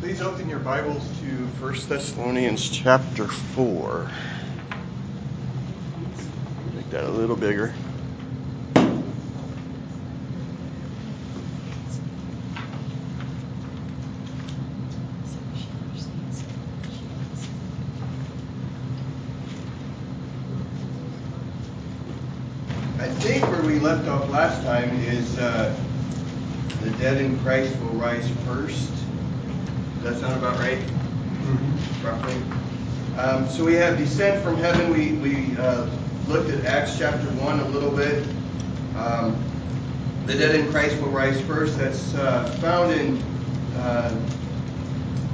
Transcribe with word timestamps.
Please 0.00 0.20
open 0.20 0.46
your 0.46 0.58
Bibles 0.58 1.02
to 1.20 1.26
1 1.58 1.88
Thessalonians 1.88 2.68
chapter 2.68 3.26
4. 3.26 4.10
Make 6.74 6.90
that 6.90 7.04
a 7.04 7.10
little 7.10 7.34
bigger. 7.34 7.72
I 22.98 23.08
think 23.08 23.42
where 23.50 23.62
we 23.62 23.78
left 23.78 24.06
off 24.08 24.28
last 24.28 24.62
time 24.62 24.90
is 25.00 25.38
uh, 25.38 25.74
the 26.82 26.90
dead 26.98 27.16
in 27.16 27.38
Christ 27.40 27.74
will 27.80 27.98
rise 27.98 28.30
first. 28.44 28.92
Does 30.06 30.20
that 30.20 30.28
sound 30.28 30.40
about 30.40 30.56
right? 30.60 30.78
Mm-hmm. 30.78 32.06
Roughly. 32.06 33.18
Um, 33.18 33.48
so 33.48 33.64
we 33.64 33.74
have 33.74 33.98
descent 33.98 34.40
from 34.40 34.56
heaven. 34.56 34.92
We, 34.92 35.14
we 35.14 35.56
uh, 35.56 35.90
looked 36.28 36.48
at 36.48 36.64
Acts 36.64 36.96
chapter 36.96 37.26
1 37.26 37.58
a 37.58 37.68
little 37.70 37.90
bit. 37.90 38.24
Um, 38.96 39.36
the 40.26 40.34
dead 40.34 40.54
in 40.54 40.70
Christ 40.70 41.02
will 41.02 41.08
rise 41.08 41.40
first. 41.40 41.76
That's 41.76 42.14
uh, 42.14 42.44
found 42.60 42.92
in, 42.92 43.16
uh, 43.78 44.14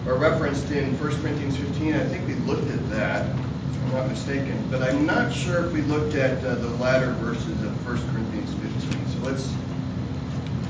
or 0.06 0.14
referenced 0.14 0.70
in 0.70 0.98
1 0.98 1.20
Corinthians 1.20 1.58
15. 1.58 1.92
I 1.92 2.04
think 2.06 2.26
we 2.26 2.32
looked 2.46 2.70
at 2.70 2.88
that, 2.88 3.28
if 3.28 3.82
I'm 3.82 3.92
not 3.92 4.08
mistaken. 4.08 4.56
But 4.70 4.82
I'm 4.82 5.04
not 5.04 5.34
sure 5.34 5.66
if 5.66 5.72
we 5.74 5.82
looked 5.82 6.14
at 6.14 6.42
uh, 6.46 6.54
the 6.54 6.70
latter 6.76 7.12
verses 7.20 7.62
of 7.62 7.86
1 7.86 8.10
Corinthians 8.10 8.54
15. 8.54 9.06
So 9.08 9.18
let's 9.28 9.52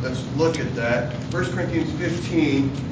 let's 0.03 0.27
look 0.37 0.59
at 0.59 0.75
that. 0.75 1.14
1 1.33 1.53
Corinthians 1.53 1.92
15, 2.00 2.91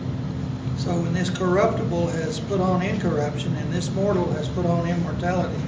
So 0.81 0.95
when 0.95 1.13
this 1.13 1.29
corruptible 1.29 2.07
has 2.07 2.39
put 2.39 2.59
on 2.59 2.81
incorruption, 2.81 3.53
and 3.53 3.71
this 3.71 3.91
mortal 3.91 4.31
has 4.31 4.47
put 4.49 4.65
on 4.65 4.89
immortality, 4.89 5.61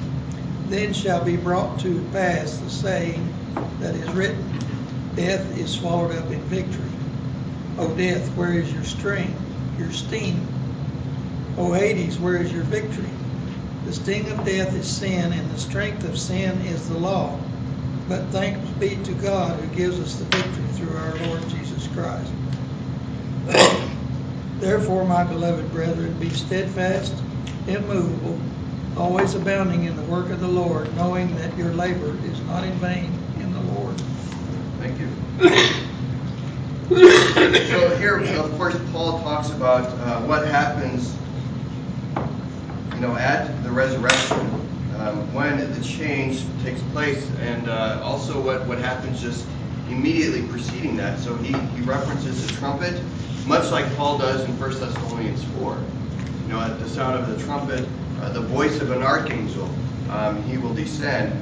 then 0.70 0.92
shall 0.92 1.24
be 1.24 1.38
brought 1.38 1.80
to 1.82 2.04
pass 2.12 2.58
the 2.58 2.70
saying 2.72 3.32
that 3.80 3.94
is 3.94 4.10
written, 4.14 4.44
Death 5.16 5.56
is 5.56 5.70
swallowed 5.70 6.16
up 6.16 6.32
in 6.32 6.42
victory. 6.46 6.90
O 7.78 7.96
death, 7.96 8.28
where 8.36 8.54
is 8.54 8.74
your 8.74 8.84
sting? 8.84 9.36
Your 9.78 9.92
sting. 9.92 10.48
O 11.60 11.72
Hades, 11.74 12.18
where 12.18 12.38
is 12.38 12.52
your 12.52 12.64
victory? 12.64 13.10
The 13.86 13.94
sting 13.94 14.32
of 14.32 14.44
death 14.44 14.74
is 14.74 14.88
sin, 14.88 15.32
and 15.32 15.52
the 15.52 15.60
strength 15.60 16.06
of 16.06 16.18
sin 16.18 16.60
is 16.62 16.90
the 16.90 16.98
law. 16.98 17.38
But 18.10 18.30
thanks 18.30 18.68
be 18.80 18.96
to 19.04 19.14
God 19.14 19.60
who 19.60 19.76
gives 19.76 20.00
us 20.00 20.16
the 20.16 20.26
victory 20.26 20.66
through 20.74 20.98
our 20.98 21.16
Lord 21.28 21.48
Jesus 21.50 21.88
Christ. 21.90 22.32
Therefore, 24.64 25.04
my 25.04 25.26
beloved 25.26 25.70
brethren, 25.74 26.18
be 26.20 26.30
steadfast, 26.30 27.14
immovable, 27.68 28.40
always 28.96 29.36
abounding 29.36 29.84
in 29.84 29.98
the 29.98 30.04
work 30.04 30.30
of 30.30 30.40
the 30.40 30.48
Lord, 30.48 30.96
knowing 30.96 31.36
that 31.36 31.56
your 31.58 31.74
labor 31.74 32.16
is 32.24 32.40
not 32.44 32.64
in 32.64 32.72
vain 32.76 33.12
in 33.42 33.52
the 33.52 33.60
Lord. 33.74 33.94
Thank 34.80 35.02
you. 35.02 35.10
so 37.68 37.98
here, 37.98 38.20
of 38.40 38.56
course, 38.56 38.80
Paul 38.94 39.20
talks 39.20 39.50
about 39.50 39.86
uh, 39.86 40.22
what 40.22 40.48
happens, 40.48 41.14
you 42.96 43.02
know, 43.02 43.18
at 43.18 43.62
the 43.66 43.70
resurrection, 43.70 44.40
um, 44.98 45.34
when 45.34 45.74
the 45.74 45.84
change 45.84 46.46
takes 46.64 46.82
place, 46.94 47.30
and 47.42 47.68
uh, 47.68 48.00
also 48.02 48.40
what, 48.40 48.66
what 48.66 48.78
happens 48.78 49.22
just 49.22 49.46
immediately 49.90 50.48
preceding 50.48 50.96
that. 50.96 51.20
So 51.20 51.36
he, 51.36 51.52
he 51.52 51.82
references 51.82 52.48
the 52.48 52.54
trumpet, 52.54 53.04
much 53.46 53.72
like 53.72 53.94
Paul 53.96 54.18
does 54.18 54.44
in 54.44 54.60
1 54.60 54.80
Thessalonians 54.80 55.44
4. 55.44 55.78
You 56.44 56.48
know, 56.50 56.60
at 56.62 56.80
the 56.80 56.88
sound 56.88 57.18
of 57.18 57.28
the 57.28 57.44
trumpet, 57.46 57.88
uh, 58.22 58.30
the 58.30 58.42
voice 58.42 58.80
of 58.82 58.92
an 58.92 59.02
archangel, 59.02 59.70
um, 60.10 60.42
he 60.44 60.58
will 60.58 60.74
descend. 60.74 61.34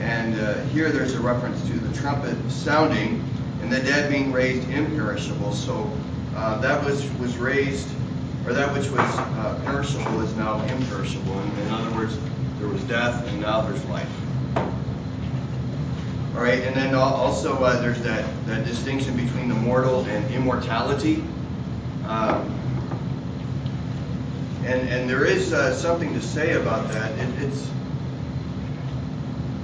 And 0.00 0.38
uh, 0.38 0.60
here 0.66 0.90
there's 0.90 1.14
a 1.14 1.20
reference 1.20 1.60
to 1.68 1.72
the 1.72 1.96
trumpet 1.96 2.36
sounding 2.50 3.24
and 3.62 3.72
the 3.72 3.80
dead 3.80 4.10
being 4.10 4.32
raised 4.32 4.68
imperishable. 4.70 5.52
So 5.52 5.90
uh, 6.36 6.60
that 6.60 6.84
was 6.84 7.10
was 7.14 7.36
raised, 7.36 7.88
or 8.46 8.52
that 8.52 8.72
which 8.72 8.88
was 8.90 9.00
uh, 9.00 9.60
perishable 9.64 10.20
is 10.20 10.34
now 10.36 10.60
imperishable. 10.66 11.38
And 11.38 11.58
in 11.58 11.68
other 11.70 11.90
words, 11.96 12.16
there 12.58 12.68
was 12.68 12.82
death 12.84 13.26
and 13.28 13.40
now 13.40 13.62
there's 13.62 13.84
life. 13.86 14.08
All 16.34 16.44
right, 16.44 16.60
and 16.62 16.76
then 16.76 16.94
also 16.94 17.64
uh, 17.64 17.80
there's 17.80 18.00
that, 18.02 18.24
that 18.46 18.64
distinction 18.64 19.16
between 19.16 19.48
the 19.48 19.56
mortal 19.56 20.04
and 20.04 20.32
immortality. 20.32 21.24
Um, 22.08 22.50
and 24.64 24.88
and 24.88 25.10
there 25.10 25.26
is 25.26 25.52
uh, 25.52 25.74
something 25.74 26.14
to 26.14 26.22
say 26.22 26.54
about 26.54 26.88
that. 26.88 27.10
It, 27.18 27.42
it's 27.42 27.70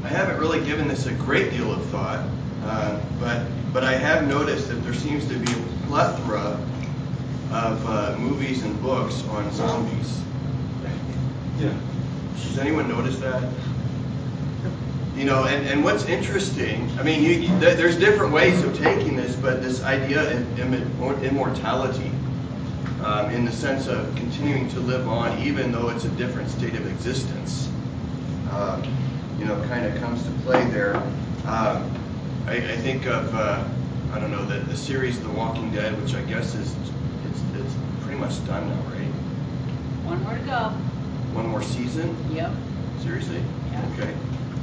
I 0.04 0.08
haven't 0.08 0.38
really 0.38 0.62
given 0.62 0.86
this 0.86 1.06
a 1.06 1.14
great 1.14 1.50
deal 1.52 1.72
of 1.72 1.82
thought, 1.86 2.22
uh, 2.64 3.00
but 3.18 3.46
but 3.72 3.82
I 3.82 3.94
have 3.94 4.28
noticed 4.28 4.68
that 4.68 4.74
there 4.84 4.92
seems 4.92 5.26
to 5.28 5.38
be 5.38 5.52
a 5.52 5.86
plethora 5.86 6.60
of 7.50 7.88
uh, 7.88 8.16
movies 8.18 8.62
and 8.62 8.80
books 8.82 9.26
on 9.28 9.50
zombies. 9.52 10.20
Yeah. 11.58 11.72
Does 12.36 12.58
anyone 12.58 12.88
notice 12.88 13.18
that? 13.20 13.50
You 15.16 15.24
know, 15.24 15.44
and, 15.44 15.66
and 15.68 15.84
what's 15.84 16.04
interesting, 16.06 16.90
I 16.98 17.04
mean, 17.04 17.22
you, 17.22 17.46
there's 17.60 17.96
different 17.96 18.32
ways 18.32 18.64
of 18.64 18.76
taking 18.76 19.14
this, 19.14 19.36
but 19.36 19.62
this 19.62 19.80
idea 19.84 20.36
of 20.38 21.22
immortality 21.22 22.10
in 23.04 23.44
the 23.44 23.52
sense 23.52 23.86
of 23.86 24.14
continuing 24.16 24.68
to 24.70 24.80
live 24.80 25.06
on, 25.08 25.38
even 25.38 25.70
though 25.70 25.90
it's 25.90 26.04
a 26.04 26.08
different 26.10 26.48
state 26.48 26.74
of 26.74 26.86
existence, 26.86 27.68
um, 28.50 28.82
you 29.38 29.44
know, 29.44 29.62
kind 29.68 29.84
of 29.84 29.94
comes 30.00 30.22
to 30.22 30.30
play 30.42 30.64
there. 30.70 30.96
Um, 31.46 31.90
I, 32.46 32.56
I, 32.56 32.76
think 32.76 33.06
of, 33.06 33.34
uh, 33.34 33.62
I 34.12 34.18
don't 34.18 34.30
know, 34.30 34.44
the, 34.46 34.60
the 34.60 34.76
series 34.76 35.20
The 35.20 35.28
Walking 35.30 35.70
Dead, 35.70 36.00
which 36.00 36.14
I 36.14 36.22
guess 36.22 36.54
is 36.54 36.74
it's, 37.26 37.42
it's 37.56 37.74
pretty 38.02 38.18
much 38.18 38.44
done 38.46 38.68
now, 38.68 38.82
right? 38.90 39.08
One 40.04 40.22
more 40.22 40.34
to 40.34 40.40
go. 40.40 40.70
One 41.34 41.48
more 41.48 41.62
season? 41.62 42.16
Yep. 42.32 42.52
Seriously? 43.02 43.42
Yeah. 43.70 43.90
Okay. 43.92 44.14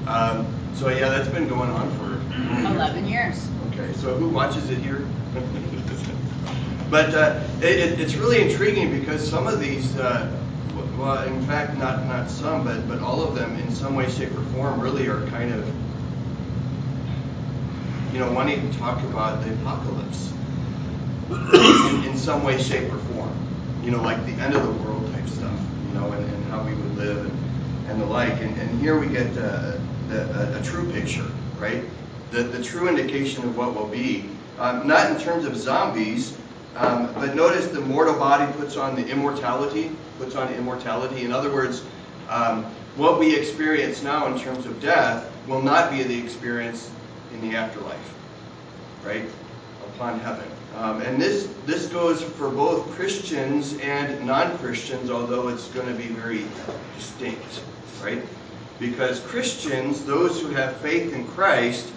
Um, 0.08 0.48
so 0.74 0.90
yeah, 0.90 1.10
that's 1.10 1.30
been 1.30 1.48
going 1.48 1.70
on 1.70 1.92
for 1.98 2.74
11 2.74 3.06
years. 3.08 3.48
Okay, 3.74 3.94
so 3.94 4.16
who 4.16 4.30
watches 4.30 4.70
it 4.72 4.80
here? 4.80 5.06
but 6.92 7.14
uh, 7.16 7.42
it, 7.62 8.00
it's 8.00 8.16
really 8.16 8.42
intriguing 8.42 9.00
because 9.00 9.28
some 9.28 9.48
of 9.48 9.60
these, 9.60 9.98
uh, 9.98 10.30
well, 11.00 11.24
in 11.24 11.42
fact, 11.48 11.78
not 11.78 12.06
not 12.06 12.30
some, 12.30 12.64
but 12.64 12.88
but 12.88 13.00
all 13.00 13.24
of 13.24 13.34
them, 13.34 13.58
in 13.58 13.72
some 13.72 13.96
way, 13.96 14.10
shape, 14.10 14.32
or 14.38 14.44
form, 14.54 14.80
really 14.80 15.08
are 15.08 15.26
kind 15.28 15.52
of, 15.54 15.66
you 18.14 18.20
know, 18.20 18.32
wanting 18.32 18.70
to 18.70 18.78
talk 18.78 19.02
about 19.06 19.44
the 19.44 19.54
apocalypse 19.54 20.32
in, 21.30 22.12
in 22.12 22.18
some 22.18 22.44
way, 22.44 22.62
shape, 22.62 22.94
or 22.94 22.98
form. 22.98 23.34
You 23.84 23.90
know, 23.90 24.04
like 24.04 24.24
the 24.28 24.34
end 24.34 24.54
of 24.54 24.62
the 24.62 24.84
world 24.84 25.12
type 25.14 25.28
stuff. 25.28 25.60
You 25.88 26.00
know, 26.00 26.12
and, 26.12 26.24
and 26.24 26.46
how 26.46 26.64
we 26.64 26.76
would 26.76 26.98
live 26.98 27.26
and, 27.26 27.90
and 27.90 28.02
the 28.02 28.06
like. 28.06 28.34
And, 28.42 28.60
and 28.62 28.80
here 28.80 29.00
we 29.00 29.08
get. 29.08 29.36
Uh, 29.38 29.80
a, 30.12 30.60
a, 30.60 30.64
true 30.64 30.92
picture, 30.92 31.26
right? 31.58 31.84
The, 32.32 32.44
the 32.44 32.64
true 32.64 32.88
indication 32.90 33.44
of 33.44 33.58
what 33.58 33.76
will 33.76 33.88
be. 33.88 34.30
Um, 34.60 34.88
not 34.88 35.10
in 35.12 35.20
terms 35.20 35.46
of 35.46 35.56
zombies, 35.56 36.38
um, 36.76 37.14
but 37.14 37.36
notice 37.36 37.68
the 37.68 37.82
mortal 37.82 38.18
body 38.18 38.52
puts 38.54 38.78
on 38.78 38.96
the 38.96 39.06
immortality, 39.08 39.92
puts 40.18 40.36
on 40.36 40.54
immortality. 40.54 41.24
In 41.24 41.32
other 41.32 41.52
words, 41.52 41.84
um, 42.30 42.64
what 42.96 43.20
we 43.20 43.36
experience 43.36 44.04
now 44.04 44.28
in 44.28 44.40
terms 44.40 44.66
of 44.66 44.82
death 44.82 45.32
will 45.48 45.62
not 45.62 45.92
be 45.92 46.04
the 46.04 46.18
experience 46.18 46.92
in 47.34 47.42
the 47.42 47.56
afterlife, 47.56 48.14
right? 49.04 49.26
Upon 49.96 50.20
heaven. 50.20 50.48
Um, 50.78 51.02
and 51.02 51.22
this 51.22 51.54
this 51.66 51.88
goes 51.88 52.24
for 52.24 52.50
both 52.50 52.90
Christians 52.92 53.78
and 53.80 54.26
non-Christians, 54.26 55.10
although 55.10 55.50
it's 55.50 55.68
going 55.70 55.88
to 55.88 55.94
be 55.94 56.08
very 56.08 56.46
distinct, 56.96 57.62
right? 58.02 58.22
Because 58.80 59.20
Christians, 59.20 60.06
those 60.06 60.42
who 60.42 60.48
have 60.50 60.78
faith 60.78 61.14
in 61.14 61.28
Christ, 61.28 61.92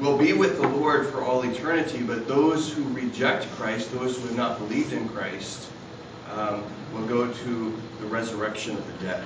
will 0.00 0.18
be 0.18 0.32
with 0.32 0.60
the 0.60 0.66
Lord 0.68 1.06
for 1.06 1.22
all 1.22 1.42
eternity, 1.42 2.02
but 2.02 2.26
those 2.26 2.72
who 2.72 2.82
reject 2.90 3.50
Christ, 3.52 3.92
those 3.92 4.16
who 4.16 4.26
have 4.26 4.36
not 4.36 4.58
believed 4.58 4.92
in 4.92 5.08
Christ, 5.08 5.70
um, 6.32 6.64
we'll 6.92 7.06
go 7.06 7.32
to 7.32 7.82
the 8.00 8.06
resurrection 8.06 8.76
of 8.76 8.86
the 8.86 9.06
dead, 9.06 9.24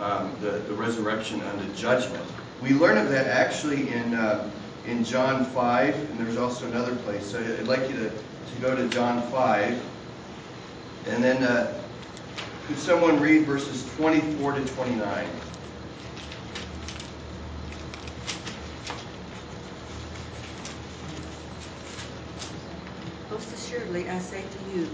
um, 0.00 0.32
the, 0.40 0.50
the 0.50 0.74
resurrection 0.74 1.40
the 1.40 1.76
judgment. 1.76 2.24
We 2.62 2.74
learn 2.74 2.98
of 2.98 3.08
that 3.10 3.26
actually 3.26 3.88
in, 3.88 4.14
uh, 4.14 4.48
in 4.86 5.02
John 5.02 5.44
5, 5.44 5.94
and 5.94 6.18
there's 6.18 6.36
also 6.36 6.66
another 6.66 6.94
place. 6.96 7.26
So 7.26 7.40
I'd 7.40 7.66
like 7.66 7.88
you 7.88 7.96
to, 7.96 8.10
to 8.10 8.60
go 8.60 8.76
to 8.76 8.88
John 8.88 9.22
5. 9.30 9.86
And 11.08 11.24
then 11.24 11.42
uh, 11.42 11.80
could 12.66 12.78
someone 12.78 13.18
read 13.18 13.46
verses 13.46 13.84
24 13.96 14.52
to 14.52 14.64
29? 14.64 15.26
Most 23.30 23.52
assuredly 23.70 24.08
I 24.08 24.18
say 24.18 24.42
to 24.42 24.58
you, 24.74 24.88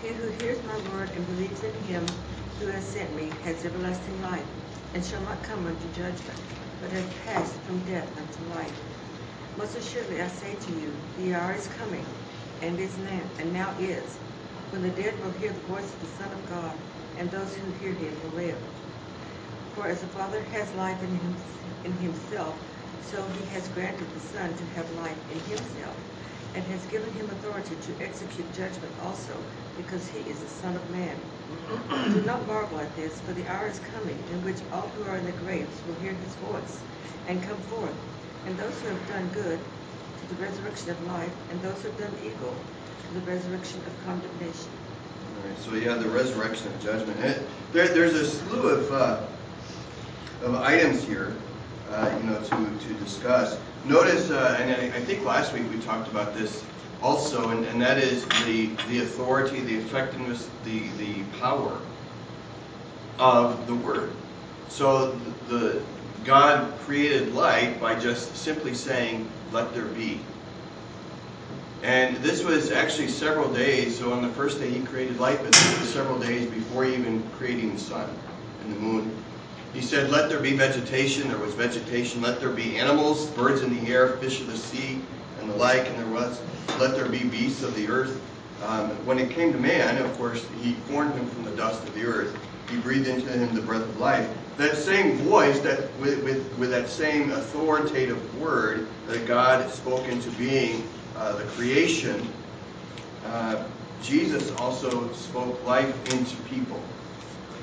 he 0.00 0.08
who 0.08 0.28
hears 0.28 0.64
my 0.64 0.78
word 0.90 1.10
and 1.10 1.26
believes 1.26 1.62
in 1.62 1.74
him 1.84 2.06
who 2.58 2.66
has 2.68 2.82
sent 2.82 3.14
me 3.14 3.28
has 3.44 3.62
everlasting 3.62 4.22
life, 4.22 4.46
and 4.94 5.04
shall 5.04 5.20
not 5.20 5.42
come 5.42 5.66
unto 5.66 5.86
judgment, 5.92 6.38
but 6.80 6.90
has 6.92 7.04
passed 7.26 7.60
from 7.60 7.78
death 7.80 8.08
unto 8.16 8.42
life. 8.50 8.72
Most 9.58 9.76
assuredly 9.76 10.22
I 10.22 10.28
say 10.28 10.54
to 10.54 10.70
you, 10.72 10.96
the 11.18 11.34
hour 11.34 11.52
is 11.52 11.68
coming, 11.68 12.06
and 12.62 12.80
is 12.80 12.96
now, 12.96 13.20
and 13.38 13.52
now 13.52 13.74
is, 13.78 14.16
when 14.70 14.80
the 14.80 14.88
dead 14.88 15.22
will 15.22 15.32
hear 15.32 15.52
the 15.52 15.60
voice 15.60 15.92
of 15.92 16.00
the 16.00 16.06
Son 16.06 16.32
of 16.32 16.48
God, 16.48 16.72
and 17.18 17.30
those 17.30 17.54
who 17.54 17.70
hear 17.72 17.92
him 17.92 18.14
will 18.22 18.30
live. 18.30 18.56
For 19.74 19.88
as 19.88 20.00
the 20.00 20.06
Father 20.06 20.42
has 20.52 20.72
life 20.72 21.02
in, 21.02 21.10
him, 21.10 21.36
in 21.84 21.92
himself, 21.92 22.56
so 23.02 23.28
he 23.28 23.44
has 23.52 23.68
granted 23.68 24.08
the 24.14 24.20
Son 24.20 24.56
to 24.56 24.64
have 24.68 24.90
life 24.92 25.18
in 25.30 25.38
himself, 25.40 25.96
and 26.56 26.64
has 26.64 26.84
given 26.86 27.12
him 27.12 27.26
authority 27.26 27.76
to 27.82 28.04
execute 28.04 28.50
judgment 28.54 28.92
also, 29.04 29.36
because 29.76 30.08
he 30.08 30.18
is 30.30 30.40
the 30.40 30.48
Son 30.48 30.74
of 30.74 30.90
Man. 30.90 31.14
Do 32.12 32.22
not 32.22 32.46
marvel 32.46 32.80
at 32.80 32.96
this, 32.96 33.20
for 33.20 33.32
the 33.34 33.46
hour 33.46 33.68
is 33.68 33.78
coming 33.92 34.18
in 34.32 34.42
which 34.42 34.56
all 34.72 34.88
who 34.96 35.04
are 35.10 35.16
in 35.16 35.26
the 35.26 35.32
graves 35.44 35.76
will 35.86 35.94
hear 35.96 36.12
his 36.14 36.34
voice, 36.36 36.80
and 37.28 37.42
come 37.42 37.58
forth, 37.68 37.94
and 38.46 38.56
those 38.56 38.80
who 38.80 38.88
have 38.88 39.08
done 39.08 39.28
good 39.34 39.58
to 39.60 40.34
the 40.34 40.42
resurrection 40.42 40.90
of 40.90 41.06
life, 41.06 41.32
and 41.50 41.60
those 41.60 41.76
who 41.82 41.90
have 41.90 41.98
done 41.98 42.14
evil 42.24 42.54
to 43.06 43.20
the 43.20 43.26
resurrection 43.30 43.78
of 43.86 44.06
condemnation. 44.06 44.70
All 45.36 45.48
right, 45.48 45.58
so 45.60 45.74
yeah, 45.74 45.94
the 45.94 46.08
resurrection 46.08 46.68
of 46.68 46.82
judgment. 46.82 47.20
It, 47.20 47.42
there, 47.72 47.88
there's 47.88 48.14
a 48.14 48.24
slew 48.24 48.70
of, 48.70 48.92
uh, 48.92 49.20
of 50.42 50.54
items 50.54 51.04
here, 51.04 51.36
uh, 51.90 52.18
you 52.18 52.30
know, 52.30 52.40
to, 52.40 52.88
to 52.88 52.94
discuss. 53.04 53.58
Notice, 53.86 54.30
uh, 54.30 54.58
and 54.60 54.72
I, 54.92 55.00
think 55.00 55.24
last 55.24 55.52
week 55.52 55.62
we 55.72 55.78
talked 55.78 56.08
about 56.08 56.34
this 56.34 56.64
also, 57.00 57.50
and, 57.50 57.80
that 57.80 57.98
is 57.98 58.24
the, 58.44 58.68
authority, 58.98 59.60
the 59.60 59.76
effectiveness, 59.76 60.50
the, 60.64 60.88
the 60.98 61.22
power 61.38 61.78
of 63.20 63.64
the 63.68 63.76
Word. 63.76 64.10
So 64.68 65.16
God 66.24 66.76
created 66.80 67.32
light 67.32 67.80
by 67.80 67.94
just 67.94 68.34
simply 68.36 68.74
saying, 68.74 69.30
"Let 69.52 69.72
there 69.72 69.84
be." 69.84 70.18
And 71.84 72.16
this 72.16 72.42
was 72.42 72.72
actually 72.72 73.08
several 73.08 73.52
days. 73.52 73.96
So 73.98 74.12
on 74.12 74.22
the 74.22 74.30
first 74.30 74.58
day 74.58 74.68
he 74.68 74.80
created 74.80 75.20
light, 75.20 75.38
but 75.44 75.52
this 75.52 75.80
was 75.80 75.92
several 75.92 76.18
days 76.18 76.50
before 76.50 76.84
even 76.84 77.22
creating 77.38 77.74
the 77.74 77.80
sun 77.80 78.10
and 78.64 78.74
the 78.74 78.80
moon. 78.80 79.16
He 79.76 79.82
said, 79.82 80.10
Let 80.10 80.30
there 80.30 80.40
be 80.40 80.56
vegetation. 80.56 81.28
There 81.28 81.36
was 81.36 81.52
vegetation. 81.52 82.22
Let 82.22 82.40
there 82.40 82.48
be 82.48 82.78
animals, 82.78 83.26
birds 83.32 83.60
in 83.60 83.84
the 83.84 83.92
air, 83.92 84.16
fish 84.16 84.40
of 84.40 84.46
the 84.46 84.56
sea, 84.56 85.02
and 85.38 85.50
the 85.50 85.54
like. 85.56 85.86
And 85.86 85.98
there 85.98 86.06
was. 86.06 86.40
Let 86.80 86.94
there 86.94 87.10
be 87.10 87.24
beasts 87.24 87.62
of 87.62 87.74
the 87.74 87.86
earth. 87.88 88.18
Um, 88.64 88.88
when 89.04 89.18
it 89.18 89.30
came 89.30 89.52
to 89.52 89.58
man, 89.58 90.02
of 90.02 90.10
course, 90.16 90.46
he 90.62 90.72
formed 90.88 91.12
him 91.12 91.28
from 91.28 91.44
the 91.44 91.50
dust 91.50 91.82
of 91.82 91.94
the 91.94 92.06
earth. 92.06 92.34
He 92.70 92.78
breathed 92.78 93.06
into 93.06 93.30
him 93.30 93.54
the 93.54 93.60
breath 93.60 93.82
of 93.82 94.00
life. 94.00 94.26
That 94.56 94.78
same 94.78 95.18
voice, 95.18 95.60
that 95.60 95.94
with, 95.98 96.24
with, 96.24 96.56
with 96.56 96.70
that 96.70 96.88
same 96.88 97.30
authoritative 97.32 98.40
word 98.40 98.88
that 99.08 99.26
God 99.26 99.70
spoke 99.70 100.08
into 100.08 100.30
being, 100.30 100.88
uh, 101.16 101.36
the 101.36 101.44
creation, 101.44 102.26
uh, 103.26 103.62
Jesus 104.02 104.50
also 104.56 105.12
spoke 105.12 105.62
life 105.66 106.14
into 106.14 106.34
people. 106.44 106.82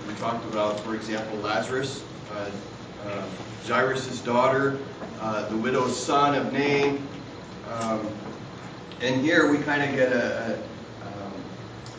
We 0.07 0.13
talked 0.15 0.45
about, 0.45 0.79
for 0.81 0.95
example, 0.95 1.37
Lazarus, 1.39 2.03
uh, 2.31 2.49
uh 3.07 3.23
Jairus' 3.67 4.19
daughter, 4.21 4.77
uh, 5.21 5.47
the 5.49 5.57
widow's 5.57 5.97
son 5.97 6.35
of 6.35 6.51
Nain. 6.51 7.07
Um, 7.71 8.07
and 9.01 9.21
here 9.21 9.51
we 9.51 9.57
kind 9.59 9.83
of 9.83 9.95
get 9.95 10.11
a, 10.11 10.57
a 11.01 11.07
um, 11.07 11.33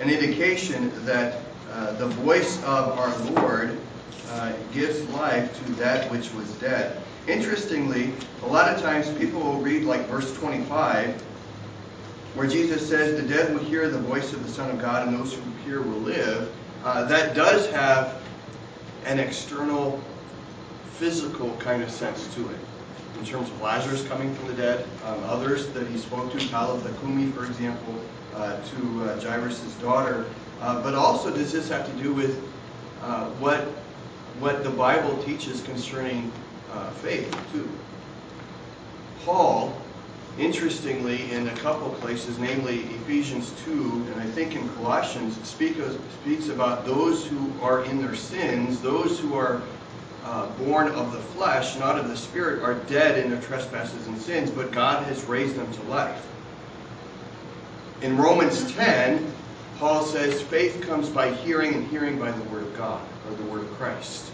an 0.00 0.10
indication 0.10 0.92
that 1.04 1.40
uh, 1.72 1.92
the 1.92 2.06
voice 2.06 2.62
of 2.64 2.98
our 2.98 3.16
Lord 3.30 3.76
uh, 4.30 4.52
gives 4.72 5.02
life 5.10 5.56
to 5.64 5.72
that 5.72 6.10
which 6.10 6.32
was 6.34 6.50
dead. 6.54 7.00
Interestingly, 7.26 8.12
a 8.42 8.46
lot 8.46 8.72
of 8.72 8.82
times 8.82 9.10
people 9.18 9.40
will 9.40 9.60
read 9.60 9.84
like 9.84 10.06
verse 10.06 10.36
25, 10.38 11.20
where 12.34 12.46
Jesus 12.46 12.88
says, 12.88 13.20
The 13.20 13.26
dead 13.26 13.54
will 13.54 13.64
hear 13.64 13.88
the 13.88 13.98
voice 13.98 14.32
of 14.32 14.42
the 14.46 14.52
Son 14.52 14.70
of 14.70 14.78
God, 14.78 15.08
and 15.08 15.18
those 15.18 15.34
who 15.34 15.42
hear 15.64 15.80
will 15.80 16.00
live. 16.00 16.52
Uh, 16.84 17.04
that 17.06 17.34
does 17.34 17.69
have 17.70 18.22
an 19.06 19.19
external, 19.19 20.00
physical 20.92 21.50
kind 21.56 21.82
of 21.82 21.90
sense 21.90 22.32
to 22.34 22.48
it. 22.50 22.58
In 23.19 23.25
terms 23.25 23.48
of 23.48 23.60
Lazarus 23.60 24.06
coming 24.06 24.34
from 24.34 24.48
the 24.48 24.54
dead, 24.54 24.86
um, 25.06 25.22
others 25.25 25.69
that 25.69 25.86
he 25.86 25.96
spoke 25.96 26.31
to, 26.32 26.48
Talitha 26.48 26.92
Kumi, 27.00 27.31
for 27.32 27.46
example, 27.46 27.98
uh, 28.34 28.60
to 28.60 29.04
uh, 29.04 29.20
Jairus' 29.20 29.75
daughter. 29.76 30.26
Uh, 30.60 30.82
but 30.82 30.94
also, 30.94 31.31
does 31.31 31.52
this 31.52 31.69
have 31.70 31.86
to 31.86 32.02
do 32.02 32.12
with 32.12 32.38
uh, 33.02 33.26
what 33.40 33.66
what 34.40 34.64
the 34.64 34.70
Bible 34.70 35.16
teaches 35.22 35.62
concerning 35.62 36.31
uh, 36.72 36.90
faith 36.90 37.31
too. 37.52 37.69
Paul, 39.25 39.76
interestingly, 40.38 41.31
in 41.32 41.48
a 41.48 41.56
couple 41.56 41.90
places, 41.90 42.38
namely 42.38 42.81
Ephesians 42.81 43.52
2 43.64 43.72
and 44.12 44.20
I 44.20 44.26
think 44.26 44.56
in 44.56 44.69
Colossians, 44.70 45.36
speak 45.46 45.78
of, 45.78 45.98
speaks 46.22 46.48
about 46.48 46.84
those 46.84 47.26
who 47.26 47.52
are 47.62 47.84
in 47.84 48.00
their 48.00 48.14
sins, 48.14 48.81
those 48.81 49.19
who 49.20 49.34
are 49.34 49.62
uh, 50.25 50.46
born 50.52 50.88
of 50.88 51.12
the 51.12 51.20
flesh, 51.20 51.78
not 51.78 51.98
of 51.98 52.08
the 52.08 52.16
spirit, 52.16 52.62
are 52.62 52.75
dead 52.75 53.22
in 53.22 53.31
their 53.31 53.40
trespasses 53.42 54.06
and 54.06 54.19
sins, 54.19 54.50
but 54.50 54.72
God 54.72 55.04
has 55.04 55.25
raised 55.25 55.56
them 55.56 55.70
to 55.72 55.82
life. 55.82 56.26
In 58.00 58.16
Romans 58.16 58.72
10, 58.72 59.32
Paul 59.78 60.04
says 60.04 60.40
faith 60.42 60.82
comes 60.82 61.08
by 61.08 61.31
hearing 61.31 61.74
and 61.74 61.86
hearing 61.88 62.19
by 62.19 62.31
the 62.31 62.43
word 62.44 62.62
of 62.62 62.76
God 62.76 63.06
or 63.29 63.34
the 63.34 63.43
word 63.44 63.62
of 63.62 63.70
Christ. 63.74 64.31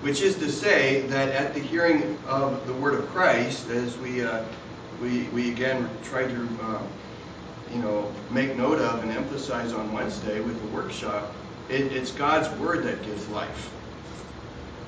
Which 0.00 0.20
is 0.22 0.36
to 0.36 0.50
say 0.50 1.02
that 1.02 1.28
at 1.28 1.54
the 1.54 1.60
hearing 1.60 2.18
of 2.26 2.66
the 2.66 2.72
word 2.74 2.94
of 2.94 3.06
Christ, 3.08 3.70
as 3.70 3.96
we 3.98 4.24
uh, 4.24 4.44
we, 5.02 5.24
we 5.34 5.50
again 5.50 5.88
try 6.04 6.22
to 6.22 6.48
uh, 6.62 6.82
you 7.72 7.80
know 7.80 8.10
make 8.30 8.56
note 8.56 8.78
of 8.78 9.02
and 9.02 9.10
emphasize 9.10 9.72
on 9.72 9.92
Wednesday 9.92 10.40
with 10.40 10.60
the 10.62 10.68
workshop, 10.68 11.32
it, 11.68 11.92
it's 11.92 12.12
God's 12.12 12.48
word 12.58 12.84
that 12.84 13.02
gives 13.02 13.28
life 13.28 13.70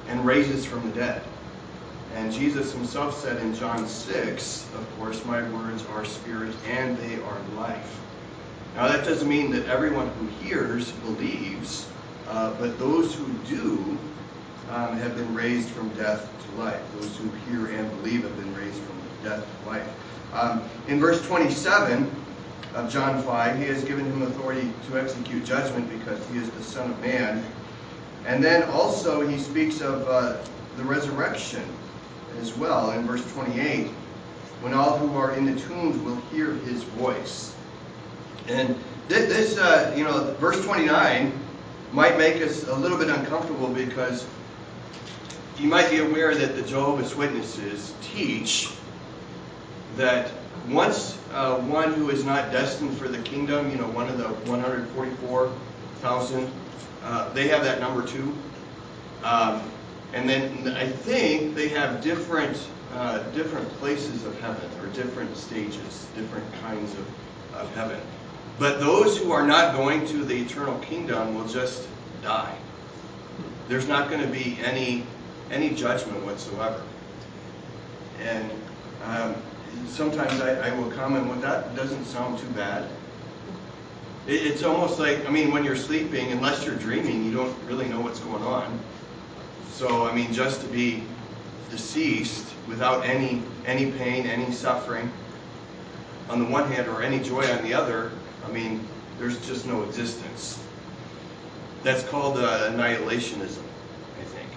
and 0.09 0.25
raises 0.25 0.64
from 0.64 0.88
the 0.88 0.94
dead. 0.94 1.23
And 2.14 2.33
Jesus 2.33 2.73
himself 2.73 3.21
said 3.21 3.40
in 3.40 3.54
John 3.54 3.88
6, 3.88 4.68
of 4.76 4.99
course, 4.99 5.25
my 5.25 5.42
words 5.50 5.85
are 5.87 6.04
spirit 6.04 6.54
and 6.68 6.97
they 6.99 7.16
are 7.16 7.38
life. 7.56 8.00
Now, 8.76 8.87
that 8.87 9.04
doesn't 9.04 9.28
mean 9.28 9.50
that 9.50 9.66
everyone 9.66 10.09
who 10.11 10.26
hears 10.44 10.92
believes, 10.92 11.88
uh, 12.28 12.54
but 12.61 12.78
those 12.78 13.14
who 13.14 13.26
do 13.49 13.99
um, 14.71 14.97
have 14.97 15.16
been 15.16 15.35
raised 15.35 15.68
from 15.71 15.88
death 15.90 16.30
to 16.47 16.61
life. 16.61 16.80
Those 17.00 17.16
who 17.16 17.30
hear 17.50 17.66
and 17.78 17.90
believe 18.02 18.23
have 18.23 18.37
been 18.37 18.54
raised 18.54 18.80
from 18.80 19.03
death 19.24 19.44
to 19.62 19.70
life. 19.70 19.88
Um, 20.32 20.62
in 20.88 21.00
verse 21.00 21.24
27 21.26 22.10
of 22.74 22.92
John 22.92 23.22
5, 23.22 23.58
he 23.58 23.64
has 23.64 23.84
given 23.84 24.04
him 24.04 24.22
authority 24.22 24.70
to 24.88 25.00
execute 25.00 25.44
judgment 25.44 25.88
because 25.90 26.24
he 26.28 26.38
is 26.38 26.50
the 26.50 26.62
Son 26.62 26.90
of 26.90 27.00
Man. 27.00 27.44
And 28.26 28.42
then 28.42 28.64
also 28.70 29.26
he 29.26 29.38
speaks 29.38 29.80
of 29.80 30.06
uh, 30.08 30.36
the 30.76 30.84
resurrection 30.84 31.64
as 32.40 32.56
well 32.56 32.90
in 32.92 33.06
verse 33.06 33.24
28 33.32 33.88
when 34.60 34.74
all 34.74 34.98
who 34.98 35.16
are 35.16 35.34
in 35.34 35.44
the 35.44 35.60
tombs 35.62 36.00
will 36.02 36.16
hear 36.32 36.54
his 36.54 36.82
voice. 36.82 37.54
And 38.48 38.76
this, 39.08 39.58
uh, 39.58 39.94
you 39.96 40.04
know, 40.04 40.34
verse 40.40 40.64
29 40.64 41.32
might 41.92 42.18
make 42.18 42.42
us 42.42 42.66
a 42.66 42.74
little 42.74 42.98
bit 42.98 43.08
uncomfortable 43.08 43.68
because 43.68 44.26
you 45.58 45.68
might 45.68 45.90
be 45.90 45.98
aware 45.98 46.34
that 46.34 46.56
the 46.56 46.62
Jehovah's 46.62 47.14
Witnesses 47.14 47.94
teach 48.02 48.70
that 49.96 50.30
once 50.68 51.18
uh, 51.32 51.56
one 51.60 51.94
who 51.94 52.10
is 52.10 52.24
not 52.24 52.52
destined 52.52 52.96
for 52.96 53.08
the 53.08 53.18
kingdom, 53.18 53.70
you 53.70 53.76
know, 53.76 53.88
one 53.88 54.08
of 54.08 54.18
the 54.18 54.28
144,000, 54.50 56.50
uh, 57.02 57.32
they 57.32 57.48
have 57.48 57.64
that 57.64 57.80
number 57.80 58.06
too. 58.06 58.34
Um, 59.22 59.62
and 60.12 60.28
then 60.28 60.68
I 60.76 60.86
think 60.86 61.54
they 61.54 61.68
have 61.68 62.02
different 62.02 62.58
uh, 62.94 63.18
different 63.32 63.68
places 63.80 64.24
of 64.24 64.38
heaven 64.40 64.70
or 64.80 64.86
different 64.92 65.36
stages, 65.36 66.06
different 66.14 66.46
kinds 66.60 66.92
of, 66.92 67.06
of 67.54 67.74
heaven. 67.74 68.00
But 68.58 68.78
those 68.78 69.18
who 69.18 69.32
are 69.32 69.44
not 69.44 69.74
going 69.74 70.06
to 70.06 70.24
the 70.24 70.34
eternal 70.34 70.78
kingdom 70.78 71.34
will 71.34 71.48
just 71.48 71.88
die. 72.22 72.56
There's 73.66 73.88
not 73.88 74.08
going 74.08 74.20
to 74.20 74.28
be 74.28 74.58
any 74.64 75.04
any 75.50 75.70
judgment 75.70 76.24
whatsoever. 76.24 76.80
And 78.20 78.50
um, 79.04 79.34
sometimes 79.88 80.40
I, 80.40 80.68
I 80.68 80.78
will 80.78 80.90
comment, 80.90 81.26
well, 81.26 81.38
that 81.40 81.74
doesn't 81.76 82.04
sound 82.04 82.38
too 82.38 82.48
bad. 82.48 82.88
It, 84.26 84.46
it's 84.46 84.62
almost 84.62 84.98
like, 84.98 85.26
I 85.26 85.30
mean, 85.30 85.52
when 85.52 85.64
you're 85.64 85.76
sleeping, 85.76 86.32
unless 86.32 86.64
you're 86.64 86.76
dreaming, 86.76 87.24
you 87.24 87.32
don't 87.32 87.56
really 87.64 87.88
know 87.88 88.00
what's 88.00 88.20
going 88.20 88.42
on. 88.42 88.78
So, 89.70 90.08
I 90.08 90.14
mean, 90.14 90.32
just 90.32 90.60
to 90.62 90.66
be 90.68 91.02
deceased 91.70 92.54
without 92.68 93.04
any 93.04 93.42
any 93.66 93.90
pain, 93.90 94.26
any 94.26 94.52
suffering 94.52 95.10
on 96.30 96.38
the 96.38 96.44
one 96.44 96.70
hand, 96.70 96.88
or 96.88 97.02
any 97.02 97.18
joy 97.18 97.44
on 97.52 97.62
the 97.64 97.74
other, 97.74 98.12
I 98.46 98.50
mean, 98.50 98.86
there's 99.18 99.44
just 99.46 99.66
no 99.66 99.82
existence. 99.82 100.62
That's 101.82 102.02
called 102.04 102.38
uh, 102.38 102.70
annihilationism, 102.70 103.62
I 104.20 104.24
think. 104.24 104.48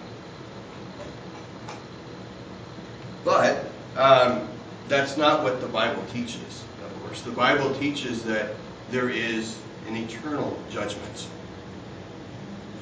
But 3.25 3.65
um, 3.97 4.46
that's 4.87 5.17
not 5.17 5.43
what 5.43 5.61
the 5.61 5.67
Bible 5.67 6.03
teaches, 6.13 6.63
of 6.83 7.03
course. 7.03 7.21
The 7.21 7.31
Bible 7.31 7.73
teaches 7.75 8.23
that 8.23 8.55
there 8.89 9.09
is 9.09 9.59
an 9.87 9.95
eternal 9.95 10.57
judgment 10.69 11.27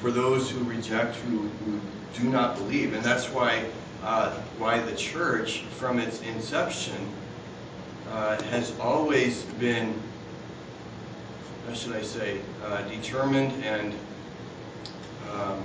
for 0.00 0.10
those 0.10 0.50
who 0.50 0.62
reject, 0.64 1.16
who, 1.16 1.48
who 1.64 1.80
do 2.14 2.28
not 2.28 2.56
believe. 2.56 2.94
And 2.94 3.02
that's 3.02 3.26
why, 3.30 3.64
uh, 4.02 4.30
why 4.58 4.78
the 4.78 4.94
church, 4.94 5.62
from 5.62 5.98
its 5.98 6.20
inception, 6.22 6.96
uh, 8.10 8.40
has 8.44 8.78
always 8.78 9.42
been, 9.58 10.00
how 11.66 11.74
should 11.74 11.96
I 11.96 12.02
say, 12.02 12.40
uh, 12.64 12.82
determined 12.82 13.64
and, 13.64 13.92
um, 15.32 15.62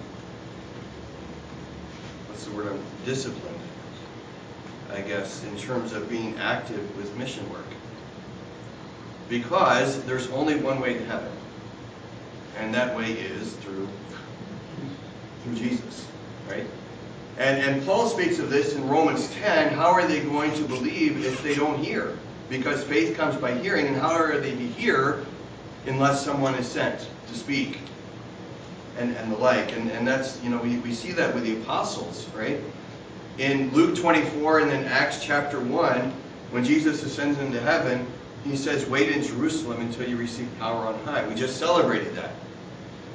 what's 2.28 2.46
the 2.46 2.52
word, 2.52 2.68
I'm 2.68 2.80
disciplined, 3.06 3.60
I 4.94 5.02
guess, 5.02 5.44
in 5.46 5.58
terms 5.58 5.94
of 5.94 6.10
being 6.10 6.38
active 6.38 6.98
with 6.98 7.16
mission 7.18 7.50
work. 7.52 7.66
Because 9.30 10.04
there's 10.04 10.30
only 10.32 10.56
one 10.56 10.82
way 10.82 10.96
to 10.96 11.06
heaven, 11.06 11.32
and 12.58 12.74
that 12.74 12.96
way 12.96 13.14
is 13.14 13.54
through, 13.54 13.88
through 15.44 15.56
Jesus, 15.56 16.08
right? 16.50 16.66
And, 17.38 17.64
and 17.64 17.86
Paul 17.86 18.08
speaks 18.08 18.40
of 18.40 18.50
this 18.50 18.76
in 18.76 18.88
Romans 18.88 19.34
10. 19.36 19.74
How 19.74 19.92
are 19.92 20.06
they 20.06 20.22
going 20.22 20.54
to 20.56 20.64
believe 20.64 21.26
if 21.26 21.42
they 21.42 21.56
don't 21.56 21.82
hear? 21.82 22.18
Because 22.50 22.84
faith 22.84 23.16
comes 23.16 23.38
by 23.38 23.54
hearing, 23.54 23.88
and 23.88 23.96
how 23.96 24.12
are 24.12 24.38
they 24.38 24.52
to 24.52 24.68
hear 24.68 25.26
unless 25.88 26.24
someone 26.24 26.56
is 26.56 26.68
sent 26.68 27.08
to 27.28 27.34
speak? 27.34 27.80
And, 29.00 29.16
and 29.16 29.32
the 29.32 29.38
like. 29.38 29.72
And, 29.72 29.90
and 29.92 30.06
that's, 30.06 30.44
you 30.44 30.50
know, 30.50 30.58
we, 30.58 30.78
we 30.80 30.94
see 30.94 31.14
that 31.14 31.34
with 31.34 31.46
the 31.46 31.54
apostles, 31.62 32.28
right? 32.36 32.60
In 33.38 33.72
Luke 33.72 33.96
24 33.98 34.60
and 34.60 34.72
then 34.72 34.86
Acts 34.86 35.24
chapter 35.24 35.60
1, 35.60 36.14
when 36.52 36.66
Jesus 36.66 37.02
ascends 37.04 37.40
into 37.40 37.60
heaven, 37.62 38.06
he 38.44 38.58
says, 38.58 38.86
Wait 38.88 39.10
in 39.10 39.24
Jerusalem 39.24 39.82
until 39.82 40.08
you 40.08 40.18
receive 40.18 40.48
power 40.60 40.86
on 40.86 41.00
high. 41.06 41.26
We 41.28 41.36
just 41.36 41.58
celebrated 41.58 42.16
that. 42.16 42.32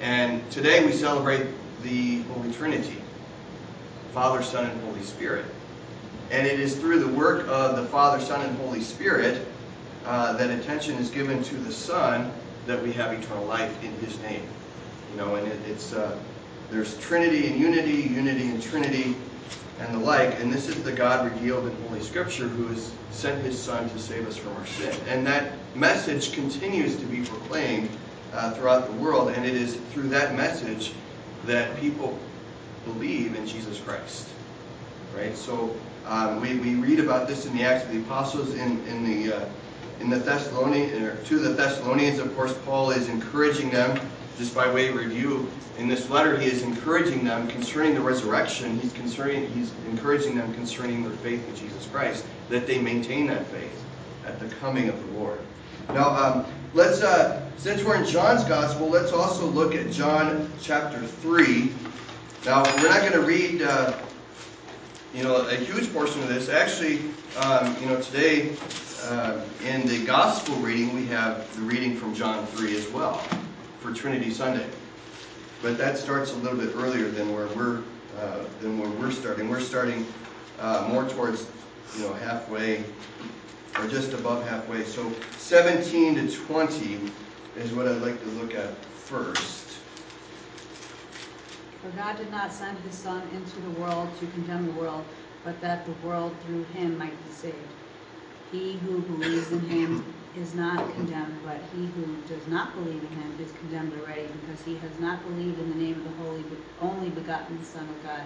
And 0.00 0.48
today 0.50 0.84
we 0.84 0.92
celebrate 0.92 1.46
the 1.82 2.22
Holy 2.22 2.52
Trinity 2.52 2.96
Father, 4.12 4.42
Son, 4.42 4.64
and 4.64 4.80
Holy 4.80 5.02
Spirit. 5.02 5.44
And 6.30 6.46
it 6.46 6.58
is 6.58 6.76
through 6.76 7.00
the 7.00 7.08
work 7.08 7.46
of 7.48 7.76
the 7.76 7.84
Father, 7.84 8.18
Son, 8.24 8.40
and 8.40 8.56
Holy 8.58 8.80
Spirit 8.80 9.46
uh, 10.06 10.32
that 10.34 10.50
attention 10.50 10.94
is 10.94 11.10
given 11.10 11.42
to 11.44 11.54
the 11.56 11.72
Son 11.72 12.32
that 12.66 12.82
we 12.82 12.92
have 12.92 13.12
eternal 13.12 13.44
life 13.44 13.84
in 13.84 13.92
His 13.98 14.18
name. 14.22 14.42
You 15.12 15.18
know, 15.18 15.34
and 15.34 15.46
it, 15.46 15.58
it's 15.68 15.92
uh, 15.92 16.18
there's 16.70 16.98
Trinity 16.98 17.46
and 17.46 17.60
unity, 17.60 18.08
unity 18.08 18.48
and 18.48 18.62
Trinity, 18.62 19.14
and 19.80 19.94
the 19.94 19.98
like. 19.98 20.40
And 20.40 20.52
this 20.52 20.68
is 20.68 20.82
the 20.82 20.92
God 20.92 21.30
revealed 21.30 21.66
in 21.66 21.88
Holy 21.88 22.00
Scripture 22.00 22.48
who 22.48 22.66
has 22.68 22.92
sent 23.10 23.42
His 23.42 23.58
Son 23.58 23.88
to 23.90 23.98
save 23.98 24.26
us 24.26 24.36
from 24.36 24.56
our 24.56 24.66
sin. 24.66 24.94
And 25.08 25.26
that 25.26 25.52
message 25.74 26.32
continues 26.32 26.96
to 26.96 27.04
be 27.06 27.22
proclaimed 27.22 27.90
uh, 28.32 28.52
throughout 28.52 28.86
the 28.86 28.92
world, 28.94 29.30
and 29.30 29.44
it 29.44 29.54
is 29.54 29.76
through 29.92 30.08
that 30.08 30.34
message 30.34 30.92
that 31.46 31.78
people 31.80 32.18
believe 32.84 33.34
in 33.34 33.46
Jesus 33.46 33.80
Christ. 33.80 34.28
Right? 35.16 35.36
So 35.36 35.74
um, 36.06 36.40
we, 36.40 36.58
we 36.58 36.74
read 36.74 37.00
about 37.00 37.28
this 37.28 37.46
in 37.46 37.56
the 37.56 37.62
Acts 37.62 37.84
of 37.84 37.92
the 37.92 38.00
Apostles 38.00 38.54
in, 38.54 38.84
in 38.86 39.04
the 39.04 39.36
uh, 39.36 39.48
in 40.00 40.10
the 40.10 40.18
Thessalonians 40.18 41.26
to 41.26 41.38
the 41.38 41.50
Thessalonians, 41.50 42.18
of 42.18 42.34
course, 42.36 42.54
Paul 42.64 42.90
is 42.90 43.08
encouraging 43.08 43.70
them, 43.70 43.98
just 44.38 44.54
by 44.54 44.72
way 44.72 44.88
of 44.88 44.96
review, 44.96 45.48
in 45.78 45.88
this 45.88 46.08
letter, 46.10 46.38
he 46.38 46.46
is 46.46 46.62
encouraging 46.62 47.24
them 47.24 47.48
concerning 47.48 47.94
the 47.94 48.00
resurrection. 48.00 48.78
He's 48.78 48.92
concerning 48.92 49.48
he's 49.50 49.72
encouraging 49.88 50.36
them 50.36 50.52
concerning 50.54 51.02
their 51.02 51.16
faith 51.18 51.46
in 51.48 51.56
Jesus 51.56 51.86
Christ, 51.86 52.24
that 52.48 52.66
they 52.66 52.78
maintain 52.78 53.26
that 53.28 53.46
faith 53.46 53.84
at 54.26 54.38
the 54.40 54.48
coming 54.56 54.88
of 54.88 55.06
the 55.06 55.18
Lord. 55.18 55.40
Now, 55.90 56.10
um, 56.10 56.46
let's 56.74 57.02
uh, 57.02 57.48
since 57.56 57.82
we're 57.82 57.96
in 57.96 58.06
John's 58.06 58.44
Gospel, 58.44 58.88
let's 58.88 59.12
also 59.12 59.46
look 59.46 59.74
at 59.74 59.90
John 59.90 60.50
chapter 60.60 61.00
three. 61.00 61.72
Now, 62.44 62.62
we're 62.76 62.88
not 62.88 63.00
going 63.00 63.12
to 63.12 63.22
read, 63.22 63.62
uh, 63.62 63.98
you 65.12 65.24
know, 65.24 65.48
a 65.48 65.56
huge 65.56 65.92
portion 65.92 66.22
of 66.22 66.28
this. 66.28 66.48
Actually, 66.48 67.00
um, 67.38 67.76
you 67.80 67.86
know, 67.86 68.00
today 68.00 68.54
uh, 69.04 69.40
in 69.64 69.84
the 69.86 70.04
Gospel 70.06 70.54
reading, 70.56 70.94
we 70.94 71.06
have 71.06 71.52
the 71.56 71.62
reading 71.62 71.96
from 71.96 72.14
John 72.14 72.46
3 72.46 72.76
as 72.76 72.88
well 72.90 73.20
for 73.80 73.92
Trinity 73.92 74.30
Sunday. 74.30 74.66
But 75.62 75.78
that 75.78 75.98
starts 75.98 76.32
a 76.32 76.36
little 76.36 76.58
bit 76.58 76.74
earlier 76.76 77.08
than 77.08 77.34
where 77.34 77.46
we're 77.48 77.82
uh, 78.18 78.44
than 78.60 78.78
where 78.78 78.88
we're 78.88 79.10
starting. 79.10 79.48
We're 79.48 79.60
starting 79.60 80.06
uh, 80.58 80.88
more 80.90 81.08
towards, 81.08 81.46
you 81.96 82.02
know, 82.02 82.14
halfway 82.14 82.84
or 83.78 83.86
just 83.88 84.12
above 84.12 84.46
halfway. 84.48 84.84
So 84.84 85.12
17 85.36 86.14
to 86.14 86.36
20 86.46 87.10
is 87.56 87.72
what 87.72 87.86
I'd 87.86 88.02
like 88.02 88.20
to 88.22 88.28
look 88.30 88.54
at 88.54 88.74
first. 88.84 89.78
For 91.82 91.90
God 91.90 92.16
did 92.16 92.30
not 92.30 92.52
send 92.52 92.78
his 92.78 92.94
Son 92.94 93.22
into 93.34 93.60
the 93.60 93.70
world 93.80 94.08
to 94.20 94.26
condemn 94.28 94.66
the 94.66 94.72
world, 94.72 95.04
but 95.44 95.60
that 95.60 95.86
the 95.86 95.92
world 96.06 96.34
through 96.46 96.64
him 96.74 96.98
might 96.98 97.26
be 97.26 97.32
saved. 97.32 97.56
He 98.50 98.78
who 98.78 99.00
believes 99.02 99.52
in 99.52 99.60
him 99.60 100.14
is 100.36 100.54
not 100.54 100.92
condemned, 100.94 101.38
but 101.44 101.58
he 101.74 101.86
who 101.86 102.16
does 102.28 102.46
not 102.48 102.74
believe 102.74 103.02
in 103.02 103.08
him 103.08 103.38
is 103.40 103.52
condemned 103.52 103.92
already, 104.00 104.28
because 104.40 104.62
he 104.64 104.74
has 104.76 104.98
not 105.00 105.22
believed 105.26 105.58
in 105.58 105.70
the 105.70 105.76
name 105.76 105.94
of 105.94 106.04
the 106.04 106.22
holy, 106.22 106.44
only 106.80 107.08
begotten 107.10 107.62
Son 107.64 107.88
of 107.88 108.02
God. 108.02 108.22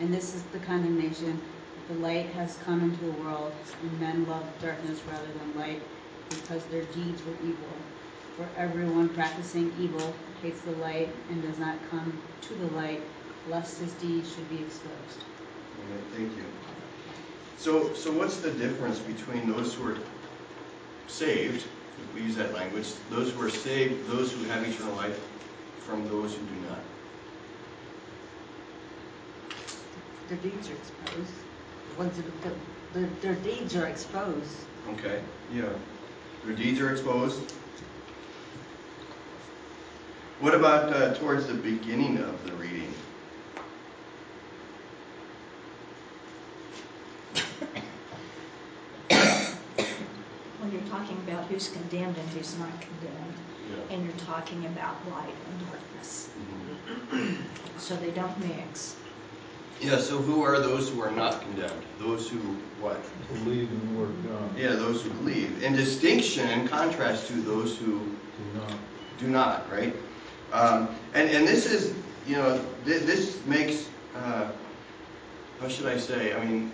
And 0.00 0.12
this 0.12 0.34
is 0.34 0.42
the 0.44 0.58
condemnation: 0.60 1.40
the 1.88 1.94
light 1.94 2.26
has 2.26 2.58
come 2.64 2.82
into 2.82 3.04
the 3.04 3.12
world, 3.12 3.52
and 3.82 4.00
men 4.00 4.26
love 4.28 4.44
darkness 4.60 5.00
rather 5.10 5.26
than 5.38 5.56
light, 5.56 5.82
because 6.28 6.64
their 6.66 6.84
deeds 6.84 7.22
were 7.24 7.36
evil. 7.42 7.72
For 8.36 8.48
everyone 8.56 9.08
practicing 9.08 9.72
evil 9.80 10.14
hates 10.42 10.60
the 10.60 10.72
light 10.72 11.08
and 11.30 11.42
does 11.42 11.58
not 11.58 11.76
come 11.90 12.22
to 12.42 12.54
the 12.54 12.66
light, 12.76 13.00
lest 13.48 13.80
his 13.80 13.92
deeds 13.94 14.32
should 14.32 14.48
be 14.48 14.58
exposed. 14.58 15.24
Amen. 15.86 16.02
Thank 16.12 16.36
you. 16.36 16.44
So, 17.56 17.92
so 17.94 18.12
what's 18.12 18.36
the 18.36 18.52
difference 18.52 19.00
between 19.00 19.50
those 19.50 19.74
who 19.74 19.88
are 19.88 19.96
saved, 21.08 21.64
if 21.64 22.14
we 22.14 22.22
use 22.22 22.36
that 22.36 22.54
language, 22.54 22.88
those 23.10 23.32
who 23.32 23.42
are 23.42 23.50
saved, 23.50 24.08
those 24.08 24.32
who 24.32 24.44
have 24.44 24.66
eternal 24.66 24.94
life, 24.94 25.20
from 25.80 26.06
those 26.08 26.34
who 26.34 26.40
do 26.40 26.68
not? 26.68 26.78
Their 30.28 30.38
deeds 30.38 30.68
are 30.68 30.74
exposed. 30.74 31.32
The 31.92 31.98
ones 31.98 32.16
that, 32.16 32.42
that- 32.42 32.52
their, 32.94 33.08
their 33.20 33.34
deeds 33.42 33.76
are 33.76 33.86
exposed. 33.86 34.56
Okay, 34.92 35.20
yeah. 35.52 35.68
Their 36.44 36.54
deeds 36.54 36.80
are 36.80 36.90
exposed. 36.90 37.52
What 40.40 40.54
about 40.54 40.92
uh, 40.92 41.14
towards 41.14 41.46
the 41.46 41.54
beginning 41.54 42.18
of 42.18 42.46
the 42.46 42.52
reading? 42.54 42.92
when 50.60 50.72
you're 50.72 50.88
talking 50.90 51.16
about 51.26 51.47
who's 51.58 51.68
condemned 51.70 52.16
and 52.16 52.28
who's 52.30 52.56
not 52.60 52.70
condemned, 52.80 53.34
Yeah. 53.68 53.94
and 53.96 54.04
you're 54.04 54.24
talking 54.26 54.64
about 54.66 54.94
light 55.10 55.34
and 55.50 55.66
darkness. 55.68 56.28
Mhm. 57.10 57.36
So 57.78 57.96
they 57.96 58.12
don't 58.12 58.38
mix. 58.38 58.94
Yeah, 59.80 59.98
so 59.98 60.18
who 60.18 60.42
are 60.44 60.60
those 60.60 60.88
who 60.88 61.00
are 61.02 61.10
not 61.10 61.40
condemned? 61.42 61.82
Those 61.98 62.28
who, 62.28 62.38
what? 62.80 63.00
Believe 63.44 63.68
in 63.72 63.80
the 63.92 63.98
word 64.00 64.10
of 64.10 64.28
God. 64.28 64.56
Yeah, 64.56 64.74
those 64.74 65.02
who 65.02 65.10
believe. 65.10 65.60
In 65.64 65.74
distinction 65.74 66.46
and 66.48 66.68
contrast 66.68 67.26
to 67.28 67.32
those 67.32 67.76
who 67.76 67.98
Do 67.98 68.60
not. 68.60 68.72
do 69.18 69.26
not, 69.26 69.72
right? 69.72 69.94
Um, 70.52 70.88
and, 71.14 71.28
and 71.28 71.46
this 71.46 71.66
is, 71.66 71.92
you 72.26 72.36
know, 72.36 72.60
th- 72.84 73.02
this 73.02 73.44
makes, 73.46 73.88
uh, 74.16 74.46
how 75.60 75.66
should 75.68 75.86
I 75.86 75.98
say, 75.98 76.34
I 76.34 76.44
mean, 76.44 76.70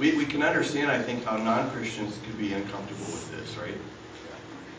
we, 0.00 0.16
we 0.16 0.24
can 0.24 0.42
understand, 0.42 0.90
I 0.90 1.00
think, 1.00 1.24
how 1.24 1.36
non 1.36 1.70
Christians 1.70 2.18
could 2.24 2.38
be 2.38 2.52
uncomfortable 2.54 3.04
with 3.04 3.30
this, 3.30 3.56
right? 3.58 3.74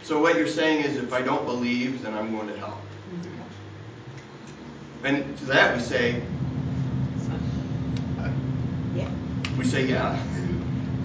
So 0.04 0.20
what 0.20 0.36
you're 0.36 0.48
saying 0.48 0.84
is 0.84 0.98
if 0.98 1.14
I 1.14 1.22
don't 1.22 1.46
believe, 1.46 2.02
then 2.02 2.14
I'm 2.16 2.36
going 2.36 2.48
to 2.48 2.58
hell. 2.58 2.82
And 5.04 5.38
to 5.38 5.46
that 5.46 5.76
we 5.76 5.82
say, 5.82 6.22
Yeah. 8.96 9.10
we 9.58 9.64
say 9.64 9.86
yeah. 9.86 10.22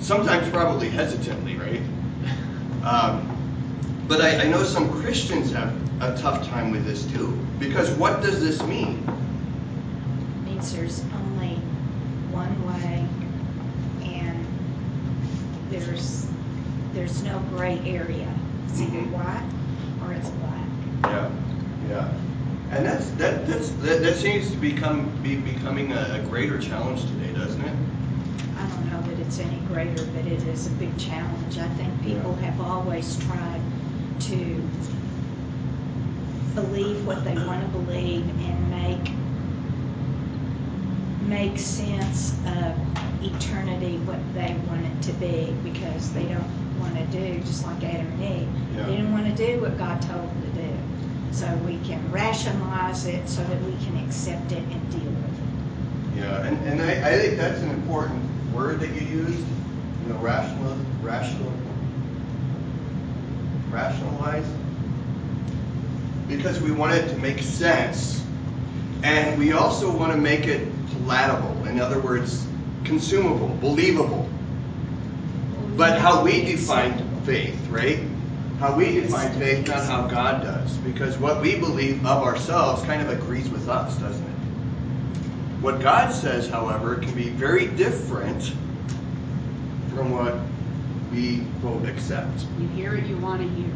Sometimes 0.00 0.49
probably 0.50 0.88
hesitantly, 0.88 1.56
right? 1.56 1.80
Um, 2.85 3.32
but 4.08 4.20
I, 4.20 4.42
I 4.42 4.49
know 4.49 4.62
some 4.62 4.90
Christians 5.00 5.50
have 5.52 5.75
a 6.02 6.16
tough 6.16 6.46
time 6.46 6.70
with 6.70 6.85
this 6.87 7.04
too. 7.06 7.28
Because 7.58 7.90
what 7.92 8.23
does 8.23 8.40
this 8.40 8.62
mean? 8.62 9.02
means 10.44 10.75
there's 10.75 11.00
only 11.14 11.56
one 12.30 12.66
way 12.66 13.06
and 14.04 14.46
there's 15.80 16.26
there's 16.92 17.23
no 17.23 17.38
gray 17.50 17.80
area. 17.85 18.28
It's 18.68 18.80
either 18.80 18.99
Mhm. 18.99 19.11
white 19.12 19.45
or 20.04 20.12
it's 20.14 20.28
black. 20.30 20.66
Yeah, 21.04 21.30
yeah. 21.90 22.09
And 22.71 22.85
that's 22.87 23.11
that 23.12 23.47
that's 23.47 23.71
that, 23.83 24.02
that 24.02 24.16
seems 24.16 24.50
to 24.50 24.56
become 24.56 25.11
be 25.23 25.37
becoming 25.37 25.92
a, 25.92 26.21
a 26.23 26.26
greater 26.28 26.59
challenge 26.59 27.02
today, 27.02 27.33
doesn't 27.35 27.61
it? 27.61 27.75
I 28.59 28.66
don't 28.68 28.90
know 28.90 29.00
that 29.02 29.21
it's 29.21 29.38
any 29.38 29.59
greater, 29.68 30.04
but 30.06 30.26
it 30.26 30.42
is 30.49 30.66
a 30.66 30.71
big 30.71 30.97
challenge. 30.99 31.59
I 31.59 31.68
think 31.71 32.02
people 32.02 32.37
Yeah. 32.40 32.50
have 32.50 32.61
always 32.61 33.16
tried 33.26 33.61
to 34.21 34.62
believe 36.54 37.06
what 37.06 37.23
they 37.25 37.35
want 37.47 37.61
to 37.62 37.68
believe 37.78 38.25
and 38.49 38.71
make 38.71 39.12
make 41.28 41.59
sense 41.59 42.33
of 42.47 42.76
eternity 43.23 43.99
what 43.99 44.18
they 44.35 44.54
want 44.68 44.85
it 44.85 45.02
to 45.02 45.12
be 45.14 45.52
because 45.64 46.12
they 46.12 46.25
don't 46.25 46.78
want 46.78 46.95
to 46.97 47.04
do 47.06 47.40
just 47.40 47.64
like 47.64 47.83
Adam 47.85 48.06
and 48.06 48.23
Eve. 48.23 48.49
Yeah. 48.75 48.87
They 48.87 48.97
didn't 48.97 49.12
want 49.12 49.26
to 49.26 49.47
do 49.47 49.61
what 49.61 49.76
God 49.78 50.00
told 50.02 50.23
them 50.23 50.42
to 50.42 50.62
do. 50.62 50.76
So 51.33 51.47
we 51.66 51.78
can 51.80 52.11
rationalize 52.11 53.06
it 53.06 53.28
so 53.28 53.42
that 53.45 53.62
we 53.62 53.73
can 53.85 53.97
accept 54.06 54.52
it 54.52 54.59
and 54.59 54.90
deal 54.90 55.00
with 55.00 55.38
it. 55.38 56.21
Yeah, 56.21 56.47
and, 56.47 56.56
and 56.66 56.80
I, 56.80 57.11
I 57.11 57.18
think 57.18 57.37
that's 57.37 57.61
an 57.61 57.71
important 57.71 58.23
word 58.52 58.80
that 58.80 58.90
you 58.90 59.06
used. 59.06 59.38
You 60.02 60.12
know, 60.12 60.18
rational, 60.21 60.76
rational, 61.02 61.52
rationalize. 63.71 64.47
Because 66.28 66.61
we 66.61 66.71
want 66.71 66.95
it 66.95 67.09
to 67.09 67.16
make 67.18 67.40
sense, 67.40 68.25
and 69.02 69.38
we 69.38 69.52
also 69.52 69.95
want 69.95 70.12
to 70.12 70.18
make 70.18 70.47
it 70.47 70.66
palatable. 71.06 71.66
In 71.66 71.80
other 71.80 72.00
words, 72.00 72.46
consumable, 72.84 73.48
believable. 73.60 74.28
But 75.76 75.98
how 75.98 76.25
we 76.25 76.42
define 76.42 76.98
faith, 77.22 77.56
right? 77.68 78.00
How 78.58 78.75
we 78.75 78.92
define 78.92 79.32
faith, 79.38 79.68
not 79.68 79.84
how 79.84 80.06
God 80.06 80.42
does. 80.42 80.76
Because 80.78 81.16
what 81.18 81.42
we 81.42 81.58
believe 81.58 82.04
of 82.06 82.22
ourselves 82.22 82.82
kind 82.84 83.02
of 83.02 83.10
agrees 83.10 83.48
with 83.48 83.68
us, 83.68 83.96
doesn't 83.98 84.25
it? 84.25 84.30
What 85.60 85.80
God 85.80 86.12
says, 86.12 86.48
however, 86.48 86.96
can 86.96 87.14
be 87.14 87.28
very 87.28 87.66
different 87.66 88.52
from 89.94 90.10
what 90.10 90.34
we 91.12 91.44
quote 91.60 91.86
accept. 91.86 92.46
You 92.58 92.68
hear 92.68 92.94
what 92.94 93.06
you 93.06 93.16
want 93.18 93.42
to 93.42 93.48
hear. 93.48 93.70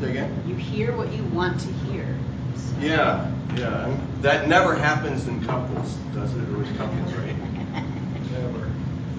Say 0.00 0.10
again? 0.10 0.42
You 0.46 0.54
hear 0.54 0.96
what 0.96 1.12
you 1.12 1.24
want 1.24 1.60
to 1.60 1.68
hear. 1.68 2.17
So- 2.58 2.80
Yeah, 2.80 3.30
yeah. 3.56 3.96
That 4.22 4.48
never 4.48 4.74
happens 4.74 5.26
in 5.28 5.44
couples, 5.44 5.94
does 6.14 6.34
it? 6.34 6.48
Or 6.50 6.58
with 6.58 6.76
couples, 6.76 7.12
right? 7.14 7.36
Never. 8.32 8.70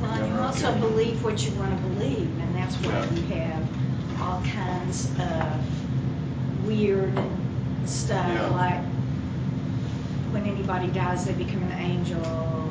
Well, 0.01 0.12
and 0.12 0.27
you 0.34 0.39
also 0.39 0.69
okay. 0.72 0.79
believe 0.79 1.24
what 1.24 1.46
you 1.46 1.51
want 1.60 1.75
to 1.75 1.84
believe, 1.88 2.29
and 2.39 2.55
that's 2.55 2.75
why 2.77 2.91
Yeah. 2.91 3.12
you 3.12 3.22
have 3.41 4.22
all 4.22 4.41
kinds 4.43 5.10
of 5.19 6.67
weird 6.67 7.13
stuff, 7.86 8.27
Yeah. 8.27 8.48
like 8.48 8.81
when 10.31 10.45
anybody 10.45 10.88
dies, 10.88 11.25
they 11.25 11.34
become 11.34 11.63
an 11.63 11.80
angel, 11.80 12.21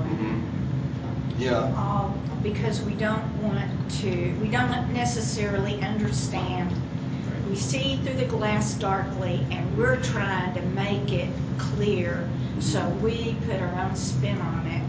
and 0.04 0.18
Mhm. 0.18 0.42
Yeah. 1.38 1.72
all 1.76 2.14
because 2.42 2.80
we 2.82 2.92
don't 2.92 3.24
want 3.42 3.68
to, 4.00 4.32
we 4.40 4.48
don't 4.48 4.92
necessarily 4.92 5.80
understand. 5.82 6.70
We 7.48 7.56
see 7.56 7.96
through 8.04 8.14
the 8.16 8.26
glass 8.26 8.74
darkly, 8.74 9.44
and 9.50 9.76
we're 9.78 10.00
trying 10.02 10.54
to 10.54 10.60
make 10.60 11.12
it 11.12 11.30
clear, 11.56 12.28
so 12.60 12.86
we 13.02 13.36
put 13.46 13.60
our 13.60 13.74
own 13.84 13.96
spin 13.96 14.38
on 14.40 14.66
it, 14.66 14.82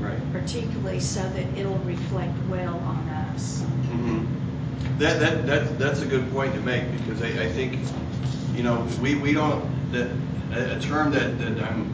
Right. 0.00 0.32
particularly 0.32 1.00
so 1.00 1.22
that 1.22 1.46
it'll 1.58 1.78
reflect 1.78 2.32
well 2.48 2.76
on 2.76 3.08
us. 3.08 3.62
hmm 3.62 4.24
That, 4.98 5.18
that, 5.18 5.46
that, 5.46 5.78
that's 5.78 6.02
a 6.02 6.06
good 6.06 6.30
point 6.30 6.54
to 6.54 6.60
make 6.60 6.84
because 6.98 7.20
I, 7.22 7.44
I 7.44 7.48
think, 7.48 7.78
you 8.54 8.62
know, 8.62 8.86
we, 9.00 9.16
we 9.16 9.32
don't, 9.32 9.64
that, 9.92 10.08
a, 10.52 10.76
a 10.76 10.80
term 10.80 11.10
that, 11.12 11.38
that 11.38 11.62
I'm, 11.64 11.90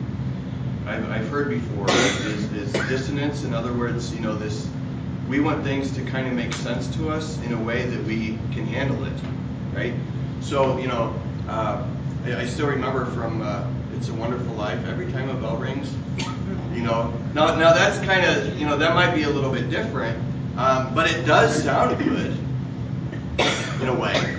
I've, 0.86 1.10
I've 1.10 1.28
heard 1.28 1.48
before 1.48 1.88
is, 1.90 2.52
is 2.52 2.72
dissonance. 2.88 3.44
In 3.44 3.54
other 3.54 3.72
words, 3.72 4.12
you 4.14 4.20
know, 4.20 4.36
this, 4.36 4.68
we 5.28 5.40
want 5.40 5.62
things 5.64 5.90
to 5.92 6.02
kind 6.04 6.26
of 6.26 6.34
make 6.34 6.52
sense 6.52 6.94
to 6.96 7.08
us 7.10 7.40
in 7.44 7.52
a 7.54 7.62
way 7.62 7.86
that 7.86 8.04
we 8.04 8.38
can 8.52 8.66
handle 8.66 9.02
it, 9.04 9.12
right? 9.74 9.94
So, 10.40 10.78
you 10.78 10.88
know, 10.88 11.14
uh, 11.48 11.86
I, 12.24 12.36
I 12.36 12.46
still 12.46 12.68
remember 12.68 13.06
from 13.06 13.42
uh, 13.42 13.66
It's 13.96 14.08
a 14.08 14.14
Wonderful 14.14 14.54
Life, 14.54 14.84
every 14.86 15.10
time 15.12 15.28
a 15.28 15.34
bell 15.34 15.56
rings, 15.56 15.94
you 16.74 16.82
know, 16.82 17.12
now, 17.34 17.54
now 17.56 17.72
that's 17.72 17.98
kind 18.04 18.24
of, 18.24 18.58
you 18.58 18.66
know, 18.66 18.76
that 18.76 18.94
might 18.94 19.14
be 19.14 19.22
a 19.22 19.30
little 19.30 19.52
bit 19.52 19.70
different, 19.70 20.18
um, 20.56 20.94
but 20.94 21.10
it 21.10 21.24
does 21.24 21.62
sound 21.62 21.98
good 21.98 22.36
in 23.80 23.88
a 23.88 23.94
way. 23.94 24.36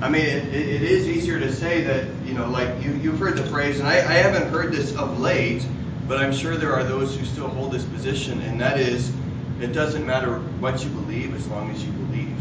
I 0.00 0.08
mean, 0.08 0.24
it, 0.24 0.48
it 0.52 0.82
is 0.82 1.06
easier 1.06 1.38
to 1.38 1.52
say 1.52 1.82
that, 1.82 2.08
you 2.24 2.34
know, 2.34 2.48
like 2.48 2.82
you, 2.82 2.92
you've 2.94 3.18
heard 3.18 3.36
the 3.36 3.46
phrase, 3.46 3.78
and 3.78 3.88
I, 3.88 3.98
I 3.98 4.14
haven't 4.14 4.50
heard 4.50 4.72
this 4.72 4.94
of 4.96 5.20
late, 5.20 5.64
but 6.08 6.18
I'm 6.18 6.32
sure 6.32 6.56
there 6.56 6.72
are 6.72 6.82
those 6.82 7.16
who 7.16 7.24
still 7.24 7.48
hold 7.48 7.72
this 7.72 7.84
position, 7.84 8.40
and 8.42 8.60
that 8.60 8.80
is, 8.80 9.12
it 9.60 9.72
doesn't 9.72 10.04
matter 10.04 10.38
what 10.58 10.82
you 10.82 10.90
believe 10.90 11.34
as 11.36 11.46
long 11.48 11.70
as 11.70 11.84
you 11.84 11.92
believe. 11.92 12.36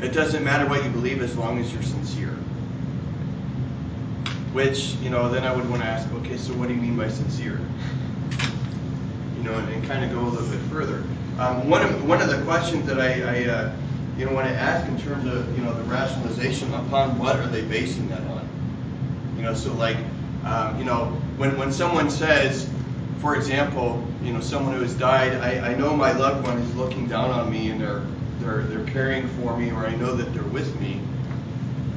It 0.00 0.12
doesn't 0.12 0.44
matter 0.44 0.68
what 0.68 0.84
you 0.84 0.90
believe 0.90 1.22
as 1.22 1.36
long 1.36 1.58
as 1.58 1.72
you're 1.72 1.82
sincere. 1.82 2.36
Which, 4.52 4.94
you 4.96 5.10
know, 5.10 5.28
then 5.28 5.44
I 5.44 5.54
would 5.54 5.68
want 5.68 5.82
to 5.82 5.88
ask, 5.88 6.12
okay, 6.14 6.36
so 6.36 6.52
what 6.54 6.68
do 6.68 6.74
you 6.74 6.80
mean 6.80 6.96
by 6.96 7.08
sincere? 7.08 7.60
You 9.36 9.42
know, 9.42 9.54
and, 9.54 9.68
and 9.70 9.84
kind 9.86 10.04
of 10.04 10.12
go 10.12 10.20
a 10.20 10.28
little 10.28 10.48
bit 10.48 10.60
further. 10.70 11.02
Um, 11.38 11.68
one 11.68 11.82
of 11.82 12.08
one 12.08 12.20
of 12.20 12.28
the 12.28 12.42
questions 12.42 12.86
that 12.86 13.00
I, 13.00 13.22
I 13.22 13.48
uh, 13.48 13.76
you 14.16 14.24
know, 14.24 14.32
want 14.32 14.48
to 14.48 14.54
ask 14.54 14.88
in 14.88 14.98
terms 14.98 15.26
of 15.26 15.56
you 15.56 15.64
know 15.64 15.72
the 15.72 15.84
rationalization 15.84 16.74
upon 16.74 17.18
what 17.18 17.36
are 17.36 17.46
they 17.46 17.62
basing 17.62 18.08
that 18.08 18.22
on? 18.22 18.48
You 19.36 19.42
know, 19.42 19.54
so 19.54 19.72
like, 19.74 19.96
um, 20.44 20.78
you 20.78 20.84
know, 20.84 21.06
when 21.36 21.56
when 21.56 21.72
someone 21.72 22.10
says, 22.10 22.68
for 23.18 23.36
example, 23.36 24.04
you 24.22 24.32
know, 24.32 24.40
someone 24.40 24.74
who 24.74 24.82
has 24.82 24.94
died, 24.94 25.34
I, 25.34 25.70
I 25.70 25.74
know 25.76 25.96
my 25.96 26.12
loved 26.12 26.46
one 26.46 26.58
is 26.58 26.74
looking 26.74 27.06
down 27.06 27.30
on 27.30 27.50
me 27.50 27.70
and 27.70 27.80
they're 27.80 28.02
they're 28.48 28.62
they're 28.62 28.86
caring 28.86 29.28
for 29.28 29.56
me, 29.56 29.70
or 29.70 29.86
I 29.86 29.94
know 29.96 30.14
that 30.14 30.32
they're 30.32 30.42
with 30.44 30.78
me. 30.80 31.00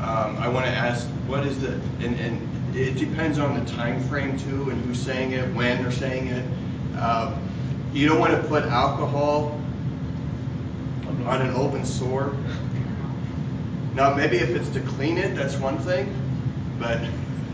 Um, 0.01 0.37
I 0.37 0.47
want 0.47 0.65
to 0.65 0.71
ask, 0.71 1.07
what 1.27 1.45
is 1.45 1.59
the 1.61 1.73
and, 2.01 2.19
and 2.19 2.75
it 2.75 2.97
depends 2.97 3.37
on 3.39 3.63
the 3.63 3.71
time 3.71 4.01
frame 4.05 4.37
too, 4.37 4.69
and 4.69 4.83
who's 4.85 4.99
saying 4.99 5.31
it, 5.31 5.53
when 5.53 5.81
they're 5.81 5.91
saying 5.91 6.27
it. 6.27 6.45
Um, 6.97 7.41
you 7.93 8.07
don't 8.07 8.19
want 8.19 8.31
to 8.33 8.47
put 8.47 8.63
alcohol 8.63 9.59
on 11.25 11.41
an 11.41 11.53
open 11.55 11.85
sore. 11.85 12.35
Now, 13.93 14.13
maybe 14.15 14.37
if 14.37 14.49
it's 14.49 14.69
to 14.69 14.79
clean 14.81 15.17
it, 15.17 15.35
that's 15.35 15.57
one 15.57 15.77
thing, 15.79 16.13
but 16.79 17.01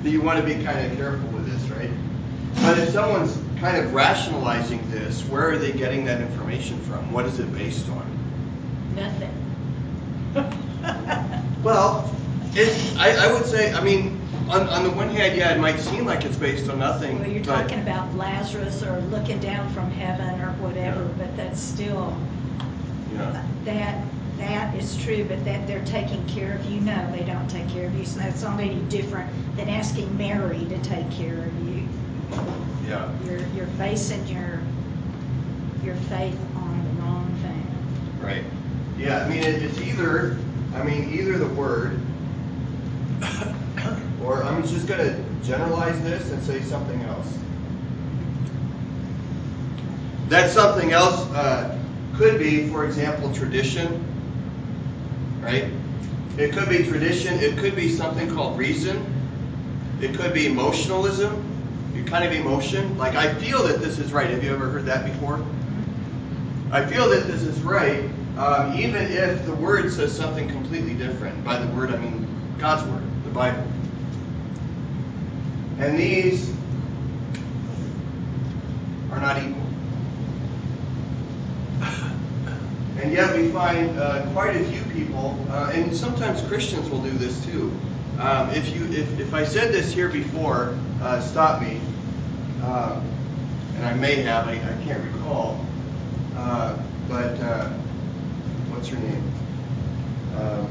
you 0.04 0.22
want 0.22 0.40
to 0.40 0.46
be 0.46 0.64
kind 0.64 0.86
of 0.86 0.96
careful 0.96 1.28
with 1.30 1.52
this, 1.52 1.62
right? 1.72 1.90
But 2.62 2.78
if 2.78 2.90
someone's 2.90 3.38
kind 3.60 3.78
of 3.78 3.94
rationalizing 3.94 4.90
this, 4.92 5.24
where 5.24 5.50
are 5.50 5.58
they 5.58 5.72
getting 5.72 6.06
that 6.06 6.22
information 6.22 6.80
from? 6.82 7.12
What 7.12 7.26
is 7.26 7.40
it 7.40 7.52
based 7.54 7.90
on? 7.90 8.17
Nothing. 8.98 9.34
Well, 11.64 12.10
it's, 12.54 12.96
I, 12.98 13.28
I 13.28 13.34
would 13.34 13.44
say, 13.46 13.74
I 13.74 13.84
mean, 13.84 14.22
on, 14.48 14.70
on 14.70 14.84
the 14.84 14.92
one 14.92 15.10
hand, 15.10 15.36
yeah, 15.36 15.54
it 15.54 15.60
might 15.60 15.80
seem 15.80 16.06
like 16.06 16.24
it's 16.24 16.38
based 16.38 16.70
on 16.70 16.80
nothing. 16.80 17.20
Well, 17.20 17.28
you're 17.28 17.44
but- 17.44 17.64
talking 17.64 17.82
about 17.82 18.14
Lazarus 18.16 18.84
or 18.84 19.02
looking 19.10 19.40
down 19.40 19.68
from 19.74 19.90
heaven 19.92 20.40
or 20.40 20.52
whatever, 20.64 21.02
Yeah. 21.02 21.10
but 21.18 21.36
that's 21.36 21.60
still, 21.60 22.16
Yeah. 23.14 23.44
that, 23.66 24.02
that 24.38 24.76
is 24.76 24.96
true, 25.04 25.26
but 25.26 25.44
that 25.44 25.68
they're 25.68 25.84
taking 25.84 26.26
care 26.28 26.54
of 26.56 26.64
you, 26.68 26.80
no, 26.80 27.12
they 27.12 27.26
don't 27.26 27.50
take 27.50 27.68
care 27.70 27.88
of 27.88 27.96
you. 27.96 28.06
So 28.06 28.20
that's 28.20 28.44
not 28.44 28.60
any 28.62 28.80
different 28.84 29.30
than 29.58 29.68
asking 29.68 30.16
Mary 30.16 30.60
to 30.70 30.78
take 30.84 31.10
care 31.12 31.40
of 31.44 31.68
you. 31.68 31.86
Yeah. 32.88 33.12
You're, 33.26 33.46
you're 33.56 33.66
basing 33.78 34.26
your, 34.28 34.62
your 35.84 35.96
faith 35.96 36.40
on 36.56 36.84
the 36.96 37.02
wrong 37.02 37.26
thing. 37.42 37.68
Right. 38.22 38.44
Yeah, 38.98 39.24
I 39.26 39.30
mean, 39.30 39.44
it, 39.44 39.62
it's 39.64 39.80
either, 39.80 40.38
I 40.76 40.84
mean, 40.84 41.14
either 41.14 41.38
the 41.38 41.48
word, 41.50 42.00
or 44.24 44.44
I'm 44.44 44.66
just 44.68 44.88
going 44.88 45.00
to 45.06 45.24
generalize 45.48 46.02
this 46.04 46.32
and 46.32 46.42
say 46.44 46.62
something 46.62 47.02
else. 47.04 47.38
That 50.30 50.50
something 50.50 50.92
else 50.92 51.22
uh, 51.32 51.80
could 52.16 52.40
be, 52.40 52.68
for 52.70 52.86
example, 52.86 53.34
tradition. 53.34 54.04
right? 55.42 55.72
It 56.38 56.54
could 56.54 56.70
be 56.70 56.84
tradition. 56.86 57.36
It 57.40 57.58
could 57.58 57.76
be 57.76 57.90
something 57.90 58.34
called 58.34 58.58
reason. 58.58 59.04
It 60.02 60.16
could 60.16 60.34
be 60.34 60.46
emotionalism, 60.48 61.44
your 61.96 62.06
kind 62.06 62.26
of 62.26 62.34
emotion. 62.34 62.98
Like, 62.98 63.16
I 63.16 63.34
feel 63.36 63.64
that 63.64 63.80
this 63.82 64.00
is 64.00 64.14
right. 64.14 64.30
Have 64.30 64.44
you 64.44 64.54
ever 64.54 64.70
heard 64.70 64.86
that 64.86 65.06
before? 65.06 65.44
I 66.72 66.86
feel 66.86 67.10
that 67.10 67.28
this 67.28 67.44
is 67.44 67.62
right, 67.62 68.04
um, 68.38 68.78
even 68.78 69.02
if 69.02 69.46
the 69.46 69.54
word 69.56 69.92
says 69.92 70.16
something 70.16 70.48
completely 70.50 70.94
different. 70.94 71.44
By 71.44 71.58
the 71.58 71.68
word, 71.76 71.92
I 71.92 71.98
mean 71.98 72.28
God's 72.60 72.88
word, 72.90 73.04
the 73.24 73.30
Bible. 73.32 73.66
And 75.80 75.98
these 75.98 76.54
are 79.12 79.20
not 79.20 79.38
equal. 79.38 79.62
And 83.02 83.12
yet 83.12 83.36
we 83.36 83.50
find 83.50 83.98
uh, 84.00 84.26
quite 84.34 84.56
a 84.56 84.64
few 84.66 84.82
people, 84.94 85.38
uh, 85.52 85.72
and 85.72 85.96
sometimes 85.96 86.42
Christians 86.44 86.90
will 86.90 87.02
do 87.02 87.12
this 87.12 87.46
too. 87.46 87.72
Um, 88.20 88.50
if 88.50 88.76
you, 88.76 88.86
if, 88.86 89.20
if 89.20 89.34
I 89.36 89.46
said 89.46 89.72
this 89.72 89.94
here 89.94 90.10
before, 90.10 90.76
uh, 91.02 91.22
stop 91.22 91.62
me. 91.62 91.80
Uh, 92.64 93.00
and 93.76 93.86
I 93.86 93.94
may 93.94 94.16
have, 94.24 94.48
I, 94.48 94.54
I 94.54 94.84
can't 94.84 95.04
recall. 95.14 95.64
Uh, 96.36 96.76
but 97.08 97.40
uh, 97.40 97.72
what's 98.78 98.90
her 98.90 99.00
name? 99.00 99.24
Um, 100.38 100.68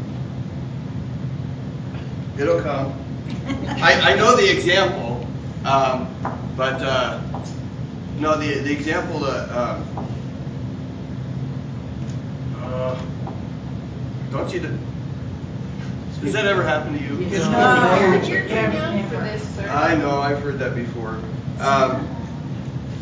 it'll 2.38 2.62
come. 2.62 2.94
I, 3.82 4.12
I 4.12 4.14
know 4.14 4.36
the 4.36 4.48
example, 4.48 5.26
um, 5.64 6.08
but 6.56 6.80
uh, 6.82 7.20
no, 8.20 8.38
the 8.38 8.60
the 8.60 8.72
example. 8.72 9.24
Uh, 9.24 9.82
um, 9.82 10.08
uh, 12.62 13.02
don't 14.30 14.54
you? 14.54 14.60
Does 16.22 16.32
that 16.32 16.46
ever 16.46 16.62
happen 16.62 16.96
to 16.96 17.02
you? 17.02 17.10
No. 17.50 18.20
You're 18.24 18.46
too 18.46 18.54
young 18.54 19.02
for 19.08 19.16
this, 19.16 19.56
sir. 19.56 19.68
I 19.68 19.96
know, 19.96 20.20
I've 20.20 20.40
heard 20.42 20.58
that 20.60 20.74
before. 20.74 21.20
Um, 21.60 22.08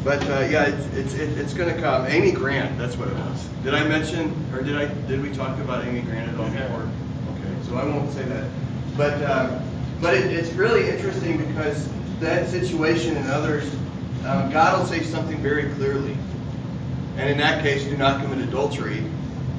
but 0.05 0.23
uh, 0.29 0.47
yeah, 0.51 0.67
it's 0.67 0.87
it's, 0.95 1.15
it, 1.15 1.39
it's 1.39 1.55
going 1.55 1.75
to 1.75 1.81
come. 1.81 2.07
Amy 2.07 2.31
Grant, 2.31 2.77
that's 2.79 2.97
what 2.97 3.09
it 3.09 3.15
was. 3.15 3.49
Did 3.65 3.75
I 3.75 3.89
mention, 3.89 4.33
or 4.53 4.63
did 4.63 4.77
I 4.77 4.87
did 5.07 5.23
we 5.23 5.33
talk 5.33 5.59
about 5.59 5.85
Amy 5.87 6.03
Grant 6.03 6.29
at 6.29 6.39
all 6.39 6.51
before? 6.51 6.89
Okay, 7.33 7.67
so 7.67 7.77
I 7.77 7.85
won't 7.85 8.13
say 8.13 8.23
that. 8.25 8.51
But 8.97 9.23
um, 9.25 9.61
but 10.01 10.15
it, 10.15 10.31
it's 10.31 10.53
really 10.53 10.91
interesting 10.91 11.39
because 11.39 11.89
that 12.21 12.49
situation 12.49 13.17
and 13.17 13.29
others, 13.31 13.73
um, 14.27 14.51
God 14.51 14.79
will 14.79 14.87
say 14.87 15.03
something 15.03 15.39
very 15.39 15.71
clearly. 15.75 16.17
And 17.17 17.31
in 17.31 17.39
that 17.39 17.63
case, 17.63 17.85
do 17.85 17.97
not 17.97 18.21
commit 18.21 18.47
adultery. 18.47 19.05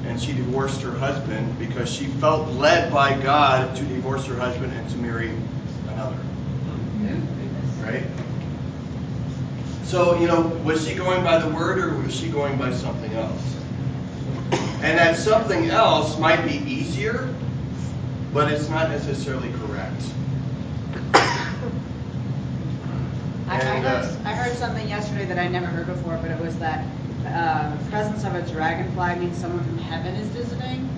And 0.06 0.22
she 0.22 0.32
divorced 0.32 0.82
her 0.82 0.92
husband 0.92 1.58
because 1.58 1.92
she 1.92 2.04
felt 2.04 2.48
led 2.52 2.92
by 2.92 3.20
God 3.20 3.74
to 3.74 3.82
divorce 3.84 4.24
her 4.26 4.38
husband 4.38 4.72
and 4.72 4.88
to 4.90 4.96
marry 4.98 5.32
another. 5.88 6.16
Right? 7.82 8.04
So, 9.84 10.18
you 10.18 10.26
know, 10.26 10.42
was 10.64 10.86
she 10.86 10.94
going 10.94 11.22
by 11.22 11.38
the 11.38 11.48
word 11.48 11.78
or 11.78 11.96
was 11.96 12.14
she 12.14 12.28
going 12.28 12.58
by 12.58 12.72
something 12.72 13.12
else? 13.12 13.56
And 14.82 14.98
that 14.98 15.16
something 15.16 15.70
else 15.70 16.18
might 16.18 16.44
be 16.44 16.56
easier, 16.70 17.32
but 18.32 18.52
it's 18.52 18.68
not 18.68 18.90
necessarily 18.90 19.50
correct. 19.52 20.02
I, 23.48 23.56
I 23.56 23.58
heard, 23.58 23.84
uh, 23.86 24.16
I 24.24 24.34
heard 24.34 24.56
something 24.56 24.88
yesterday 24.88 25.24
that 25.26 25.38
I 25.38 25.46
never 25.48 25.66
heard 25.66 25.86
before, 25.86 26.18
but 26.20 26.30
it 26.30 26.40
was 26.40 26.58
that 26.58 26.84
uh, 27.26 27.76
presence 27.90 28.24
of 28.24 28.34
a 28.34 28.42
dragonfly 28.42 29.16
means 29.16 29.38
someone 29.38 29.64
from 29.64 29.78
heaven 29.78 30.14
is 30.16 30.28
visiting. 30.28 30.88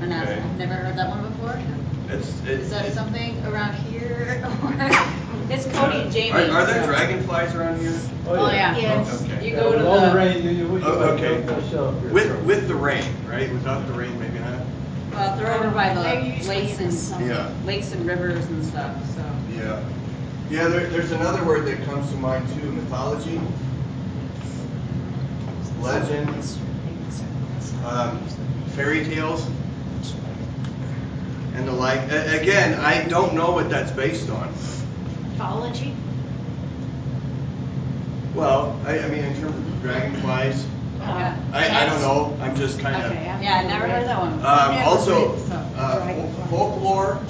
Not? 0.00 0.26
Okay. 0.26 0.40
I've 0.40 0.58
never 0.58 0.74
heard 0.74 0.96
that 0.96 1.10
one 1.10 1.22
before. 1.30 1.60
It's, 2.08 2.28
Is 2.46 2.70
that 2.70 2.86
it's, 2.86 2.94
something 2.94 3.44
around 3.46 3.74
here? 3.74 4.42
it's 5.50 5.66
Cody 5.76 6.02
and 6.02 6.12
Jamie. 6.12 6.32
Are, 6.32 6.50
are 6.50 6.66
there 6.66 6.84
dragonflies 6.86 7.54
around 7.54 7.80
here? 7.80 7.98
Oh, 8.26 8.50
yeah. 8.50 8.76
Yes. 8.76 9.22
Okay. 9.22 9.46
You 9.48 9.52
Yeah, 9.54 9.60
go 9.60 9.72
to 9.72 9.78
with 9.78 9.86
all 9.86 10.00
the 10.00 10.10
the, 10.10 10.16
rain, 10.16 10.44
you, 10.44 10.50
you, 10.50 10.68
we 10.68 10.82
Oh, 10.82 10.92
okay. 11.14 11.38
okay. 11.42 11.54
yourself 11.62 12.00
here. 12.02 12.10
With 12.12 12.44
with 12.44 12.68
the 12.68 12.74
rain, 12.74 13.04
right? 13.28 13.50
Without 13.52 13.86
the 13.86 13.92
rain, 13.92 14.18
maybe 14.20 14.38
not. 14.38 14.60
well, 15.12 15.36
they're 15.36 15.52
over 15.52 15.70
by 15.70 15.92
the 15.94 16.00
They're 16.02 16.48
lakes 16.48 16.78
and. 17.10 17.26
Yeah. 17.26 17.52
lakes 17.64 17.92
and 17.92 18.06
rivers 18.06 18.44
and 18.46 18.64
stuff, 18.64 18.94
so. 19.14 19.24
Yeah. 19.54 19.82
Yeah, 20.50 20.66
there, 20.68 20.86
there's 20.88 21.12
another 21.12 21.44
word 21.44 21.64
that 21.66 21.82
comes 21.84 22.10
to 22.10 22.16
mind 22.16 22.48
too 22.60 22.70
mythology, 22.72 23.40
legends, 25.80 26.58
um, 27.86 28.18
fairy 28.74 29.04
tales, 29.04 29.46
and 31.54 31.66
the 31.66 31.72
like. 31.72 32.00
A- 32.10 32.40
again, 32.40 32.78
I 32.80 33.04
don't 33.08 33.34
know 33.34 33.52
what 33.52 33.70
that's 33.70 33.90
based 33.92 34.28
on. 34.30 34.52
Mythology? 35.40 35.94
Well, 38.34 38.78
I, 38.84 38.98
I 38.98 39.08
mean, 39.08 39.24
in 39.24 39.40
terms 39.40 39.56
of 39.56 39.80
dragonflies, 39.80 40.66
Yeah. 40.98 41.34
I, 41.54 41.82
I 41.82 41.86
don't 41.86 42.02
know. 42.02 42.36
I'm 42.42 42.54
just 42.54 42.78
kind 42.78 42.94
of. 43.02 43.10
Okay, 43.10 43.26
I've 43.26 43.42
Yeah, 43.42 43.56
I 43.56 43.62
never 43.66 43.88
heard 43.88 44.06
that 44.06 44.18
one. 44.20 44.34
Um, 44.34 44.84
also, 44.86 45.34
uh, 45.76 46.46
folklore. 46.50 47.22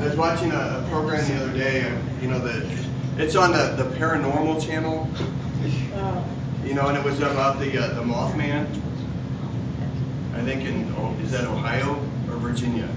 I 0.00 0.04
was 0.06 0.16
watching 0.16 0.52
a, 0.52 0.54
a 0.54 0.86
program 0.90 1.28
the 1.28 1.44
other 1.44 1.52
day. 1.52 1.82
uh, 1.82 1.98
You 2.22 2.28
know, 2.28 2.38
the 2.38 2.66
it's 3.18 3.36
on 3.36 3.52
the, 3.52 3.74
the 3.76 3.94
paranormal 3.98 4.64
channel. 4.64 5.06
Oh. 5.94 6.24
You 6.64 6.72
know, 6.72 6.86
and 6.88 6.96
it 6.96 7.04
was 7.04 7.20
about 7.20 7.58
the 7.60 7.76
uh, 7.76 7.88
the 7.94 8.02
Mothman. 8.02 8.66
I 10.34 10.40
think 10.40 10.64
in 10.64 10.94
oh, 10.96 11.14
is 11.22 11.32
that 11.32 11.44
Ohio 11.44 11.96
or 12.30 12.36
Virginia? 12.36 12.88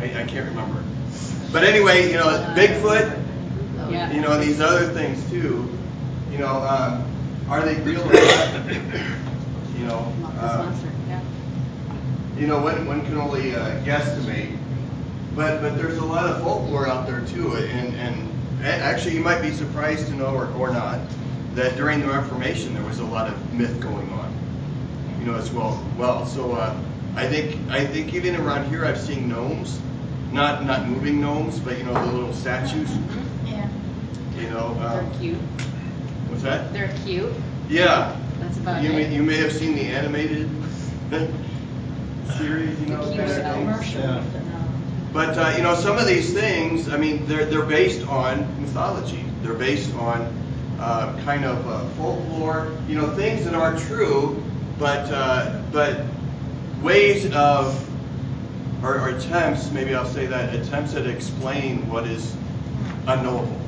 I, 0.00 0.04
I 0.04 0.24
can't 0.24 0.48
remember. 0.48 0.82
But 1.52 1.64
anyway, 1.64 2.10
you 2.10 2.14
know, 2.14 2.28
Bigfoot. 2.56 3.18
Yeah. 3.90 4.12
You 4.12 4.20
know, 4.20 4.38
these 4.38 4.60
other 4.60 4.86
things 4.92 5.28
too. 5.30 5.68
You 6.30 6.38
know, 6.38 6.62
um, 6.62 7.04
are 7.48 7.64
they 7.64 7.80
real 7.82 8.02
or 8.02 8.12
not? 8.12 8.72
You 9.76 9.86
know, 9.86 10.12
Not 10.20 10.34
this 10.34 10.42
monster, 10.42 10.90
yeah. 11.08 11.22
you 12.36 12.46
know, 12.46 12.60
one, 12.60 12.86
one 12.86 13.00
can 13.06 13.16
only 13.16 13.54
uh, 13.54 13.82
guesstimate. 13.82 14.56
But 15.34 15.62
but 15.62 15.76
there's 15.76 15.96
a 15.96 16.04
lot 16.04 16.26
of 16.26 16.42
folklore 16.42 16.86
out 16.86 17.06
there 17.06 17.24
too, 17.24 17.54
and 17.56 17.94
and 17.94 18.28
actually 18.62 19.14
you 19.14 19.22
might 19.22 19.40
be 19.40 19.52
surprised 19.52 20.06
to 20.08 20.14
know 20.14 20.34
or, 20.34 20.52
or 20.52 20.70
not 20.70 21.00
that 21.54 21.76
during 21.76 22.00
the 22.00 22.08
Reformation 22.08 22.74
there 22.74 22.84
was 22.84 22.98
a 22.98 23.04
lot 23.04 23.28
of 23.28 23.54
myth 23.54 23.80
going 23.80 24.08
on, 24.12 24.34
you 25.18 25.26
know, 25.26 25.34
as 25.34 25.50
well. 25.50 25.82
Well, 25.96 26.26
so 26.26 26.52
uh, 26.52 26.78
I 27.16 27.26
think 27.26 27.56
I 27.70 27.86
think 27.86 28.12
even 28.14 28.36
around 28.36 28.68
here 28.68 28.84
I've 28.84 29.00
seen 29.00 29.28
gnomes, 29.28 29.80
not 30.32 30.64
not 30.64 30.86
moving 30.88 31.20
gnomes, 31.20 31.58
but 31.58 31.78
you 31.78 31.84
know 31.84 31.94
the 31.94 32.12
little 32.12 32.32
statues, 32.32 32.90
Yeah. 33.46 33.66
you 34.38 34.48
know. 34.50 34.74
They're 34.78 35.00
Um, 35.00 35.10
cute. 35.20 35.36
what's 36.28 36.42
that? 36.42 36.72
They're 36.72 36.92
cute. 37.04 37.32
Yeah. 37.68 38.12
That's 38.40 38.56
about 38.58 38.82
You 38.82 38.90
may, 38.90 39.02
it. 39.04 39.12
you 39.12 39.22
may 39.22 39.36
have 39.36 39.52
seen 39.52 39.74
the 39.74 39.82
animated 39.86 40.48
series, 42.38 42.78
you 42.80 42.86
know. 42.86 43.04
The 43.04 43.16
kind 43.16 43.20
of 43.30 43.36
cute. 43.36 43.54
Commercial 43.54 44.00
Yeah. 44.00 44.16
with 44.16 44.32
the 44.32 44.38
gnome. 44.40 44.48
But 45.12 45.38
uh, 45.38 45.54
you 45.56 45.62
know, 45.62 45.74
some 45.74 45.98
of 45.98 46.06
these 46.06 46.32
things, 46.32 46.88
I 46.88 46.96
mean, 46.96 47.26
they're 47.26 47.44
they're 47.46 47.64
based 47.64 48.06
on 48.06 48.46
mythology. 48.60 49.24
They're 49.42 49.54
based 49.54 49.94
on 49.96 50.32
uh, 50.78 51.12
kind 51.24 51.44
of 51.44 51.66
uh, 51.68 51.80
folklore. 51.98 52.68
You 52.88 52.96
know, 52.96 53.10
things 53.16 53.44
that 53.44 53.54
are 53.54 53.76
true, 53.76 54.40
but 54.78 55.10
uh, 55.12 55.60
but 55.72 56.02
ways 56.82 57.30
of 57.32 57.74
or, 58.82 58.98
or 59.00 59.08
attempts, 59.10 59.70
maybe 59.70 59.94
I'll 59.94 60.06
say 60.06 60.26
that 60.26 60.54
attempts 60.54 60.94
at 60.94 61.06
explain 61.06 61.88
what 61.88 62.06
is 62.06 62.34
unknowable. 63.06 63.60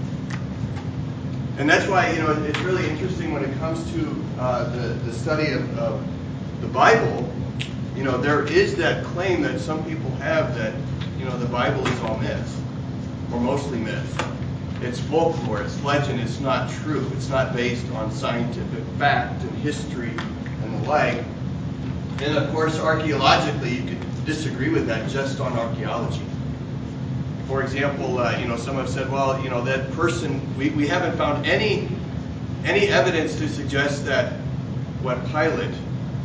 And 1.59 1.69
that's 1.69 1.87
why 1.87 2.11
you 2.13 2.21
know 2.21 2.33
it's 2.45 2.59
really 2.61 2.89
interesting 2.89 3.33
when 3.33 3.45
it 3.45 3.57
comes 3.59 3.91
to 3.93 4.25
uh, 4.39 4.65
the 4.71 4.95
the 5.05 5.13
study 5.13 5.53
of, 5.53 5.79
of 5.79 6.05
the 6.61 6.67
Bible. 6.69 7.31
You 7.95 8.05
know, 8.05 8.17
there 8.17 8.47
is 8.47 8.75
that 8.77 9.05
claim 9.05 9.43
that 9.43 9.61
some 9.61 9.85
people 9.85 10.11
have 10.13 10.55
that 10.57 10.75
you 11.19 11.27
know 11.27 11.37
the 11.37 11.47
Bible 11.47 11.87
is 11.87 12.01
all 12.01 12.19
myth, 12.19 12.63
or 13.33 13.39
mostly 13.41 13.79
myth. 13.79 14.29
It's 14.81 14.99
folklore, 14.99 15.63
it's 15.63 15.81
legend, 15.85 16.21
it's 16.21 16.41
not 16.41 16.69
true. 16.69 17.09
It's 17.15 17.29
not 17.29 17.55
based 17.55 17.89
on 17.93 18.11
scientific 18.11 18.83
fact 18.99 19.41
and 19.43 19.53
history 19.59 20.11
and 20.11 20.83
the 20.83 20.89
like. 20.89 21.23
And 22.21 22.37
of 22.37 22.51
course, 22.51 22.81
archaeologically, 22.81 23.77
you 23.77 23.85
could 23.85 24.12
disagree 24.25 24.69
with 24.69 24.87
that 24.87 25.09
just 25.11 25.41
on 25.41 25.53
archaeology. 25.53 26.23
For 27.47 27.63
example, 27.63 28.19
uh, 28.19 28.39
you 28.39 28.47
know, 28.47 28.57
some 28.57 28.77
have 28.77 28.89
said, 28.89 29.11
well, 29.11 29.43
you 29.43 29.51
know, 29.51 29.63
that 29.63 29.91
person, 29.93 30.41
we, 30.57 30.71
we 30.71 30.87
haven't 30.87 31.17
found 31.17 31.47
any 31.47 31.89
any 32.65 32.89
evidence 32.89 33.37
to 33.37 33.49
suggest 33.49 34.05
that 34.05 34.35
what 35.03 35.25
Pilate 35.27 35.75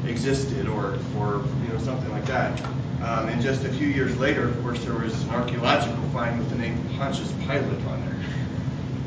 existed 0.05 0.67
or, 0.67 0.99
or 1.17 1.43
you 1.63 1.73
know, 1.73 1.79
something 1.79 2.11
like 2.11 2.25
that. 2.25 2.61
Um, 3.01 3.29
and 3.29 3.41
just 3.41 3.63
a 3.63 3.69
few 3.69 3.87
years 3.87 4.17
later, 4.17 4.47
of 4.47 4.61
course, 4.61 4.83
there 4.83 4.93
was 4.93 5.21
an 5.23 5.29
archaeological 5.31 6.01
find 6.09 6.37
with 6.37 6.49
the 6.49 6.57
name 6.57 6.77
Pontius 6.97 7.31
Pilate 7.41 7.85
on 7.87 8.19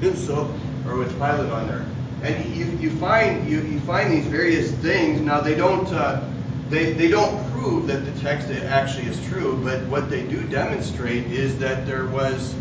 there. 0.00 0.14
so, 0.16 0.53
or 0.87 0.96
with 0.96 1.12
Pilate 1.18 1.50
on 1.50 1.68
there. 1.68 1.87
And 2.22 2.55
you, 2.55 2.66
you 2.79 2.90
find 2.98 3.48
you, 3.48 3.61
you 3.62 3.81
find 3.81 4.12
these 4.12 4.26
various 4.26 4.72
things. 4.72 5.20
Now 5.20 5.40
they 5.40 5.55
don't 5.55 5.87
uh, 5.88 6.29
they, 6.68 6.92
they 6.92 7.09
don't 7.09 7.50
prove 7.61 7.87
that 7.87 8.05
the 8.07 8.20
text 8.20 8.49
actually 8.51 9.07
is 9.07 9.23
true, 9.27 9.61
but 9.62 9.83
what 9.88 10.09
they 10.09 10.23
do 10.23 10.42
demonstrate 10.44 11.27
is 11.27 11.59
that 11.59 11.87
there 11.87 12.07
was 12.07 12.55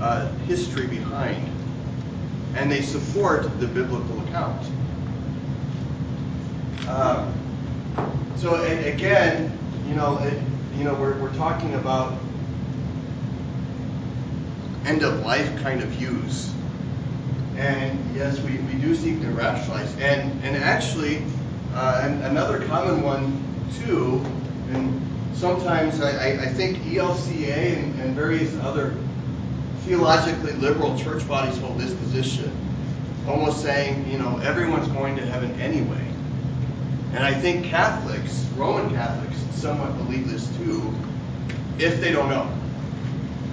uh, 0.00 0.32
history 0.46 0.86
behind, 0.86 1.46
and 2.54 2.70
they 2.70 2.80
support 2.80 3.42
the 3.60 3.66
biblical 3.66 4.18
account. 4.26 4.66
Um, 6.88 7.34
so 8.36 8.62
again, 8.62 9.56
you 9.86 9.94
know, 9.94 10.18
it, 10.18 10.42
you 10.76 10.84
know, 10.84 10.94
we're, 10.94 11.18
we're 11.18 11.34
talking 11.34 11.74
about 11.74 12.14
end 14.86 15.02
of 15.02 15.20
life 15.20 15.54
kind 15.62 15.82
of 15.82 15.88
views. 15.90 16.52
And 17.56 17.98
yes, 18.14 18.40
we, 18.40 18.56
do 18.56 18.94
seek 18.94 19.20
to 19.22 19.28
rationalize. 19.28 19.96
And 19.96 20.56
actually, 20.56 21.22
uh, 21.74 22.02
another 22.22 22.64
common 22.66 23.02
one 23.02 23.42
too, 23.84 24.24
and 24.72 25.00
sometimes 25.34 26.00
I, 26.00 26.32
I, 26.32 26.46
think 26.46 26.78
ELCA 26.78 27.78
and, 27.78 28.00
and 28.00 28.14
various 28.14 28.54
other 28.60 28.94
theologically 29.80 30.52
liberal 30.54 30.98
church 30.98 31.26
bodies 31.28 31.58
hold 31.58 31.78
this 31.78 31.94
position, 31.94 32.50
almost 33.28 33.62
saying, 33.62 34.10
you 34.10 34.18
know, 34.18 34.38
everyone's 34.38 34.88
going 34.88 35.16
to 35.16 35.24
heaven 35.26 35.52
anyway. 35.60 36.04
And 37.12 37.24
I 37.24 37.32
think 37.32 37.66
Catholics, 37.66 38.44
Roman 38.56 38.90
Catholics, 38.90 39.36
somewhat 39.52 39.96
believe 39.96 40.28
this 40.30 40.48
too, 40.58 40.92
if 41.78 42.00
they 42.00 42.12
don't 42.12 42.28
know. 42.28 42.50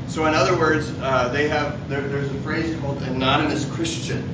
So, 0.08 0.26
in 0.26 0.34
other 0.34 0.58
words, 0.58 0.91
uh, 1.02 1.30
they 1.30 1.47
have 1.47 1.89
there, 1.89 2.02
there's 2.02 2.30
a 2.30 2.39
phrase 2.41 2.78
called 2.82 3.02
anonymous 3.04 3.65
Christian, 3.71 4.30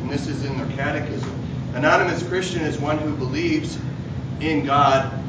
and 0.00 0.10
this 0.10 0.26
is 0.26 0.44
in 0.44 0.56
their 0.56 0.76
catechism. 0.76 1.32
Anonymous 1.74 2.22
Christian 2.26 2.62
is 2.62 2.78
one 2.78 2.98
who 2.98 3.14
believes 3.14 3.78
in 4.40 4.64
God 4.64 5.19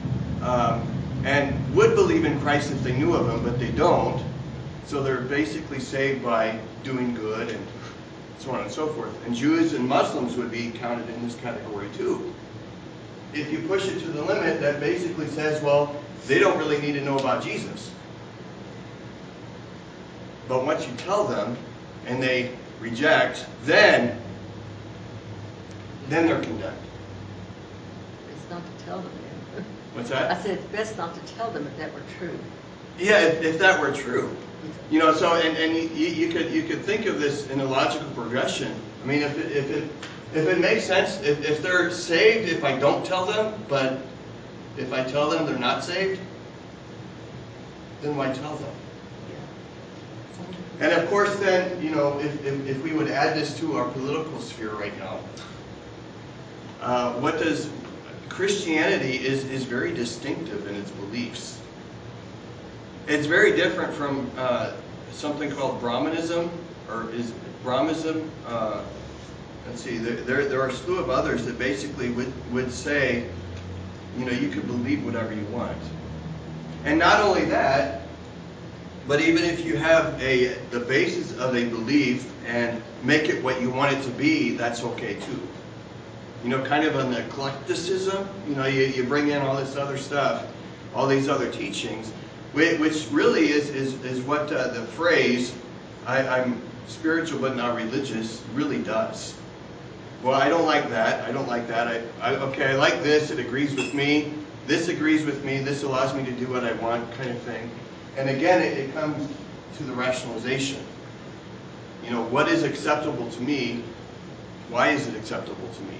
um, 0.41 0.87
and 1.23 1.75
would 1.75 1.95
believe 1.95 2.25
in 2.25 2.39
Christ 2.41 2.71
if 2.71 2.83
they 2.83 2.97
knew 2.97 3.13
of 3.13 3.29
Him, 3.29 3.43
but 3.43 3.59
they 3.59 3.71
don't. 3.71 4.23
So 4.85 5.01
they're 5.01 5.21
basically 5.21 5.79
saved 5.79 6.23
by 6.23 6.59
doing 6.83 7.13
good 7.13 7.49
and 7.49 7.67
so 8.39 8.51
on 8.51 8.61
and 8.61 8.71
so 8.71 8.87
forth. 8.87 9.25
And 9.25 9.35
Jews 9.35 9.73
and 9.73 9.87
Muslims 9.87 10.35
would 10.35 10.51
be 10.51 10.71
counted 10.71 11.07
in 11.09 11.23
this 11.23 11.35
category 11.35 11.87
too. 11.95 12.33
If 13.33 13.51
you 13.51 13.59
push 13.67 13.87
it 13.87 13.99
to 13.99 14.07
the 14.07 14.23
limit, 14.23 14.59
that 14.59 14.79
basically 14.79 15.27
says, 15.27 15.61
well, 15.61 15.95
they 16.27 16.39
don't 16.39 16.57
really 16.57 16.81
need 16.81 16.93
to 16.93 17.01
know 17.01 17.17
about 17.17 17.43
Jesus. 17.43 17.91
But 20.47 20.65
once 20.65 20.85
you 20.87 20.93
tell 20.95 21.25
them 21.25 21.55
and 22.07 22.21
they 22.21 22.51
reject, 22.79 23.45
then 23.63 24.19
then 26.09 26.27
they're 26.27 26.41
condemned. 26.41 26.75
It's 28.29 28.49
not 28.49 28.61
to 28.65 28.85
tell 28.85 28.99
them. 28.99 29.11
Then. 29.95 30.03
that? 30.05 30.31
I 30.31 30.41
said 30.41 30.51
it's 30.57 30.65
best 30.67 30.97
not 30.97 31.13
to 31.13 31.33
tell 31.33 31.51
them 31.51 31.65
if 31.67 31.77
that 31.77 31.93
were 31.93 32.01
true. 32.17 32.37
Yeah, 32.97 33.19
if, 33.19 33.41
if 33.41 33.59
that 33.59 33.79
were 33.79 33.91
true. 33.91 34.35
You 34.89 34.99
know, 34.99 35.13
so 35.13 35.33
and, 35.33 35.57
and 35.57 35.75
you, 35.75 36.07
you 36.07 36.31
could 36.31 36.51
you 36.51 36.63
could 36.63 36.81
think 36.83 37.05
of 37.05 37.19
this 37.19 37.49
in 37.49 37.61
a 37.61 37.65
logical 37.65 38.09
progression. 38.11 38.73
I 39.03 39.07
mean, 39.07 39.21
if 39.21 39.37
it, 39.37 39.51
if 39.51 39.69
it 39.71 39.83
if 40.33 40.47
it 40.47 40.59
makes 40.59 40.85
sense, 40.85 41.19
if, 41.21 41.43
if 41.43 41.61
they're 41.61 41.91
saved, 41.91 42.49
if 42.49 42.63
I 42.63 42.77
don't 42.77 43.05
tell 43.05 43.25
them, 43.25 43.53
but 43.67 43.99
if 44.77 44.93
I 44.93 45.03
tell 45.03 45.29
them 45.29 45.45
they're 45.45 45.59
not 45.59 45.83
saved, 45.83 46.21
then 48.01 48.15
why 48.15 48.31
tell 48.31 48.55
them? 48.55 48.73
And 50.79 50.93
of 50.93 51.07
course, 51.09 51.35
then, 51.35 51.79
you 51.81 51.91
know, 51.91 52.17
if, 52.19 52.43
if, 52.43 52.67
if 52.67 52.83
we 52.83 52.93
would 52.93 53.07
add 53.07 53.37
this 53.37 53.57
to 53.59 53.77
our 53.77 53.87
political 53.91 54.39
sphere 54.41 54.71
right 54.71 54.97
now, 54.97 55.19
uh, 56.81 57.13
what 57.19 57.37
does 57.37 57.69
Christianity 58.31 59.17
is, 59.17 59.43
is 59.45 59.65
very 59.65 59.93
distinctive 59.93 60.65
in 60.67 60.75
its 60.75 60.89
beliefs. 60.91 61.59
It's 63.07 63.27
very 63.27 63.55
different 63.55 63.93
from 63.93 64.31
uh, 64.37 64.73
something 65.11 65.51
called 65.51 65.81
Brahmanism, 65.81 66.49
or 66.89 67.11
is 67.11 67.33
Brahmanism? 67.61 68.31
Uh, 68.47 68.83
let's 69.67 69.81
see, 69.81 69.97
there, 69.97 70.15
there, 70.15 70.45
there 70.45 70.61
are 70.61 70.69
a 70.69 70.73
slew 70.73 70.97
of 70.97 71.09
others 71.09 71.45
that 71.45 71.59
basically 71.59 72.09
would, 72.11 72.31
would 72.53 72.71
say, 72.71 73.27
you 74.17 74.25
know, 74.25 74.31
you 74.31 74.49
could 74.49 74.65
believe 74.65 75.05
whatever 75.05 75.33
you 75.33 75.45
want. 75.47 75.77
And 76.85 76.97
not 76.97 77.19
only 77.19 77.45
that, 77.45 78.01
but 79.07 79.19
even 79.19 79.43
if 79.43 79.65
you 79.65 79.75
have 79.75 80.19
a 80.21 80.53
the 80.69 80.79
basis 80.79 81.37
of 81.37 81.55
a 81.55 81.65
belief 81.65 82.31
and 82.45 82.81
make 83.03 83.29
it 83.29 83.43
what 83.43 83.61
you 83.61 83.69
want 83.69 83.93
it 83.95 84.01
to 84.03 84.09
be, 84.11 84.51
that's 84.51 84.83
okay 84.83 85.15
too. 85.15 85.47
You 86.43 86.49
know, 86.49 86.63
kind 86.63 86.83
of 86.83 86.95
an 86.95 87.13
eclecticism. 87.13 88.27
You 88.47 88.55
know, 88.55 88.65
you, 88.65 88.85
you 88.85 89.03
bring 89.03 89.29
in 89.29 89.41
all 89.41 89.55
this 89.55 89.75
other 89.75 89.97
stuff, 89.97 90.47
all 90.95 91.05
these 91.05 91.29
other 91.29 91.51
teachings, 91.51 92.11
which, 92.53 93.07
really 93.11 93.49
is 93.49 93.69
is, 93.69 93.93
is 94.03 94.21
what 94.21 94.51
uh, 94.51 94.69
the 94.69 94.81
phrase 94.81 95.53
I, 96.07 96.27
"I'm 96.27 96.59
spiritual 96.87 97.39
but 97.39 97.55
not 97.55 97.75
religious" 97.75 98.41
really 98.55 98.81
does. 98.81 99.35
Well, 100.23 100.39
I 100.39 100.49
don't 100.49 100.65
like 100.65 100.89
that. 100.89 101.27
I 101.27 101.31
don't 101.31 101.47
like 101.47 101.67
that. 101.67 101.87
I, 101.87 102.31
I 102.31 102.35
okay, 102.37 102.71
I 102.71 102.75
like 102.75 103.03
this. 103.03 103.31
It 103.31 103.39
agrees 103.39 103.75
with 103.75 103.93
me. 103.93 104.33
This 104.67 104.87
agrees 104.87 105.25
with 105.25 105.43
me. 105.43 105.59
This 105.59 105.83
allows 105.83 106.13
me 106.13 106.23
to 106.25 106.31
do 106.31 106.47
what 106.47 106.63
I 106.63 106.73
want, 106.73 107.11
kind 107.13 107.29
of 107.29 107.39
thing. 107.39 107.69
And 108.17 108.29
again, 108.29 108.61
it, 108.61 108.77
it 108.77 108.93
comes 108.93 109.27
to 109.77 109.83
the 109.83 109.93
rationalization. 109.93 110.83
You 112.03 112.11
know, 112.11 112.23
what 112.23 112.47
is 112.47 112.63
acceptable 112.63 113.29
to 113.29 113.41
me? 113.41 113.83
Why 114.69 114.89
is 114.89 115.07
it 115.07 115.15
acceptable 115.15 115.67
to 115.67 115.81
me? 115.83 115.97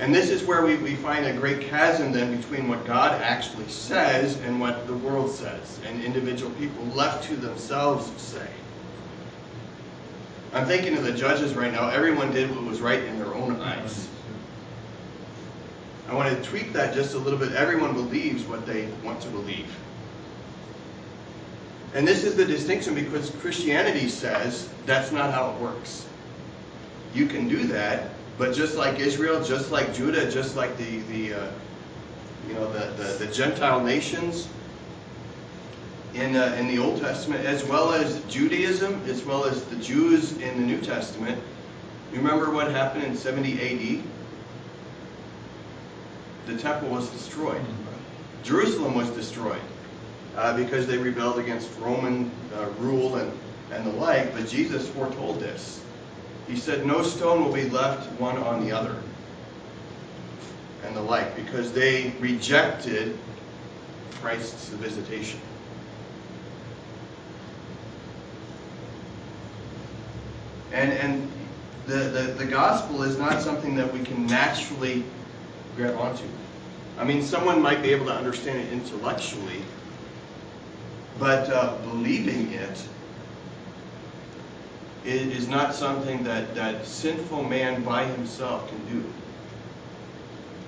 And 0.00 0.12
this 0.14 0.28
is 0.28 0.42
where 0.42 0.64
we, 0.64 0.76
we 0.76 0.96
find 0.96 1.24
a 1.24 1.32
great 1.32 1.60
chasm 1.60 2.12
then 2.12 2.36
between 2.36 2.68
what 2.68 2.84
God 2.84 3.20
actually 3.22 3.68
says 3.68 4.36
and 4.40 4.60
what 4.60 4.86
the 4.86 4.94
world 4.94 5.30
says, 5.30 5.78
and 5.86 6.02
individual 6.02 6.50
people 6.52 6.84
left 6.86 7.24
to 7.28 7.36
themselves 7.36 8.10
say. 8.20 8.48
I'm 10.52 10.66
thinking 10.66 10.96
of 10.96 11.04
the 11.04 11.12
judges 11.12 11.54
right 11.54 11.72
now. 11.72 11.88
Everyone 11.88 12.32
did 12.32 12.50
what 12.50 12.64
was 12.64 12.80
right 12.80 13.02
in 13.02 13.18
their 13.18 13.34
own 13.34 13.60
eyes. 13.60 14.08
I 16.08 16.14
want 16.14 16.36
to 16.36 16.48
tweak 16.48 16.72
that 16.72 16.94
just 16.94 17.14
a 17.14 17.18
little 17.18 17.38
bit. 17.38 17.52
Everyone 17.52 17.92
believes 17.94 18.44
what 18.44 18.66
they 18.66 18.88
want 19.02 19.20
to 19.22 19.28
believe. 19.28 19.74
And 21.94 22.06
this 22.06 22.24
is 22.24 22.36
the 22.36 22.44
distinction 22.44 22.94
because 22.94 23.30
Christianity 23.30 24.08
says 24.08 24.68
that's 24.86 25.12
not 25.12 25.32
how 25.32 25.50
it 25.50 25.60
works. 25.60 26.06
You 27.14 27.26
can 27.26 27.48
do 27.48 27.64
that, 27.68 28.10
but 28.38 28.54
just 28.54 28.76
like 28.76 28.98
Israel, 28.98 29.42
just 29.42 29.70
like 29.70 29.94
Judah, 29.94 30.30
just 30.30 30.56
like 30.56 30.76
the, 30.76 30.98
the 31.00 31.34
uh, 31.34 31.50
you 32.48 32.54
know 32.54 32.72
the, 32.72 32.86
the, 33.02 33.24
the 33.24 33.32
Gentile 33.32 33.82
nations 33.82 34.48
in 36.14 36.36
uh, 36.36 36.56
in 36.58 36.68
the 36.68 36.78
Old 36.78 37.00
Testament, 37.00 37.44
as 37.44 37.64
well 37.64 37.92
as 37.92 38.22
Judaism, 38.24 39.00
as 39.06 39.24
well 39.24 39.44
as 39.44 39.64
the 39.64 39.76
Jews 39.76 40.32
in 40.38 40.60
the 40.60 40.66
New 40.66 40.80
Testament. 40.80 41.40
You 42.12 42.18
remember 42.18 42.50
what 42.50 42.70
happened 42.70 43.04
in 43.04 43.16
70 43.16 43.60
A.D. 43.60 44.02
The 46.46 46.56
temple 46.56 46.88
was 46.90 47.08
destroyed. 47.10 47.60
Jerusalem 48.44 48.94
was 48.94 49.10
destroyed 49.10 49.60
uh, 50.36 50.56
because 50.56 50.86
they 50.86 50.98
rebelled 50.98 51.38
against 51.38 51.70
Roman 51.80 52.30
uh, 52.54 52.68
rule 52.78 53.16
and, 53.16 53.32
and 53.72 53.86
the 53.86 53.90
like. 53.92 54.32
But 54.34 54.46
Jesus 54.48 54.88
foretold 54.88 55.40
this. 55.40 55.83
He 56.48 56.56
said, 56.56 56.86
No 56.86 57.02
stone 57.02 57.44
will 57.44 57.52
be 57.52 57.68
left 57.68 58.08
one 58.20 58.36
on 58.36 58.64
the 58.64 58.72
other, 58.72 58.96
and 60.84 60.94
the 60.94 61.00
like, 61.00 61.34
because 61.36 61.72
they 61.72 62.12
rejected 62.20 63.18
Christ's 64.20 64.68
visitation. 64.70 65.40
And, 70.72 70.92
and 70.92 71.30
the, 71.86 71.96
the, 71.96 72.22
the 72.32 72.44
gospel 72.46 73.02
is 73.04 73.16
not 73.16 73.40
something 73.40 73.76
that 73.76 73.92
we 73.92 74.02
can 74.02 74.26
naturally 74.26 75.04
grab 75.76 75.96
onto. 75.96 76.24
I 76.98 77.04
mean, 77.04 77.22
someone 77.22 77.62
might 77.62 77.82
be 77.82 77.90
able 77.90 78.06
to 78.06 78.12
understand 78.12 78.58
it 78.60 78.72
intellectually, 78.72 79.62
but 81.18 81.48
uh, 81.50 81.76
believing 81.82 82.52
it 82.52 82.88
is 85.04 85.48
not 85.48 85.74
something 85.74 86.22
that, 86.24 86.54
that 86.54 86.86
sinful 86.86 87.44
man 87.44 87.82
by 87.84 88.04
himself 88.04 88.68
can 88.68 88.86
do. 88.86 89.04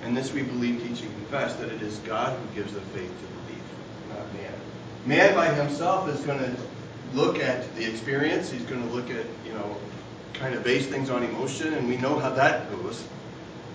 And 0.03 0.15
this 0.15 0.31
we 0.31 0.43
believe, 0.43 0.81
teach, 0.81 1.01
and 1.01 1.11
confess 1.15 1.55
that 1.55 1.69
it 1.69 1.81
is 1.81 1.97
God 1.99 2.37
who 2.37 2.55
gives 2.55 2.73
the 2.73 2.81
faith 2.81 3.09
to 3.09 3.27
believe, 3.27 3.63
not 4.09 4.33
man. 4.33 4.53
Man 5.05 5.33
by 5.33 5.53
himself 5.53 6.07
is 6.09 6.21
going 6.21 6.39
to 6.39 6.55
look 7.13 7.39
at 7.39 7.73
the 7.75 7.85
experience. 7.85 8.51
He's 8.51 8.63
going 8.63 8.87
to 8.87 8.93
look 8.93 9.09
at, 9.09 9.25
you 9.45 9.53
know, 9.53 9.75
kind 10.33 10.53
of 10.53 10.63
base 10.63 10.85
things 10.85 11.09
on 11.09 11.23
emotion, 11.23 11.73
and 11.73 11.87
we 11.87 11.97
know 11.97 12.19
how 12.19 12.29
that 12.31 12.69
goes. 12.71 13.07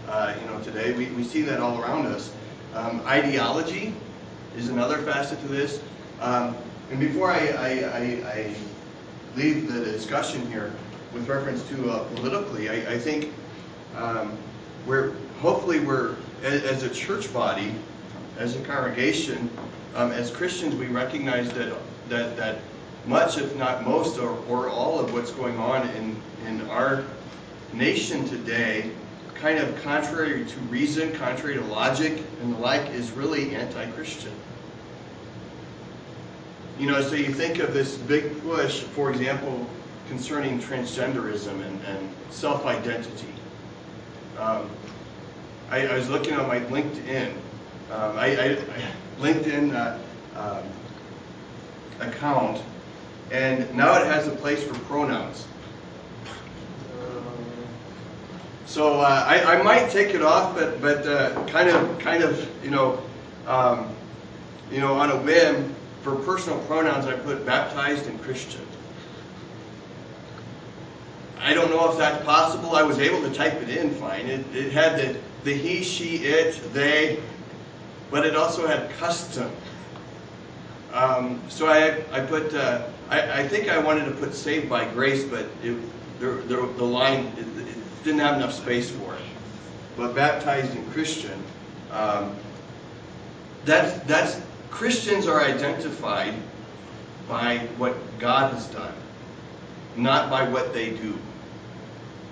Uh, 0.08 0.34
you 0.40 0.46
know, 0.46 0.60
today 0.62 0.92
we, 0.92 1.06
we 1.06 1.24
see 1.24 1.42
that 1.42 1.60
all 1.60 1.80
around 1.80 2.06
us. 2.06 2.32
Um, 2.74 3.00
ideology 3.06 3.94
is 4.56 4.68
another 4.68 4.98
facet 4.98 5.40
to 5.40 5.48
this. 5.48 5.82
Um, 6.20 6.56
and 6.90 7.00
before 7.00 7.30
I, 7.30 7.48
I, 7.48 7.68
I, 7.68 8.32
I 8.32 8.54
leave 9.36 9.72
the 9.72 9.80
discussion 9.84 10.46
here 10.50 10.72
with 11.12 11.28
reference 11.28 11.66
to 11.68 11.90
uh, 11.90 12.04
politically, 12.14 12.68
I, 12.68 12.92
I 12.94 12.98
think 12.98 13.32
um, 13.96 14.36
we're 14.86 15.12
hopefully 15.40 15.80
we're 15.80 16.16
as, 16.42 16.62
as 16.62 16.82
a 16.82 16.90
church 16.90 17.32
body, 17.32 17.74
as 18.38 18.56
a 18.56 18.60
congregation, 18.60 19.50
um, 19.94 20.10
as 20.10 20.30
Christians, 20.30 20.74
we 20.74 20.86
recognize 20.86 21.50
that 21.52 21.74
that 22.08 22.36
that 22.36 22.58
much, 23.06 23.36
if 23.36 23.54
not 23.56 23.84
most, 23.84 24.18
or, 24.18 24.38
or 24.48 24.68
all 24.68 24.98
of 24.98 25.12
what's 25.12 25.32
going 25.32 25.58
on 25.58 25.88
in 25.90 26.16
in 26.46 26.62
our 26.70 27.04
nation 27.72 28.26
today, 28.28 28.90
kind 29.34 29.58
of 29.58 29.82
contrary 29.82 30.44
to 30.44 30.60
reason, 30.60 31.12
contrary 31.14 31.54
to 31.54 31.64
logic, 31.64 32.22
and 32.40 32.54
the 32.54 32.58
like, 32.58 32.88
is 32.90 33.10
really 33.12 33.54
anti-Christian. 33.54 34.32
You 36.82 36.88
know, 36.88 37.00
so 37.00 37.14
you 37.14 37.32
think 37.32 37.60
of 37.60 37.72
this 37.72 37.96
big 37.96 38.42
push, 38.42 38.80
for 38.80 39.12
example, 39.12 39.68
concerning 40.08 40.58
transgenderism 40.58 41.64
and, 41.64 41.80
and 41.84 42.12
self-identity. 42.30 43.32
Um, 44.36 44.68
I, 45.70 45.86
I 45.86 45.94
was 45.94 46.10
looking 46.10 46.34
on 46.34 46.48
my 46.48 46.58
LinkedIn. 46.58 47.34
Um, 47.92 48.18
I, 48.18 48.56
I 48.56 48.56
LinkedIn 49.20 49.72
uh, 49.72 49.96
um, 50.36 50.64
account, 52.00 52.60
and 53.30 53.72
now 53.76 54.02
it 54.02 54.04
has 54.08 54.26
a 54.26 54.32
place 54.32 54.64
for 54.64 54.74
pronouns. 54.80 55.46
So 58.66 58.98
uh, 58.98 59.24
I, 59.24 59.54
I 59.54 59.62
might 59.62 59.88
take 59.88 60.16
it 60.16 60.22
off, 60.22 60.56
but 60.56 60.80
but 60.80 61.06
uh, 61.06 61.46
kind 61.46 61.70
of 61.70 62.00
kind 62.00 62.24
of 62.24 62.64
you 62.64 62.70
know 62.70 63.00
um, 63.46 63.94
you 64.72 64.80
know 64.80 64.94
on 64.94 65.12
a 65.12 65.16
whim 65.18 65.76
for 66.02 66.16
personal 66.16 66.58
pronouns 66.66 67.06
I 67.06 67.14
put 67.14 67.46
baptized 67.46 68.06
and 68.06 68.20
Christian. 68.22 68.66
I 71.40 71.54
don't 71.54 71.70
know 71.70 71.90
if 71.90 71.98
that's 71.98 72.24
possible. 72.24 72.76
I 72.76 72.82
was 72.82 72.98
able 72.98 73.20
to 73.22 73.34
type 73.34 73.54
it 73.62 73.68
in 73.68 73.90
fine. 73.94 74.26
It, 74.26 74.44
it 74.54 74.72
had 74.72 74.98
the, 74.98 75.18
the 75.44 75.52
he, 75.52 75.82
she, 75.82 76.18
it, 76.18 76.60
they, 76.72 77.20
but 78.10 78.24
it 78.24 78.36
also 78.36 78.66
had 78.66 78.90
custom. 78.90 79.50
Um, 80.92 81.40
so 81.48 81.66
I, 81.66 82.04
I 82.12 82.20
put, 82.20 82.54
uh, 82.54 82.86
I, 83.08 83.40
I 83.40 83.48
think 83.48 83.68
I 83.68 83.78
wanted 83.78 84.04
to 84.04 84.12
put 84.12 84.34
saved 84.34 84.68
by 84.68 84.84
grace, 84.84 85.24
but 85.24 85.46
it, 85.62 85.76
the, 86.20 86.26
the, 86.46 86.56
the 86.76 86.84
line 86.84 87.26
it, 87.36 87.46
it 87.68 88.04
didn't 88.04 88.20
have 88.20 88.36
enough 88.36 88.52
space 88.52 88.90
for 88.90 89.14
it. 89.14 89.22
But 89.96 90.14
baptized 90.14 90.76
in 90.76 90.84
Christian, 90.90 91.42
um, 91.90 92.36
that's, 93.64 93.98
that's, 94.06 94.40
Christians 94.82 95.26
are 95.28 95.40
identified 95.40 96.34
by 97.28 97.58
what 97.76 97.94
God 98.18 98.52
has 98.54 98.66
done, 98.68 98.94
not 99.96 100.30
by 100.30 100.48
what 100.48 100.72
they 100.72 100.90
do. 100.90 101.16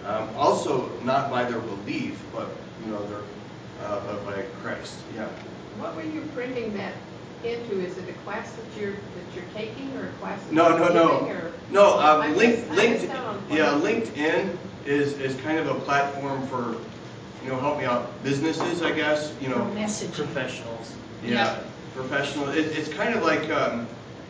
Um, 0.07 0.29
also, 0.35 0.91
not 1.05 1.31
by 1.31 1.45
their 1.45 1.61
belief, 1.61 2.21
but 2.35 2.49
you 2.85 2.93
know, 2.93 3.07
their, 3.09 3.21
uh, 3.87 4.01
but 4.07 4.25
by 4.25 4.43
Christ. 4.63 4.97
Yeah. 5.15 5.29
What 5.79 5.95
were 5.95 6.03
you 6.03 6.23
printing 6.35 6.75
that 6.79 6.95
into? 7.45 7.79
Is 7.85 7.97
it 7.99 8.09
a 8.09 8.13
class 8.25 8.51
that 8.53 8.81
you're, 8.81 8.93
that 8.93 9.35
you're 9.35 9.45
taking 9.55 9.95
or 9.99 10.07
a 10.07 10.13
class 10.13 10.43
that 10.43 10.53
No, 10.53 10.71
you're 10.71 10.79
no, 10.79 10.87
giving, 10.89 10.95
no. 10.97 11.11
or- 11.41 11.53
No, 11.71 11.99
um, 12.01 12.23
I 12.23 12.29
link, 12.33 12.57
missed- 12.57 12.71
I 12.71 12.75
linked, 12.75 13.03
missed 13.03 13.15
out 13.15 13.27
on 13.27 13.35
what- 13.37 13.59
yeah, 13.59 13.67
LinkedIn 13.81 14.57
is, 14.87 15.13
is 15.19 15.39
kind 15.43 15.59
of 15.59 15.69
a 15.69 15.75
platform 15.81 16.45
for, 16.49 16.75
you 17.45 17.51
know, 17.51 17.61
help 17.61 17.79
me 17.79 17.85
out, 17.85 18.11
businesses, 18.25 18.81
I 18.83 18.93
guess, 18.93 19.33
you 19.43 19.49
know. 19.51 19.71
Messaging. 19.77 20.15
Professionals. 20.15 20.95
Yeah, 21.25 21.59
professional. 22.01 22.49
It, 22.49 22.67
it's 22.67 22.89
kind 22.89 23.15
of 23.15 23.23
like, 23.23 23.51
um, 23.51 23.87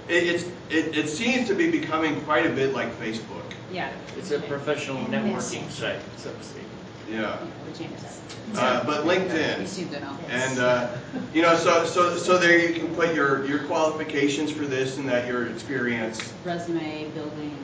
it, 0.08 0.24
it's, 0.24 0.44
it, 0.70 0.96
it 0.96 1.08
seems 1.08 1.48
to 1.48 1.54
be 1.54 1.70
becoming 1.70 2.20
quite 2.22 2.46
a 2.46 2.50
bit 2.50 2.74
like 2.74 2.92
Facebook. 2.98 3.42
Yeah. 3.72 3.90
It's 4.16 4.30
a 4.32 4.40
professional 4.40 5.02
networking 5.04 5.32
message. 5.34 5.70
site, 5.70 6.00
so 6.16 6.32
to 6.32 6.42
speak. 6.42 6.64
Yeah. 7.10 7.38
We 7.66 7.72
changed 7.78 8.02
that. 8.02 8.10
Uh, 8.56 8.84
but 8.84 9.04
We 9.04 9.14
LinkedIn. 9.14 9.66
seem 9.66 9.88
to 9.90 10.00
know. 10.00 10.16
And, 10.28 10.58
uh, 10.58 10.96
you 11.32 11.42
know, 11.42 11.54
so, 11.56 11.84
so, 11.84 12.16
so 12.16 12.36
there 12.38 12.58
you 12.58 12.74
can 12.74 12.92
put 12.94 13.14
your, 13.14 13.44
your 13.46 13.60
qualifications 13.60 14.50
for 14.50 14.64
this 14.66 14.96
and 14.96 15.08
that, 15.08 15.28
your 15.28 15.46
experience. 15.48 16.32
Resume, 16.44 17.08
building. 17.10 17.56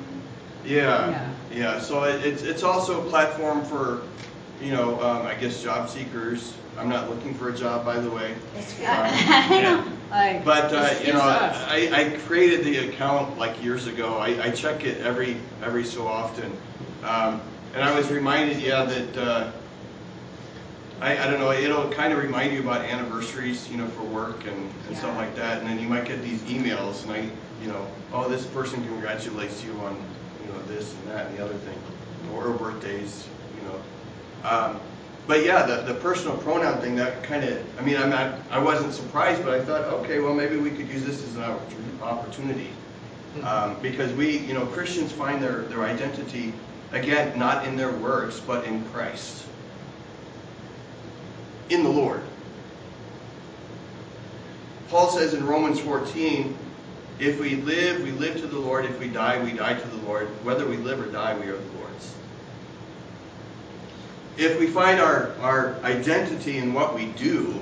Yeah, 0.65 1.11
Yeah. 1.11 1.31
yeah. 1.53 1.81
So 1.81 2.05
it, 2.05 2.25
it's 2.25 2.43
it's 2.43 2.63
also 2.65 3.05
a 3.07 3.09
platform 3.09 3.65
for, 3.65 4.03
you 4.61 4.73
know, 4.73 5.01
um, 5.01 5.25
I 5.27 5.35
guess 5.35 5.63
job 5.63 5.89
seekers. 5.89 6.55
I'm 6.77 6.89
not 6.89 7.09
looking 7.09 7.35
for 7.35 7.51
a 7.51 7.57
job, 7.57 7.85
by 7.85 7.99
the 8.01 8.11
way. 8.11 8.35
That's 8.55 8.75
good. 8.75 8.87
I 8.89 9.63
know, 9.63 9.93
like. 10.11 10.45
But 10.45 10.73
uh, 10.73 10.95
you 11.05 11.13
know. 11.13 11.21
I, 11.21 11.91
I 11.93 12.17
created 12.27 12.65
the 12.65 12.89
account 12.89 13.39
like 13.39 13.63
years 13.63 13.87
ago. 13.87 14.17
I, 14.19 14.47
I 14.47 14.51
check 14.51 14.85
it 14.85 15.01
every 15.01 15.37
every 15.63 15.85
so 15.85 16.07
often, 16.07 16.51
um, 17.03 17.41
and 17.75 17.83
I 17.83 17.97
was 17.97 18.11
reminded, 18.11 18.61
yeah, 18.61 18.85
that 18.85 19.17
uh, 19.17 19.53
I, 21.01 21.19
I 21.19 21.31
don't 21.31 21.41
know. 21.41 21.53
It'll 21.53 21.91
kind 21.91 22.13
of 22.13 22.23
remind 22.23 22.53
you 22.55 22.61
about 22.61 22.83
anniversaries, 22.83 23.69
you 23.71 23.77
know, 23.77 23.87
for 23.89 24.05
work 24.05 24.47
and, 24.47 24.71
and 24.89 24.97
stuff 24.97 25.15
like 25.17 25.35
that. 25.37 25.59
And 25.61 25.69
then 25.69 25.79
you 25.79 25.89
might 25.89 26.07
get 26.07 26.23
these 26.23 26.41
emails, 26.43 27.03
and 27.03 27.13
I, 27.13 27.29
you 27.63 27.69
know, 27.69 27.87
oh, 28.13 28.29
this 28.29 28.47
person 28.47 28.83
congratulates 28.87 29.63
you 29.65 29.73
on, 29.81 29.97
you 30.43 30.53
know, 30.53 30.63
this 30.63 30.95
and 30.95 31.09
that 31.09 31.27
and 31.27 31.39
the 31.39 31.45
other 31.45 31.55
thing, 31.55 31.79
or 32.33 32.51
birthdays, 32.53 33.27
you 33.57 33.69
know. 33.69 34.49
Um, 34.49 34.81
but 35.27 35.45
yeah, 35.45 35.67
the, 35.67 35.83
the 35.83 35.95
personal 35.95 36.37
pronoun 36.37 36.81
thing, 36.81 36.95
that 36.97 37.23
kind 37.23 37.45
of, 37.45 37.81
I 37.81 37.83
mean, 37.83 37.97
I'm 37.97 38.11
not, 38.11 38.39
I 38.51 38.59
wasn't 38.59 38.93
surprised, 38.95 39.45
but 39.45 39.55
I 39.55 39.65
thought, 39.65 39.85
okay, 39.85 40.21
well, 40.21 40.35
maybe 40.35 40.57
we 40.57 40.71
could 40.71 40.89
use 40.89 41.05
this 41.05 41.23
as 41.25 41.37
an 41.37 41.59
opportunity. 42.01 42.71
Um, 43.43 43.77
because 43.83 44.13
we, 44.15 44.39
you 44.39 44.55
know, 44.55 44.65
Christians 44.67 45.13
find 45.13 45.43
their, 45.43 45.63
their 45.63 45.83
identity, 45.83 46.55
again, 46.93 47.39
not 47.39 47.67
in 47.67 47.77
their 47.77 47.93
works, 47.93 48.41
but 48.41 48.65
in 48.65 48.83
Christ. 48.87 49.45
In 51.69 51.83
the 51.83 51.91
Lord. 51.91 52.23
Paul 54.89 55.11
says 55.11 55.35
in 55.35 55.45
Romans 55.45 55.81
14, 55.81 56.57
if 57.19 57.41
we 57.41 57.57
live, 57.57 58.03
we 58.03 58.13
live 58.13 58.41
to 58.41 58.47
the 58.47 58.59
Lord. 58.59 58.85
If 58.85 59.01
we 59.01 59.09
die, 59.09 59.43
we 59.43 59.53
die 59.53 59.75
to 59.75 59.89
the 59.89 60.07
Lord. 60.07 60.29
Whether 60.45 60.67
we 60.67 60.77
live 60.77 61.01
or 61.01 61.11
die, 61.11 61.37
we 61.37 61.47
are 61.47 61.57
the 61.57 61.79
Lord's. 61.79 61.86
If 64.39 64.59
we 64.61 64.67
find 64.67 65.01
our, 65.01 65.33
our 65.41 65.77
identity 65.83 66.59
in 66.59 66.75
what 66.75 66.95
we 66.95 67.07
do 67.13 67.61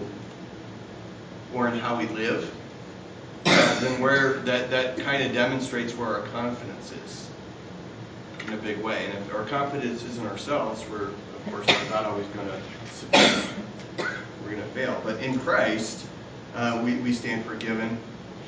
or 1.52 1.68
in 1.68 1.78
how 1.78 1.96
we 1.96 2.06
live, 2.08 2.52
then 3.44 4.00
where 4.00 4.34
that, 4.40 4.70
that 4.70 4.98
kind 4.98 5.22
of 5.22 5.32
demonstrates 5.32 5.94
where 5.94 6.08
our 6.08 6.26
confidence 6.28 6.92
is 7.04 7.30
in 8.46 8.54
a 8.54 8.56
big 8.56 8.78
way. 8.78 9.06
And 9.06 9.14
if 9.14 9.34
our 9.34 9.44
confidence 9.44 10.02
is 10.02 10.18
in 10.18 10.26
ourselves, 10.26 10.84
we're 10.90 11.08
of 11.08 11.50
course 11.50 11.66
we're 11.66 11.90
not 11.90 12.04
always 12.04 12.26
going 12.28 12.48
to. 12.48 13.44
We're 14.44 14.50
going 14.50 14.62
to 14.62 14.68
fail. 14.68 15.00
But 15.02 15.22
in 15.22 15.38
Christ, 15.38 16.06
uh, 16.54 16.80
we, 16.84 16.96
we 16.96 17.12
stand 17.12 17.44
forgiven, 17.46 17.96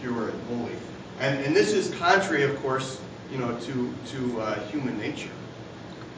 pure, 0.02 0.28
and 0.28 0.42
holy. 0.48 0.76
And, 1.20 1.42
and 1.44 1.56
this 1.56 1.72
is 1.72 1.94
contrary, 1.98 2.42
of 2.42 2.60
course, 2.60 3.00
you 3.32 3.38
know, 3.38 3.56
to, 3.60 3.94
to 4.08 4.40
uh, 4.40 4.60
human 4.66 4.98
nature. 4.98 5.30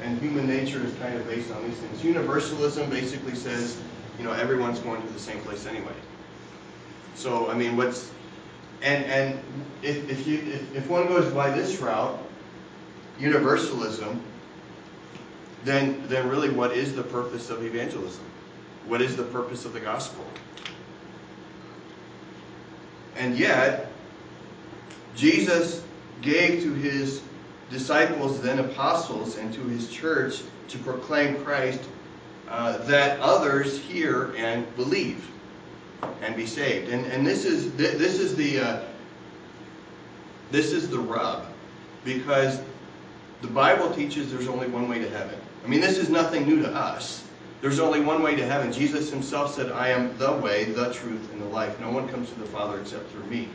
And 0.03 0.19
human 0.21 0.47
nature 0.47 0.83
is 0.85 0.95
kind 0.97 1.15
of 1.15 1.27
based 1.27 1.51
on 1.51 1.63
these 1.65 1.77
things. 1.77 2.05
Universalism 2.05 2.89
basically 2.89 3.35
says, 3.35 3.81
you 4.19 4.25
know, 4.25 4.33
everyone's 4.33 4.79
going 4.79 5.03
to 5.03 5.13
the 5.13 5.19
same 5.19 5.41
place 5.41 5.67
anyway. 5.67 5.95
So, 7.15 7.51
I 7.51 7.55
mean, 7.55 7.77
what's 7.77 8.11
and 8.83 9.05
and 9.07 9.41
if, 9.83 10.09
if 10.09 10.27
you 10.27 10.39
if, 10.39 10.77
if 10.77 10.89
one 10.89 11.09
goes 11.09 11.33
by 11.33 11.51
this 11.51 11.81
route, 11.81 12.19
universalism, 13.19 14.21
then 15.65 16.03
then 16.07 16.29
really 16.29 16.51
what 16.51 16.73
is 16.73 16.95
the 16.95 17.03
purpose 17.03 17.51
of 17.51 17.65
evangelism? 17.65 18.25
What 18.87 19.03
is 19.03 19.17
the 19.17 19.25
purpose 19.25 19.65
of 19.65 19.73
the 19.73 19.81
gospel? 19.81 20.25
And 23.17 23.37
yet, 23.37 23.91
Jesus 25.17 25.83
gave 26.23 26.63
to 26.63 26.73
his 26.73 27.21
disciples, 27.71 28.41
then 28.41 28.59
apostles, 28.59 29.37
and 29.37 29.53
to 29.55 29.61
his 29.65 29.91
church 29.91 30.43
to 30.69 30.79
proclaim 30.79 31.37
Christ 31.45 31.81
uh, 32.49 32.79
that 32.79 33.21
others 33.21 33.79
hear 33.79 34.35
and 34.37 34.75
believe 34.77 35.29
and 36.23 36.37
be 36.37 36.47
saved. 36.47 36.89
And 36.89 37.05
and 37.07 37.27
this 37.27 37.45
is 37.45 37.73
this 37.75 38.19
is 38.19 38.37
the 38.37 38.61
uh, 38.61 38.81
this 40.51 40.73
is 40.73 40.89
the 40.89 40.99
rub, 40.99 41.47
because 42.05 42.61
the 43.43 43.49
Bible 43.49 43.91
teaches 43.91 44.33
there's 44.33 44.49
only 44.49 44.69
one 44.69 44.89
way 44.89 44.99
to 44.99 45.09
heaven. 45.11 45.39
I 45.65 45.69
mean, 45.69 45.81
this 45.81 45.99
is 45.99 46.09
nothing 46.09 46.47
new 46.47 46.63
to 46.63 46.75
us. 46.75 47.25
There's 47.61 47.81
only 47.81 48.01
one 48.01 48.23
way 48.23 48.37
to 48.37 48.47
heaven. 48.47 48.73
Jesus 48.73 49.11
himself 49.11 49.55
said, 49.55 49.73
"I 49.73 49.89
am 49.89 50.17
the 50.17 50.33
way, 50.33 50.65
the 50.65 50.93
truth, 50.93 51.33
and 51.33 51.43
the 51.43 51.49
life. 51.49 51.79
No 51.81 51.91
one 51.91 52.09
comes 52.09 52.31
to 52.31 52.39
the 52.39 52.47
Father 52.47 52.81
except 52.81 53.11
through 53.11 53.27
me." 53.27 53.49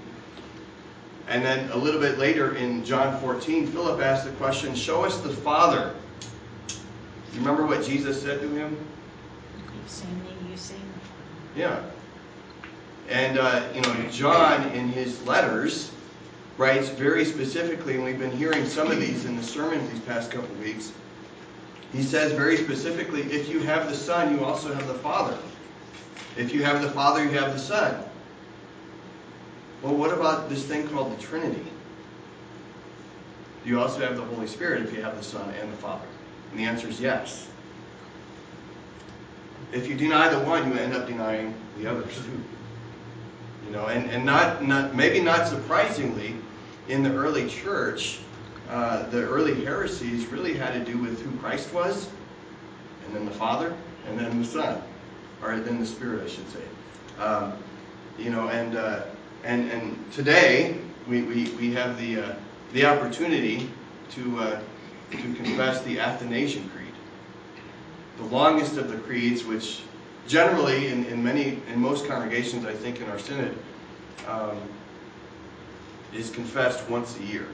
And 1.27 1.43
then 1.43 1.69
a 1.71 1.77
little 1.77 2.01
bit 2.01 2.17
later 2.17 2.55
in 2.55 2.83
John 2.83 3.19
14, 3.19 3.67
Philip 3.67 4.01
asked 4.01 4.25
the 4.25 4.31
question, 4.31 4.75
"Show 4.75 5.05
us 5.05 5.17
the 5.21 5.29
Father." 5.29 5.93
You 7.33 7.39
remember 7.39 7.65
what 7.65 7.83
Jesus 7.83 8.21
said 8.21 8.41
to 8.41 8.47
him? 8.49 8.77
You've 9.75 9.89
seen 9.89 10.23
me, 10.23 10.49
you've 10.49 10.59
seen 10.59 10.77
me. 10.77 10.83
Yeah. 11.55 11.79
And, 13.09 13.39
uh, 13.39 13.63
you 13.73 13.81
know, 13.81 13.95
John 14.11 14.69
in 14.69 14.89
his 14.89 15.21
letters 15.25 15.91
writes 16.57 16.89
very 16.89 17.25
specifically, 17.25 17.95
and 17.95 18.03
we've 18.03 18.19
been 18.19 18.31
hearing 18.31 18.67
some 18.67 18.91
of 18.91 18.99
these 18.99 19.25
in 19.25 19.35
the 19.35 19.43
sermons 19.43 19.89
these 19.89 20.01
past 20.01 20.31
couple 20.31 20.53
weeks, 20.55 20.91
He 21.91 22.01
says 22.01 22.31
very 22.31 22.57
specifically, 22.57 23.21
if 23.31 23.47
you 23.49 23.59
have 23.59 23.87
the 23.87 23.95
Son, 23.95 24.35
you 24.35 24.43
also 24.43 24.73
have 24.73 24.87
the 24.87 24.95
Father. 24.95 25.37
If 26.35 26.51
you 26.51 26.63
have 26.63 26.81
the 26.81 26.89
Father, 26.89 27.23
you 27.23 27.29
have 27.37 27.53
the 27.53 27.59
Son. 27.59 28.03
Well, 29.83 29.95
what 29.95 30.13
about 30.13 30.47
this 30.49 30.63
thing 30.63 30.87
called 30.87 31.15
the 31.15 31.21
Trinity? 31.21 31.65
Do 33.63 33.69
you 33.69 33.81
also 33.81 33.99
have 33.99 34.15
the 34.15 34.23
Holy 34.23 34.47
Spirit 34.47 34.81
if 34.81 34.93
you 34.93 35.01
have 35.01 35.17
the 35.17 35.23
Son 35.23 35.53
and 35.59 35.71
the 35.71 35.77
Father. 35.77 36.05
And 36.51 36.59
the 36.59 36.63
answer 36.63 36.87
is 36.87 37.01
yes. 37.01 37.47
If 39.73 39.87
you 39.87 39.95
deny 39.95 40.29
the 40.29 40.39
one, 40.39 40.71
you 40.71 40.77
end 40.77 40.93
up 40.93 41.05
denying 41.05 41.53
the 41.77 41.87
others 41.87 42.15
too. 42.15 42.43
You 43.65 43.71
know, 43.73 43.87
and, 43.87 44.09
and 44.09 44.25
not, 44.25 44.63
not 44.63 44.95
maybe 44.95 45.19
not 45.19 45.47
surprisingly, 45.47 46.35
in 46.87 47.03
the 47.03 47.13
early 47.13 47.49
church, 47.49 48.19
uh, 48.69 49.09
the 49.09 49.23
early 49.23 49.65
heresies 49.65 50.27
really 50.27 50.53
had 50.53 50.73
to 50.73 50.91
do 50.91 50.97
with 50.97 51.21
who 51.21 51.37
Christ 51.39 51.73
was, 51.73 52.09
and 53.05 53.15
then 53.15 53.25
the 53.25 53.31
Father, 53.31 53.75
and 54.07 54.17
then 54.17 54.41
the 54.41 54.47
Son, 54.47 54.81
or 55.41 55.59
then 55.59 55.79
the 55.79 55.85
Spirit, 55.85 56.23
I 56.23 56.27
should 56.27 56.49
say. 56.49 57.21
Um, 57.21 57.53
you 58.17 58.29
know, 58.29 58.49
and 58.49 58.75
uh, 58.75 59.03
and 59.43 59.69
and 59.71 60.11
today 60.11 60.77
we, 61.07 61.21
we, 61.23 61.49
we 61.51 61.73
have 61.73 61.99
the 61.99 62.21
uh, 62.21 62.35
the 62.71 62.85
opportunity 62.85 63.69
to 64.11 64.39
uh, 64.39 64.59
to 65.11 65.33
confess 65.35 65.81
the 65.83 65.99
Athanasian 65.99 66.69
Creed, 66.69 66.93
the 68.17 68.23
longest 68.23 68.77
of 68.77 68.89
the 68.89 68.97
creeds, 68.97 69.43
which 69.43 69.81
generally 70.27 70.87
in, 70.87 71.05
in 71.05 71.23
many 71.23 71.59
in 71.71 71.79
most 71.79 72.07
congregations, 72.07 72.65
I 72.65 72.73
think 72.73 73.01
in 73.01 73.09
our 73.09 73.19
synod, 73.19 73.57
um, 74.27 74.57
is 76.13 76.29
confessed 76.29 76.89
once 76.89 77.17
a 77.19 77.23
year. 77.23 77.47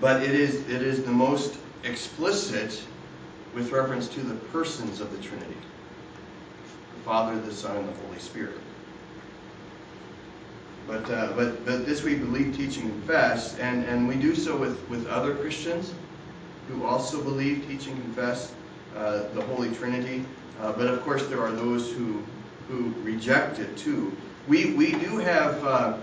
But 0.00 0.22
it 0.22 0.34
is 0.34 0.68
it 0.68 0.82
is 0.82 1.02
the 1.02 1.12
most 1.12 1.58
explicit 1.84 2.82
with 3.54 3.70
reference 3.70 4.08
to 4.08 4.20
the 4.20 4.34
persons 4.34 5.00
of 5.00 5.10
the 5.12 5.22
Trinity. 5.22 5.56
The 6.94 7.00
Father, 7.02 7.38
the 7.40 7.52
Son, 7.52 7.76
and 7.76 7.88
the 7.88 7.92
Holy 8.06 8.18
Spirit. 8.18 8.58
But, 10.86 11.08
uh, 11.10 11.32
but, 11.34 11.64
but 11.64 11.86
this 11.86 12.02
we 12.02 12.16
believe, 12.16 12.56
teach, 12.56 12.76
and 12.78 12.90
confess, 12.90 13.56
and, 13.58 13.84
and 13.84 14.08
we 14.08 14.16
do 14.16 14.34
so 14.34 14.56
with, 14.56 14.78
with 14.88 15.06
other 15.06 15.34
Christians 15.34 15.94
who 16.68 16.84
also 16.84 17.22
believe, 17.22 17.66
teach, 17.66 17.86
and 17.86 18.00
confess 18.02 18.52
uh, 18.96 19.28
the 19.34 19.42
Holy 19.42 19.72
Trinity. 19.74 20.24
Uh, 20.60 20.72
but 20.72 20.86
of 20.88 21.02
course, 21.02 21.26
there 21.26 21.40
are 21.40 21.52
those 21.52 21.92
who, 21.92 22.22
who 22.68 22.92
reject 23.02 23.58
it 23.58 23.76
too. 23.76 24.14
We, 24.48 24.74
we 24.74 24.92
do 24.92 25.18
have, 25.18 25.64
uh, 25.64 25.96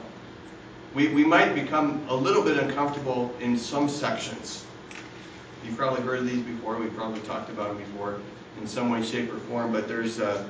we, 0.94 1.10
we 1.10 1.24
might 1.24 1.54
become 1.54 2.06
a 2.10 2.16
little 2.16 2.44
bit 2.44 2.58
uncomfortable 2.58 3.34
in 3.40 3.58
some 3.58 3.90
sections. 3.90 4.66
You've 5.66 5.78
probably 5.78 6.02
heard 6.02 6.20
of 6.20 6.28
these 6.28 6.42
before. 6.42 6.78
We've 6.78 6.96
probably 6.96 7.22
talked 7.22 7.50
about 7.50 7.70
them 7.70 7.78
before 7.78 8.20
in 8.60 8.68
some 8.68 8.90
way, 8.90 9.04
shape, 9.04 9.32
or 9.32 9.38
form. 9.40 9.72
But 9.72 9.88
there's 9.88 10.20
uh, 10.20 10.46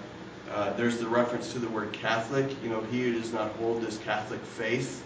uh, 0.52 0.74
there's 0.74 0.97
the 0.97 1.08
reference 1.08 1.54
to 1.54 1.60
the 1.60 1.70
word 1.70 1.91
Catholic. 1.93 2.52
You 2.64 2.70
know, 2.70 2.82
he 2.82 3.04
who 3.04 3.20
does 3.20 3.32
not 3.32 3.52
hold 3.54 3.82
this 3.82 3.97
Catholic 4.00 4.41
faith. 4.41 5.04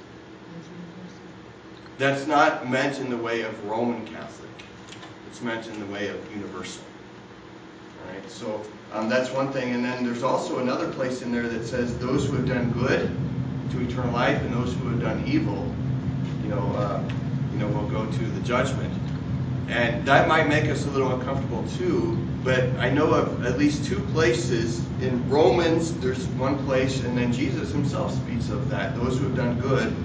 That's 1.98 2.26
not 2.28 2.70
meant 2.70 3.00
in 3.00 3.10
the 3.10 3.18
way 3.18 3.41
of 3.41 3.66
Roman 3.66 4.06
Catholic. 4.08 4.50
It's 5.30 5.41
meant 5.41 5.68
in 5.68 5.80
the 5.80 5.86
way 5.88 6.08
of 6.08 6.36
universal. 6.36 6.84
All 8.02 8.14
right. 8.14 8.30
So 8.30 8.62
um, 8.94 9.10
that's 9.10 9.32
one 9.32 9.52
thing. 9.52 9.74
And 9.74 9.84
then 9.84 10.04
there's 10.04 10.24
also 10.24 10.60
another 10.60 10.91
place 10.91 11.22
in 11.22 11.32
there 11.32 11.48
that 11.48 11.66
says 11.66 11.98
those 11.98 12.28
who 12.28 12.36
have 12.36 12.48
done 12.48 12.72
good 12.72 13.10
to 13.72 13.82
eternal 13.82 14.14
life, 14.14 14.39
and 14.41 14.54
those 14.54 14.74
who 14.76 14.89
have 14.89 15.02
done 15.02 15.24
evil, 15.26 15.68
you 16.44 16.50
know, 16.50 16.62
uh, 16.76 17.04
you 17.52 17.58
know, 17.58 17.68
will 17.68 17.88
go 17.88 18.06
to 18.06 18.26
the 18.26 18.41
judgment. 18.41 18.93
And 19.70 20.05
that 20.05 20.28
might 20.28 20.47
make 20.47 20.66
us 20.66 20.86
a 20.86 20.89
little 20.89 21.14
uncomfortable 21.14 21.64
too, 21.78 22.18
but 22.43 22.64
I 22.78 22.89
know 22.89 23.14
of 23.14 23.45
at 23.45 23.57
least 23.57 23.86
two 23.86 23.99
places. 24.11 24.80
In 25.01 25.28
Romans, 25.30 25.93
there's 25.99 26.26
one 26.30 26.64
place, 26.66 27.03
and 27.03 27.18
then 27.18 27.32
Jesus 27.32 27.72
himself 27.72 28.14
speaks 28.14 28.49
of 28.49 28.70
that, 28.70 28.95
those 28.95 29.18
who 29.18 29.26
have 29.26 29.36
done 29.36 29.59
good. 29.59 29.95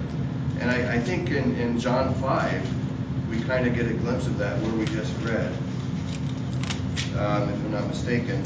And 0.59 0.71
I, 0.71 0.95
I 0.95 0.99
think 0.99 1.31
in, 1.31 1.55
in 1.55 1.79
John 1.79 2.13
5, 2.15 3.29
we 3.29 3.41
kind 3.41 3.67
of 3.67 3.75
get 3.75 3.85
a 3.87 3.93
glimpse 3.93 4.27
of 4.27 4.37
that 4.37 4.61
where 4.61 4.71
we 4.73 4.85
just 4.85 5.13
read, 5.21 5.51
um, 7.17 7.49
if 7.49 7.55
I'm 7.55 7.71
not 7.71 7.87
mistaken. 7.87 8.43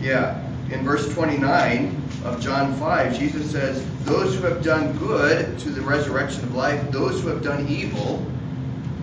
Yeah, 0.00 0.40
in 0.70 0.84
verse 0.84 1.12
29 1.12 2.00
of 2.24 2.40
John 2.40 2.74
5, 2.74 3.18
Jesus 3.18 3.50
says, 3.50 3.84
Those 4.04 4.36
who 4.36 4.42
have 4.44 4.62
done 4.62 4.96
good 4.98 5.58
to 5.58 5.70
the 5.70 5.80
resurrection 5.80 6.44
of 6.44 6.54
life, 6.54 6.90
those 6.90 7.20
who 7.20 7.28
have 7.28 7.42
done 7.42 7.66
evil 7.68 8.24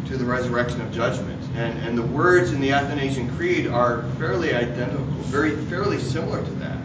to 0.07 0.17
the 0.17 0.25
resurrection 0.25 0.81
of 0.81 0.91
judgment. 0.91 1.41
And, 1.55 1.77
and 1.79 1.97
the 1.97 2.03
words 2.03 2.51
in 2.51 2.61
the 2.61 2.71
Athanasian 2.71 3.29
Creed 3.35 3.67
are 3.67 4.03
fairly 4.17 4.53
identical, 4.53 5.03
very 5.25 5.55
fairly 5.65 5.99
similar 5.99 6.43
to 6.43 6.51
that. 6.55 6.77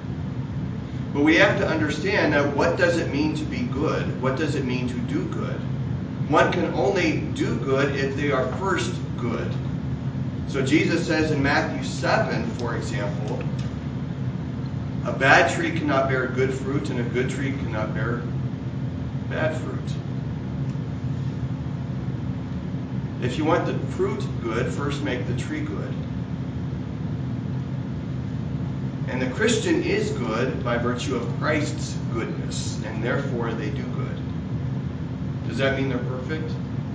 But 1.12 1.22
we 1.22 1.36
have 1.36 1.58
to 1.58 1.68
understand 1.68 2.32
that 2.32 2.56
what 2.56 2.76
does 2.76 2.96
it 2.98 3.12
mean 3.12 3.34
to 3.36 3.44
be 3.44 3.62
good? 3.64 4.20
What 4.22 4.36
does 4.36 4.54
it 4.54 4.64
mean 4.64 4.88
to 4.88 4.98
do 5.12 5.24
good? 5.26 5.60
One 6.28 6.50
can 6.52 6.72
only 6.74 7.20
do 7.34 7.56
good 7.58 7.94
if 7.96 8.16
they 8.16 8.32
are 8.32 8.50
first 8.56 8.94
good. 9.18 9.52
So 10.48 10.64
Jesus 10.64 11.06
says 11.06 11.30
in 11.30 11.42
Matthew 11.42 11.84
7, 11.84 12.46
for 12.52 12.76
example, 12.76 13.42
a 15.04 15.12
bad 15.12 15.52
tree 15.54 15.70
cannot 15.70 16.08
bear 16.08 16.28
good 16.28 16.54
fruit, 16.54 16.90
and 16.90 17.00
a 17.00 17.02
good 17.02 17.28
tree 17.28 17.52
cannot 17.52 17.94
bear 17.94 18.22
bad 19.28 19.56
fruit. 19.56 19.80
If 23.22 23.38
you 23.38 23.44
want 23.44 23.66
the 23.66 23.78
fruit 23.94 24.26
good, 24.42 24.72
first 24.72 25.02
make 25.04 25.28
the 25.28 25.36
tree 25.36 25.60
good. 25.60 25.94
And 29.06 29.22
the 29.22 29.30
Christian 29.30 29.82
is 29.84 30.10
good 30.10 30.64
by 30.64 30.76
virtue 30.76 31.14
of 31.14 31.38
Christ's 31.38 31.96
goodness, 32.12 32.82
and 32.84 33.02
therefore 33.02 33.52
they 33.52 33.70
do 33.70 33.84
good. 33.84 34.20
Does 35.46 35.56
that 35.58 35.78
mean 35.78 35.88
they're 35.88 35.98
perfect? 35.98 36.50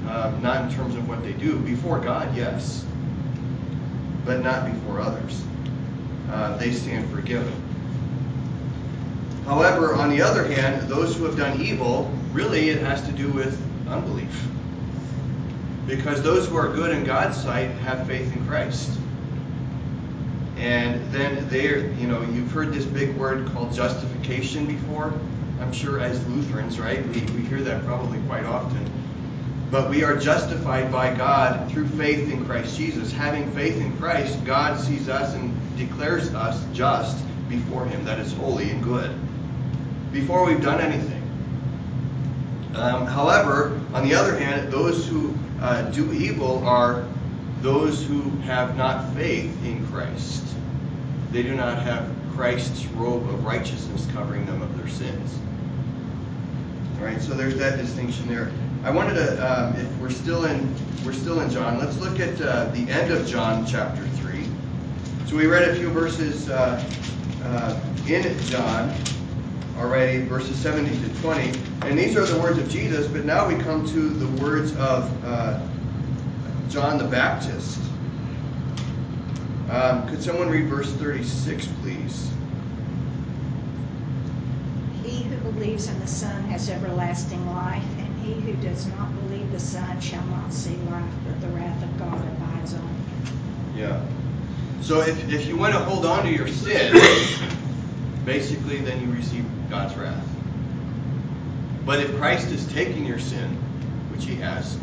Uh, 0.06 0.38
not 0.42 0.66
in 0.66 0.76
terms 0.76 0.96
of 0.96 1.08
what 1.08 1.24
they 1.24 1.32
do. 1.34 1.60
Before 1.60 2.00
God, 2.00 2.36
yes. 2.36 2.86
But 4.26 4.42
not 4.42 4.70
before 4.70 5.00
others. 5.00 5.42
Uh, 6.30 6.58
they 6.58 6.72
stand 6.72 7.10
forgiven. 7.10 7.54
However, 9.46 9.94
on 9.96 10.10
the 10.10 10.22
other 10.22 10.46
hand, 10.46 10.90
those 10.90 11.16
who 11.16 11.24
have 11.24 11.38
done 11.38 11.62
evil, 11.62 12.12
really 12.34 12.70
it 12.70 12.82
has 12.82 13.02
to 13.06 13.14
do 13.14 13.30
with 13.32 13.62
unbelief. 13.88 14.46
Because 15.88 16.22
those 16.22 16.48
who 16.48 16.58
are 16.58 16.68
good 16.68 16.92
in 16.92 17.06
God's 17.06 17.42
sight 17.42 17.70
have 17.70 18.06
faith 18.06 18.36
in 18.36 18.46
Christ. 18.46 19.00
And 20.58 21.02
then 21.12 21.48
they're, 21.50 21.88
you 21.94 22.08
know, 22.08 22.22
you've 22.24 22.52
heard 22.52 22.74
this 22.74 22.86
big 22.86 23.16
word 23.16 23.48
called 23.48 23.74
justification 23.74 24.66
before. 24.66 25.14
I'm 25.62 25.72
sure 25.72 26.00
as 26.00 26.26
Lutherans, 26.28 26.80
right? 26.80 27.06
We, 27.08 27.22
we 27.22 27.42
hear 27.44 27.62
that 27.62 27.86
probably 27.86 28.20
quite 28.28 28.44
often. 28.44 28.92
But 29.72 29.90
we 29.90 30.04
are 30.04 30.18
justified 30.18 30.92
by 30.92 31.14
God 31.14 31.72
through 31.72 31.88
faith 31.90 32.32
in 32.32 32.46
Christ 32.46 32.78
Jesus. 32.78 33.12
Having 33.12 33.52
faith 33.52 33.78
in 33.78 33.96
Christ, 33.98 34.44
God 34.46 34.80
sees 34.80 35.10
us 35.10 35.34
and 35.36 35.54
declares 35.78 36.34
us 36.34 36.66
just 36.74 37.24
before 37.50 37.86
Him. 37.86 38.04
That 38.04 38.20
is 38.20 38.34
holy 38.34 38.70
and 38.72 38.84
good. 38.84 39.18
Before 40.12 40.46
we've 40.46 40.62
done 40.62 40.82
anything. 40.82 41.22
Um, 42.76 43.06
however, 43.06 43.80
on 43.94 44.08
the 44.08 44.16
other 44.16 44.38
hand, 44.38 44.72
those 44.72 45.08
who 45.08 45.34
uh, 45.62 45.84
do 45.92 46.14
evil 46.14 46.64
are 46.66 47.06
those 47.62 48.06
who 48.06 48.22
have 48.42 48.78
not 48.78 49.14
faith 49.14 49.52
in 49.66 49.86
Christ. 49.88 50.44
They 51.32 51.44
do 51.44 51.56
not 51.56 51.82
have 51.82 52.10
Christ's 52.36 52.86
robe 52.88 53.28
of 53.30 53.44
righteousness 53.44 54.08
covering 54.14 54.46
them 54.46 54.62
of 54.62 54.78
their 54.78 54.88
sins. 54.88 55.40
All 57.00 57.06
right, 57.06 57.22
so 57.22 57.34
there's 57.34 57.58
that 57.58 57.78
distinction 57.78 58.28
there. 58.28 58.52
I 58.84 58.92
wanted 58.92 59.16
to, 59.16 59.52
um, 59.52 59.76
if 59.76 59.98
we're 59.98 60.10
still 60.10 60.46
in, 60.46 60.74
we're 61.04 61.14
still 61.14 61.42
in 61.42 61.50
John. 61.50 61.80
Let's 61.80 61.98
look 62.00 62.20
at 62.20 62.40
uh, 62.40 62.66
the 62.66 62.90
end 62.90 63.12
of 63.12 63.28
John 63.28 63.66
chapter 63.66 64.04
three. 64.20 64.46
So 65.26 65.36
we 65.36 65.48
read 65.48 65.68
a 65.68 65.76
few 65.76 65.90
verses 65.90 66.50
uh, 66.50 66.84
uh 67.44 67.80
in 68.08 68.40
John 68.44 68.96
already, 69.78 70.20
verses 70.26 70.56
17 70.58 71.02
to 71.02 71.22
20, 71.22 71.60
and 71.84 71.98
these 71.98 72.16
are 72.16 72.26
the 72.26 72.40
words 72.40 72.58
of 72.58 72.70
Jesus. 72.70 73.08
But 73.08 73.26
now 73.26 73.48
we 73.48 73.56
come 73.56 73.86
to 73.88 74.10
the 74.10 74.42
words 74.42 74.76
of 74.78 75.26
uh, 75.26 75.60
John 76.70 76.98
the 76.98 77.06
Baptist. 77.06 77.80
Um, 79.70 80.08
could 80.08 80.22
someone 80.22 80.50
read 80.50 80.68
verse 80.68 80.92
36, 80.94 81.68
please? 81.82 82.32
He 85.04 85.24
who 85.24 85.52
believes 85.52 85.88
in 85.88 86.00
the 86.00 86.08
Son 86.08 86.44
has 86.46 86.70
everlasting 86.70 87.46
life, 87.48 87.84
and 87.98 88.26
he 88.26 88.34
who 88.34 88.54
does 88.62 88.88
not 88.88 89.14
believe 89.22 89.52
the 89.52 89.60
Son 89.60 90.00
shall 90.00 90.26
not 90.28 90.54
see 90.54 90.76
life, 90.90 91.14
but 91.26 91.40
the 91.42 91.48
wrath 91.50 91.84
of 91.84 92.00
God 92.00 92.16
abides 92.16 92.74
on 92.74 92.82
him. 92.82 93.74
Yeah. 93.76 94.06
So 94.82 95.02
if, 95.02 95.32
if 95.32 95.48
you 95.48 95.58
want 95.58 95.74
to 95.74 95.80
hold 95.80 96.06
on 96.06 96.24
to 96.24 96.32
your 96.32 96.48
sin, 96.48 96.94
basically 98.26 98.78
then 98.80 99.02
you 99.02 99.12
receive 99.14 99.46
God's 99.70 99.96
wrath. 99.96 100.28
But 101.86 102.00
if 102.00 102.16
Christ 102.18 102.50
is 102.50 102.66
taking 102.74 103.06
your 103.06 103.20
sin, 103.20 103.50
which 104.12 104.26
he 104.26 104.36
has, 104.36 104.78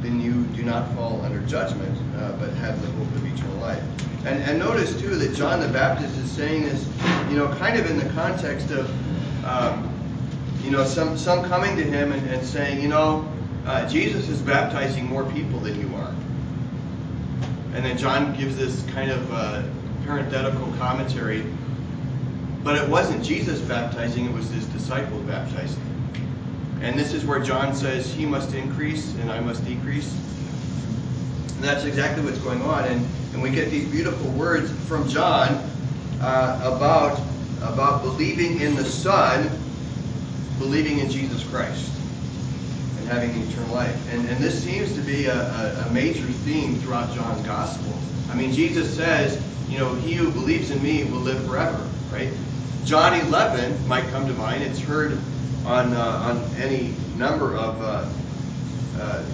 then 0.00 0.20
you 0.20 0.44
do 0.56 0.62
not 0.62 0.92
fall 0.94 1.20
under 1.22 1.40
judgment, 1.46 1.96
uh, 2.16 2.32
but 2.32 2.50
have 2.54 2.80
the 2.82 2.90
hope 2.92 3.08
of 3.14 3.34
eternal 3.34 3.58
life. 3.58 3.82
And, 4.24 4.42
and 4.42 4.58
notice 4.58 5.00
too 5.00 5.16
that 5.16 5.34
John 5.34 5.60
the 5.60 5.68
Baptist 5.68 6.16
is 6.18 6.30
saying 6.30 6.62
this, 6.62 6.88
you 7.28 7.36
know, 7.36 7.48
kind 7.56 7.78
of 7.78 7.90
in 7.90 7.98
the 7.98 8.08
context 8.14 8.70
of, 8.70 9.44
um, 9.44 9.88
you 10.62 10.70
know, 10.70 10.84
some 10.84 11.18
some 11.18 11.44
coming 11.44 11.76
to 11.76 11.82
him 11.82 12.12
and, 12.12 12.28
and 12.30 12.46
saying, 12.46 12.80
you 12.80 12.88
know, 12.88 13.28
uh, 13.66 13.88
Jesus 13.88 14.28
is 14.28 14.40
baptizing 14.40 15.06
more 15.06 15.24
people 15.24 15.58
than 15.60 15.78
you 15.80 15.94
are. 15.96 16.14
And 17.74 17.84
then 17.84 17.96
John 17.96 18.36
gives 18.36 18.56
this 18.56 18.82
kind 18.92 19.10
of 19.10 19.32
uh, 19.32 19.62
parenthetical 20.04 20.72
commentary. 20.78 21.44
But 22.64 22.76
it 22.76 22.88
wasn't 22.88 23.24
Jesus 23.24 23.60
baptizing, 23.60 24.26
it 24.26 24.32
was 24.32 24.48
his 24.50 24.66
disciples 24.66 25.22
baptizing. 25.22 25.82
And 26.82 26.98
this 26.98 27.12
is 27.12 27.24
where 27.24 27.38
John 27.38 27.74
says, 27.74 28.12
He 28.12 28.26
must 28.26 28.54
increase 28.54 29.14
and 29.14 29.30
I 29.30 29.38
must 29.38 29.64
decrease. 29.64 30.12
And 31.54 31.62
that's 31.62 31.84
exactly 31.84 32.24
what's 32.24 32.38
going 32.38 32.60
on. 32.62 32.84
And, 32.84 33.06
and 33.32 33.42
we 33.42 33.50
get 33.50 33.70
these 33.70 33.88
beautiful 33.88 34.28
words 34.32 34.70
from 34.88 35.08
John 35.08 35.48
uh, 36.20 36.76
about, 36.76 37.20
about 37.62 38.02
believing 38.02 38.60
in 38.60 38.74
the 38.74 38.84
Son, 38.84 39.48
believing 40.58 40.98
in 40.98 41.08
Jesus 41.08 41.44
Christ, 41.44 41.88
and 42.98 43.08
having 43.08 43.30
eternal 43.30 43.74
life. 43.74 44.12
And, 44.12 44.28
and 44.28 44.38
this 44.38 44.60
seems 44.62 44.92
to 44.94 45.00
be 45.02 45.26
a, 45.26 45.36
a, 45.36 45.86
a 45.88 45.92
major 45.92 46.26
theme 46.26 46.76
throughout 46.76 47.14
John's 47.14 47.46
Gospel. 47.46 47.92
I 48.28 48.34
mean, 48.34 48.52
Jesus 48.52 48.92
says, 48.92 49.40
you 49.68 49.78
know, 49.78 49.94
he 49.94 50.14
who 50.14 50.32
believes 50.32 50.72
in 50.72 50.82
me 50.82 51.04
will 51.04 51.20
live 51.20 51.44
forever, 51.46 51.88
right? 52.10 52.28
John 52.84 53.14
11 53.14 53.86
might 53.86 54.06
come 54.08 54.26
to 54.26 54.32
mind. 54.34 54.62
It's 54.62 54.80
heard 54.80 55.18
on 55.64 55.92
uh, 55.92 56.00
on 56.00 56.38
any 56.56 56.94
number 57.16 57.56
of 57.56 57.80
uh, 57.80 58.08
uh, 59.00 59.24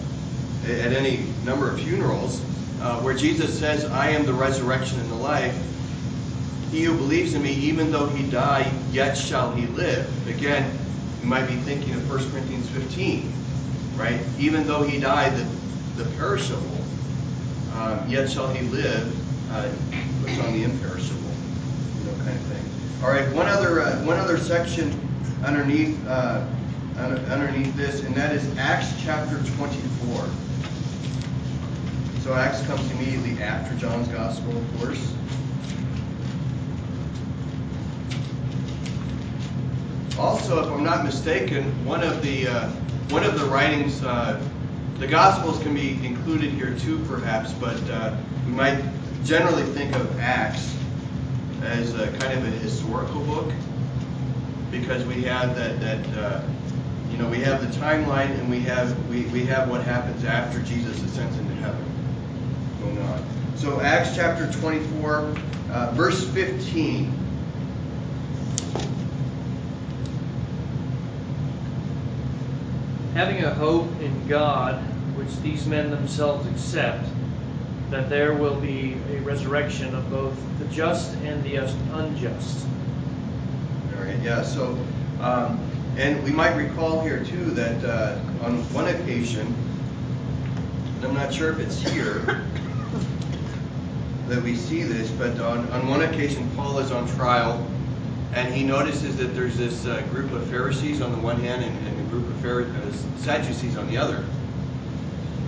at 0.65 0.93
any 0.93 1.25
number 1.45 1.71
of 1.71 1.81
funerals 1.81 2.41
uh, 2.81 3.01
where 3.01 3.15
Jesus 3.15 3.59
says, 3.59 3.85
"I 3.87 4.11
am 4.11 4.27
the 4.27 4.35
resurrection 4.35 5.01
and 5.01 5.11
the 5.11 5.17
life. 5.17 5.57
He 6.71 6.85
who 6.85 6.95
believes 6.95 7.33
in 7.33 7.43
me, 7.43 7.53
even 7.55 7.91
though 7.91 8.07
he 8.09 8.31
die, 8.31 8.71
yet 8.93 9.17
shall 9.17 9.53
he 9.53 9.67
live." 9.69 10.29
Again, 10.29 10.71
you 11.23 11.29
might 11.29 11.47
be 11.47 11.57
thinking 11.57 11.95
of 11.95 12.09
1 12.09 12.31
Corinthians 12.31 12.69
15, 12.71 13.33
right? 13.97 14.21
Even 14.39 14.67
though 14.67 14.83
he 14.83 15.01
died, 15.01 15.33
the, 15.35 16.05
the 16.05 16.11
perishable, 16.17 16.85
um, 17.75 18.07
yet 18.09 18.31
shall 18.31 18.49
he 18.53 18.67
live. 18.69 19.15
Uh, 19.51 19.71
puts 20.21 20.39
on 20.41 20.53
the 20.53 20.65
imperishable, 20.65 21.33
you 21.99 22.05
know, 22.05 22.13
kind 22.19 22.37
of 22.37 22.43
thing. 22.43 22.78
All 23.03 23.11
right, 23.11 23.33
one 23.33 23.47
other 23.47 23.83
uh, 23.83 24.05
one 24.05 24.19
other 24.19 24.39
section 24.39 24.93
underneath 25.45 26.05
uh, 26.07 26.45
underneath 26.97 27.75
this, 27.77 28.03
and 28.03 28.15
that 28.17 28.35
is 28.35 28.59
Acts 28.59 28.93
chapter 29.01 29.39
24. 29.57 30.29
So 32.23 32.35
Acts 32.35 32.67
comes 32.67 32.91
immediately 32.91 33.41
after 33.43 33.75
John's 33.77 34.09
Gospel, 34.09 34.57
of 34.57 34.79
course. 34.79 35.15
Also, 40.19 40.61
if 40.65 40.67
I'm 40.67 40.83
not 40.83 41.05
mistaken, 41.05 41.63
one 41.85 42.03
of 42.03 42.21
the 42.23 42.49
uh, 42.49 42.69
one 43.11 43.23
of 43.23 43.39
the 43.39 43.47
writings, 43.47 44.03
uh, 44.03 44.43
the 44.99 45.07
Gospels 45.07 45.63
can 45.63 45.73
be 45.75 46.05
included 46.05 46.51
here 46.51 46.77
too, 46.81 46.99
perhaps, 47.05 47.53
but 47.53 47.81
uh, 47.89 48.17
we 48.45 48.53
might 48.53 48.83
generally 49.25 49.63
think 49.63 49.95
of 49.95 50.19
Acts 50.19 50.75
as 51.63 51.95
a 51.95 52.07
kind 52.19 52.39
of 52.39 52.45
a 52.45 52.51
historical 52.59 53.21
book 53.23 53.53
because 54.71 55.05
we 55.07 55.23
have 55.23 55.57
that 55.57 55.81
that 55.81 56.07
uh, 56.19 56.43
you 57.11 57.19
know 57.19 57.29
we 57.29 57.39
have 57.39 57.61
the 57.61 57.79
timeline 57.79 58.31
and 58.39 58.51
we 58.51 58.61
have 58.61 59.09
we, 59.09 59.23
we 59.27 59.45
have 59.45 59.69
what 59.69 59.83
happens 59.83 60.25
after 60.25 60.61
Jesus 60.63 61.03
ascends 61.03 61.37
into 61.39 61.55
heaven 61.55 61.85
going 62.81 62.99
on. 62.99 63.25
So 63.57 63.81
Acts 63.81 64.15
chapter 64.15 64.51
24, 64.61 65.35
uh, 65.73 65.91
verse 65.95 66.29
15. 66.31 67.13
Having 73.15 73.43
a 73.43 73.55
hope 73.55 73.89
in 74.01 74.29
God, 74.29 74.77
which 75.17 75.35
these 75.41 75.67
men 75.67 75.91
themselves 75.91 76.47
accept, 76.47 77.09
that 77.91 78.11
there 78.11 78.35
will 78.35 78.61
be 78.61 78.97
a 79.11 79.21
resurrection 79.21 79.95
of 79.95 80.11
both 80.11 80.37
the 80.59 80.67
just 80.67 81.15
and 81.19 81.43
the 81.43 81.57
unjust. 81.57 82.67
All 83.97 84.05
right, 84.05 84.19
yeah. 84.21 84.43
So, 84.43 84.79
um, 85.21 85.59
and 85.97 86.23
we 86.23 86.31
might 86.31 86.55
recall 86.55 87.01
here 87.01 87.25
too 87.25 87.47
that 87.53 87.85
uh, 87.85 88.19
on 88.45 88.59
one 88.75 88.89
occasion, 88.89 89.55
I'm 91.03 91.15
not 91.15 91.33
sure 91.33 91.51
if 91.51 91.59
it's 91.59 91.81
here 91.81 92.19
that 94.29 94.43
we 94.43 94.55
see 94.55 94.83
this, 94.83 95.11
but 95.11 95.41
on, 95.41 95.69
on 95.71 95.89
one 95.89 96.03
occasion, 96.03 96.49
Paul 96.55 96.79
is 96.81 96.93
on 96.93 97.09
trial, 97.17 97.67
and 98.35 98.53
he 98.53 98.63
notices 98.63 99.17
that 99.17 99.35
there's 99.35 99.57
this 99.57 99.87
uh, 99.87 100.03
group 100.11 100.31
of 100.33 100.47
Pharisees 100.49 101.01
on 101.01 101.13
the 101.13 101.19
one 101.19 101.41
hand 101.41 101.65
and, 101.65 101.87
and 101.87 102.07
a 102.07 102.11
group 102.11 102.29
of 102.29 102.37
Pharisees, 102.37 103.05
uh, 103.05 103.19
Sadducees 103.19 103.79
on 103.79 103.89
the 103.89 103.97
other. 103.97 104.25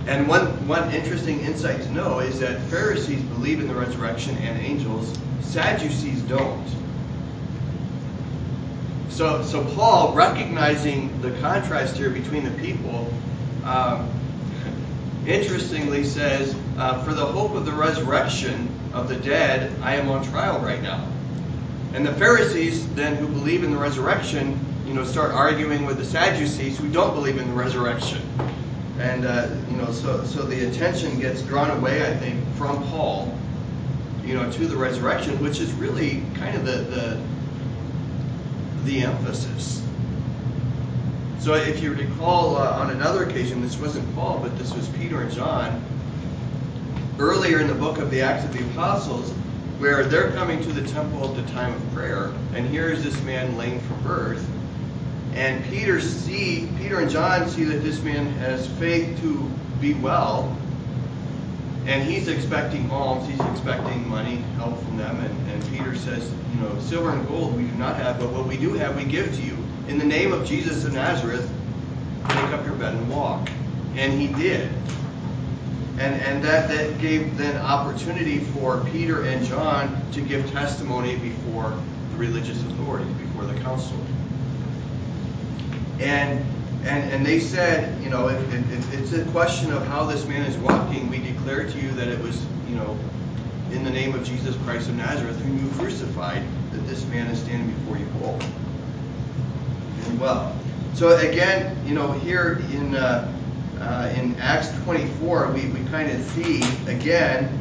And 0.07 0.27
one, 0.27 0.67
one 0.67 0.91
interesting 0.93 1.41
insight 1.41 1.81
to 1.83 1.91
know 1.91 2.19
is 2.19 2.39
that 2.39 2.59
Pharisees 2.63 3.21
believe 3.21 3.59
in 3.59 3.67
the 3.67 3.75
resurrection 3.75 4.35
and 4.37 4.59
angels, 4.59 5.17
Sadducees 5.41 6.21
don't. 6.23 6.67
So, 9.09 9.43
so 9.43 9.63
Paul, 9.75 10.13
recognizing 10.13 11.21
the 11.21 11.31
contrast 11.39 11.97
here 11.97 12.09
between 12.09 12.43
the 12.43 12.51
people, 12.61 13.13
um, 13.63 14.09
interestingly 15.27 16.03
says, 16.03 16.55
uh, 16.77 17.03
For 17.03 17.13
the 17.13 17.25
hope 17.25 17.53
of 17.53 17.65
the 17.65 17.73
resurrection 17.73 18.69
of 18.93 19.07
the 19.07 19.17
dead, 19.17 19.71
I 19.81 19.95
am 19.95 20.09
on 20.09 20.23
trial 20.23 20.59
right 20.59 20.81
now. 20.81 21.07
And 21.93 22.05
the 22.05 22.13
Pharisees, 22.13 22.87
then, 22.95 23.17
who 23.17 23.27
believe 23.27 23.63
in 23.63 23.71
the 23.71 23.77
resurrection, 23.77 24.57
you 24.87 24.93
know, 24.93 25.03
start 25.03 25.31
arguing 25.31 25.85
with 25.85 25.97
the 25.97 26.05
Sadducees 26.05 26.77
who 26.77 26.89
don't 26.89 27.13
believe 27.13 27.37
in 27.37 27.47
the 27.47 27.53
resurrection. 27.53 28.21
And, 29.01 29.25
uh, 29.25 29.47
you 29.71 29.77
know, 29.77 29.91
so, 29.91 30.23
so 30.25 30.43
the 30.43 30.69
attention 30.69 31.19
gets 31.19 31.41
drawn 31.41 31.71
away, 31.71 32.07
I 32.07 32.15
think, 32.17 32.39
from 32.55 32.83
Paul, 32.89 33.35
you 34.23 34.35
know, 34.35 34.49
to 34.51 34.67
the 34.67 34.77
resurrection, 34.77 35.41
which 35.41 35.59
is 35.59 35.73
really 35.73 36.23
kind 36.35 36.55
of 36.55 36.65
the, 36.65 36.83
the, 36.83 37.21
the 38.83 39.01
emphasis. 39.01 39.83
So 41.39 41.55
if 41.55 41.81
you 41.81 41.93
recall 41.93 42.57
uh, 42.57 42.77
on 42.79 42.91
another 42.91 43.23
occasion, 43.23 43.63
this 43.63 43.75
wasn't 43.79 44.13
Paul, 44.13 44.37
but 44.37 44.55
this 44.59 44.71
was 44.71 44.87
Peter 44.89 45.21
and 45.21 45.31
John, 45.31 45.83
earlier 47.17 47.59
in 47.59 47.67
the 47.67 47.73
book 47.73 47.97
of 47.97 48.11
the 48.11 48.21
Acts 48.21 48.45
of 48.45 48.53
the 48.53 48.63
Apostles, 48.69 49.31
where 49.79 50.03
they're 50.03 50.31
coming 50.33 50.61
to 50.61 50.71
the 50.71 50.87
temple 50.87 51.27
at 51.27 51.43
the 51.43 51.51
time 51.53 51.73
of 51.73 51.93
prayer, 51.93 52.31
and 52.53 52.69
here 52.69 52.89
is 52.89 53.03
this 53.03 53.19
man 53.23 53.57
lame 53.57 53.79
from 53.79 54.03
birth, 54.03 54.47
and 55.33 55.63
Peter 55.65 56.01
see 56.01 56.69
Peter 56.77 56.99
and 56.99 57.09
John 57.09 57.47
see 57.49 57.63
that 57.65 57.83
this 57.83 58.01
man 58.01 58.27
has 58.33 58.67
faith 58.67 59.19
to 59.21 59.49
be 59.79 59.93
well, 59.95 60.55
and 61.85 62.03
he's 62.03 62.27
expecting 62.27 62.89
alms, 62.91 63.27
he's 63.27 63.39
expecting 63.51 64.07
money, 64.07 64.37
help 64.57 64.81
from 64.83 64.97
them, 64.97 65.19
and, 65.19 65.51
and 65.51 65.69
Peter 65.69 65.95
says, 65.95 66.31
you 66.53 66.61
know, 66.61 66.79
silver 66.79 67.11
and 67.11 67.27
gold 67.27 67.55
we 67.55 67.63
do 67.63 67.75
not 67.75 67.95
have, 67.95 68.19
but 68.19 68.31
what 68.31 68.45
we 68.45 68.57
do 68.57 68.73
have 68.73 68.95
we 68.95 69.03
give 69.03 69.33
to 69.35 69.41
you. 69.41 69.57
In 69.87 69.97
the 69.97 70.05
name 70.05 70.31
of 70.31 70.45
Jesus 70.45 70.85
of 70.85 70.93
Nazareth, 70.93 71.51
take 72.27 72.51
up 72.51 72.65
your 72.65 72.75
bed 72.75 72.93
and 72.93 73.09
walk. 73.09 73.49
And 73.95 74.13
he 74.13 74.27
did. 74.27 74.71
And, 75.99 76.15
and 76.21 76.43
that, 76.43 76.69
that 76.69 76.99
gave 76.99 77.37
then 77.37 77.57
opportunity 77.57 78.39
for 78.39 78.83
Peter 78.91 79.23
and 79.25 79.45
John 79.45 80.01
to 80.13 80.21
give 80.21 80.49
testimony 80.51 81.17
before 81.17 81.77
the 82.11 82.17
religious 82.17 82.61
authorities, 82.63 83.11
before 83.15 83.45
the 83.45 83.59
council. 83.59 83.97
And 86.01 86.43
and, 86.83 87.11
and 87.11 87.25
they 87.25 87.39
said, 87.39 88.01
you 88.03 88.09
know, 88.09 88.27
it's 88.27 89.13
a 89.13 89.23
question 89.25 89.71
of 89.71 89.85
how 89.85 90.05
this 90.05 90.25
man 90.25 90.41
is 90.47 90.57
walking, 90.57 91.09
we 91.09 91.19
declare 91.19 91.69
to 91.69 91.79
you 91.79 91.91
that 91.91 92.07
it 92.07 92.19
was, 92.19 92.43
you 92.67 92.75
know, 92.75 92.97
in 93.71 93.83
the 93.83 93.89
name 93.91 94.15
of 94.15 94.23
Jesus 94.23 94.55
Christ 94.63 94.89
of 94.89 94.95
Nazareth, 94.95 95.39
whom 95.41 95.63
you 95.63 95.71
crucified, 95.73 96.43
that 96.71 96.87
this 96.87 97.05
man 97.05 97.27
is 97.27 97.39
standing 97.39 97.69
before 97.71 97.97
you 97.97 98.05
whole 98.19 98.39
and 100.05 100.19
well. 100.19 100.57
So 100.95 101.15
again, 101.17 101.77
you 101.85 101.93
know, 101.93 102.11
here 102.13 102.63
in 102.71 102.95
uh, 102.95 103.31
uh, 103.79 104.13
in 104.17 104.35
Acts 104.39 104.71
24, 104.83 105.51
we, 105.51 105.67
we 105.67 105.83
kind 105.89 106.09
of 106.09 106.21
see 106.21 106.63
again 106.87 107.59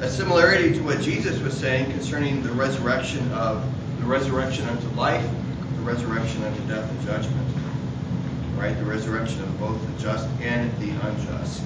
a 0.00 0.08
similarity 0.08 0.72
to 0.74 0.80
what 0.80 1.00
Jesus 1.00 1.38
was 1.40 1.56
saying 1.56 1.90
concerning 1.92 2.42
the 2.42 2.50
resurrection 2.50 3.30
of 3.32 3.64
the 4.00 4.04
resurrection 4.04 4.66
unto 4.68 4.88
life 4.96 5.28
the 5.82 5.92
resurrection 5.92 6.42
unto 6.44 6.60
death 6.68 6.88
and 6.88 7.06
judgment. 7.06 7.56
Right? 8.56 8.76
The 8.78 8.84
resurrection 8.84 9.42
of 9.42 9.58
both 9.58 9.80
the 9.84 10.02
just 10.02 10.28
and 10.40 10.70
the 10.78 10.90
unjust. 11.06 11.62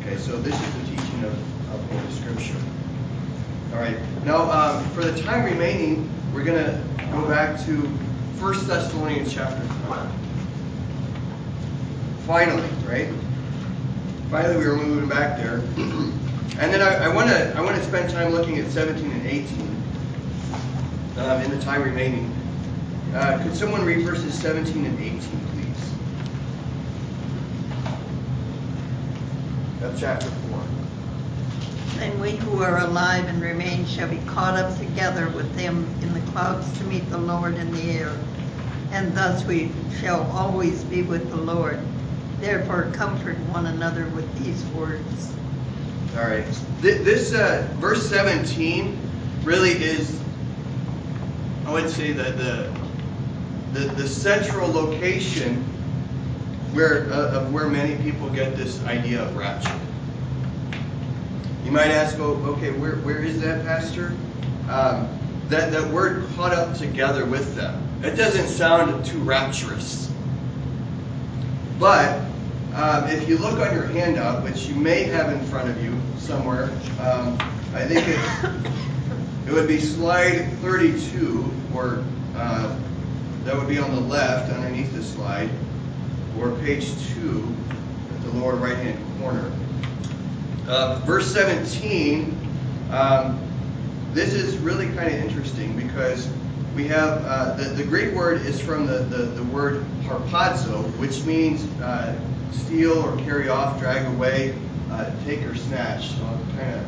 Okay, 0.00 0.16
so 0.16 0.36
this 0.38 0.54
is 0.54 0.74
the 0.74 0.96
teaching 0.96 1.24
of, 1.24 1.32
of 1.72 1.90
Holy 1.90 2.12
Scripture. 2.12 2.60
All 3.72 3.80
right. 3.80 3.96
Now, 4.24 4.50
um, 4.50 4.84
for 4.90 5.02
the 5.02 5.18
time 5.22 5.44
remaining, 5.44 6.10
we're 6.34 6.44
going 6.44 6.62
to 6.62 6.78
go 7.10 7.26
back 7.26 7.58
to 7.64 7.72
1 7.72 8.66
Thessalonians 8.66 9.32
chapter 9.32 9.64
5. 9.88 10.10
Finally, 12.26 12.68
right? 12.86 13.08
finally 14.30 14.56
we 14.56 14.66
were 14.66 14.76
moving 14.76 15.08
back 15.08 15.38
there. 15.38 15.58
and 16.58 16.72
then 16.72 16.82
I 16.82 17.08
want 17.14 17.28
to 17.28 17.54
I 17.56 17.60
want 17.60 17.76
to 17.76 17.84
spend 17.84 18.10
time 18.10 18.32
looking 18.32 18.58
at 18.58 18.70
17 18.70 19.10
and 19.10 19.26
18 19.26 19.82
um, 21.18 21.40
in 21.42 21.50
the 21.50 21.60
time 21.60 21.82
remaining. 21.82 22.34
Uh, 23.14 23.40
could 23.44 23.54
someone 23.54 23.84
read 23.84 24.04
verses 24.04 24.34
17 24.40 24.84
and 24.84 24.98
18, 24.98 25.20
please? 25.20 25.92
Of 29.84 29.96
chapter 29.96 30.26
4. 30.26 30.60
And 32.00 32.20
we 32.20 32.32
who 32.32 32.60
are 32.60 32.78
alive 32.78 33.24
and 33.28 33.40
remain 33.40 33.86
shall 33.86 34.08
be 34.08 34.18
caught 34.26 34.58
up 34.58 34.76
together 34.78 35.28
with 35.28 35.54
them 35.54 35.86
in 36.02 36.12
the 36.12 36.32
clouds 36.32 36.76
to 36.78 36.84
meet 36.86 37.08
the 37.08 37.18
Lord 37.18 37.54
in 37.54 37.72
the 37.72 37.82
air. 37.92 38.12
And 38.90 39.16
thus 39.16 39.44
we 39.44 39.70
shall 40.00 40.28
always 40.32 40.82
be 40.82 41.02
with 41.02 41.30
the 41.30 41.36
Lord. 41.36 41.78
Therefore, 42.40 42.90
comfort 42.94 43.38
one 43.50 43.66
another 43.66 44.08
with 44.08 44.28
these 44.42 44.64
words. 44.74 45.32
All 46.16 46.24
right. 46.24 46.44
This 46.80 47.32
uh, 47.32 47.68
verse 47.76 48.10
17 48.10 48.98
really 49.44 49.70
is, 49.70 50.20
I 51.64 51.72
would 51.72 51.88
say 51.88 52.12
that 52.12 52.36
the 52.36 52.83
the, 53.74 53.80
the 53.80 54.06
central 54.08 54.70
location 54.70 55.56
where 56.72 57.12
uh, 57.12 57.40
of 57.40 57.52
where 57.52 57.68
many 57.68 58.00
people 58.02 58.30
get 58.30 58.56
this 58.56 58.82
idea 58.84 59.22
of 59.22 59.36
rapture. 59.36 59.78
You 61.64 61.72
might 61.72 61.88
ask, 61.88 62.18
oh, 62.18 62.34
okay, 62.56 62.70
where, 62.70 62.96
where 62.96 63.18
is 63.18 63.40
that, 63.40 63.64
Pastor? 63.64 64.14
Um, 64.68 65.08
that, 65.48 65.72
that 65.72 65.90
word 65.90 66.26
caught 66.36 66.52
up 66.52 66.76
together 66.76 67.24
with 67.24 67.54
them. 67.56 67.82
It 68.02 68.16
doesn't 68.16 68.48
sound 68.48 69.04
too 69.04 69.18
rapturous. 69.20 70.12
But 71.78 72.20
um, 72.74 73.08
if 73.08 73.28
you 73.28 73.38
look 73.38 73.58
on 73.58 73.74
your 73.74 73.86
handout, 73.86 74.44
which 74.44 74.66
you 74.66 74.74
may 74.74 75.04
have 75.04 75.32
in 75.32 75.44
front 75.46 75.68
of 75.68 75.82
you 75.82 75.98
somewhere, 76.18 76.64
um, 77.00 77.38
I 77.74 77.84
think 77.86 78.06
it, 78.06 79.48
it 79.48 79.52
would 79.52 79.68
be 79.68 79.80
slide 79.80 80.52
32, 80.58 81.50
or 81.74 82.04
uh, 82.36 82.78
that 83.44 83.54
would 83.54 83.68
be 83.68 83.78
on 83.78 83.94
the 83.94 84.00
left 84.00 84.50
underneath 84.52 84.92
the 84.94 85.02
slide, 85.02 85.50
or 86.38 86.52
page 86.60 86.86
2 87.14 87.54
at 88.14 88.22
the 88.24 88.30
lower 88.38 88.56
right 88.56 88.76
hand 88.76 88.98
corner. 89.20 89.52
Uh, 90.66 90.98
verse 91.04 91.30
17, 91.32 92.36
um, 92.90 93.38
this 94.12 94.32
is 94.32 94.56
really 94.58 94.86
kind 94.86 95.08
of 95.08 95.14
interesting 95.14 95.76
because 95.76 96.28
we 96.74 96.88
have 96.88 97.22
uh, 97.26 97.54
the, 97.54 97.64
the 97.64 97.84
Greek 97.84 98.14
word 98.14 98.40
is 98.42 98.60
from 98.60 98.86
the, 98.86 98.98
the, 98.98 99.18
the 99.18 99.44
word 99.44 99.84
harpazo, 100.04 100.82
which 100.98 101.22
means 101.24 101.64
uh, 101.80 102.18
steal 102.50 102.98
or 102.98 103.16
carry 103.18 103.48
off, 103.50 103.78
drag 103.78 104.06
away, 104.14 104.58
uh, 104.90 105.10
take 105.24 105.42
or 105.42 105.54
snatch. 105.54 106.08
So 106.08 106.24
I'll 106.24 106.38
kind 106.56 106.74
of. 106.74 106.86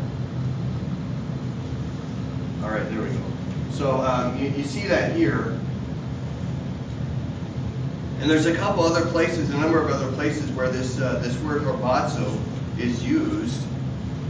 All 2.65 2.71
right, 2.71 2.89
there 2.89 3.03
we 3.03 3.09
go. 3.09 3.23
So 3.71 4.01
um, 4.01 4.39
you, 4.39 4.49
you 4.49 4.65
see 4.65 4.87
that 4.87 5.15
here. 5.15 5.61
And 8.21 8.31
there's 8.31 8.47
a 8.47 8.55
couple 8.55 8.83
other 8.83 9.05
places, 9.11 9.51
a 9.51 9.59
number 9.59 9.81
of 9.81 9.91
other 9.91 10.11
places 10.13 10.51
where 10.53 10.71
this 10.71 10.99
uh, 10.99 11.19
this 11.23 11.39
word 11.41 11.63
harpazo 11.63 12.41
is 12.79 13.05
used. 13.05 13.63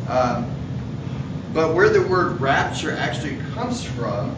Um, 0.08 0.50
but 1.52 1.74
where 1.74 1.88
the 1.88 2.02
word 2.02 2.40
rapture 2.40 2.92
actually 2.96 3.38
comes 3.54 3.82
from 3.82 4.36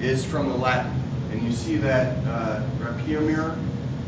is 0.00 0.24
from 0.24 0.48
the 0.48 0.56
Latin. 0.56 0.92
And 1.30 1.42
you 1.42 1.52
see 1.52 1.76
that 1.78 2.16
uh, 2.26 2.62
rapiemur, 2.78 3.56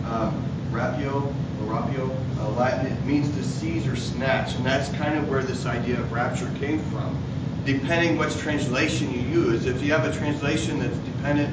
um, 0.06 0.44
rapio, 0.70 1.26
or 1.60 1.66
rapio, 1.66 2.16
uh, 2.38 2.48
Latin, 2.50 2.86
it 2.86 3.04
means 3.04 3.34
to 3.36 3.42
seize 3.42 3.86
or 3.86 3.96
snatch. 3.96 4.54
And 4.54 4.64
that's 4.64 4.88
kind 4.90 5.18
of 5.18 5.28
where 5.28 5.42
this 5.42 5.66
idea 5.66 5.98
of 5.98 6.12
rapture 6.12 6.50
came 6.60 6.78
from. 6.90 7.20
Depending 7.64 8.16
which 8.16 8.36
translation 8.38 9.12
you 9.12 9.20
use, 9.22 9.66
if 9.66 9.82
you 9.82 9.92
have 9.92 10.04
a 10.04 10.16
translation 10.16 10.78
that's 10.78 10.96
dependent 10.98 11.52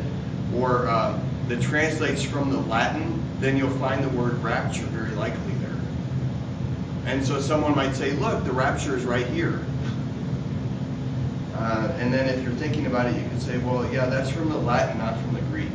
or 0.56 0.88
uh, 0.88 1.20
that 1.48 1.62
translates 1.62 2.24
from 2.24 2.52
the 2.52 2.60
Latin, 2.60 3.22
then 3.40 3.58
you'll 3.58 3.70
find 3.78 4.04
the 4.04 4.10
word 4.10 4.42
rapture 4.42 4.86
very 4.86 5.14
likely 5.16 5.54
there. 5.56 5.78
And 7.06 7.26
so 7.26 7.42
someone 7.42 7.76
might 7.76 7.96
say, 7.96 8.12
look, 8.12 8.44
the 8.46 8.54
rapture 8.54 8.96
is 8.96 9.04
right 9.04 9.28
here. 9.28 9.60
Uh, 11.56 11.94
and 11.98 12.14
then 12.14 12.28
if 12.28 12.44
you're 12.44 12.54
thinking 12.54 12.88
about 12.88 13.08
it, 13.08 13.22
you 13.22 13.30
could 13.30 13.42
say, 13.42 13.58
well, 13.60 13.92
yeah, 13.94 14.06
that's 14.08 14.30
from 14.30 14.50
the 14.50 14.58
Latin, 14.58 14.98
not 14.98 15.20
from 15.20 15.34
the 15.34 15.42
Greek. 15.42 15.70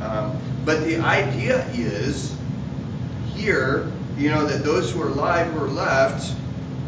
Um, 0.00 0.38
but 0.64 0.84
the 0.84 0.98
idea 0.98 1.66
is 1.72 2.36
here, 3.34 3.92
you 4.16 4.30
know, 4.30 4.46
that 4.46 4.64
those 4.64 4.90
who 4.90 5.02
are 5.02 5.08
alive 5.08 5.52
who 5.52 5.64
are 5.64 5.68
left 5.68 6.34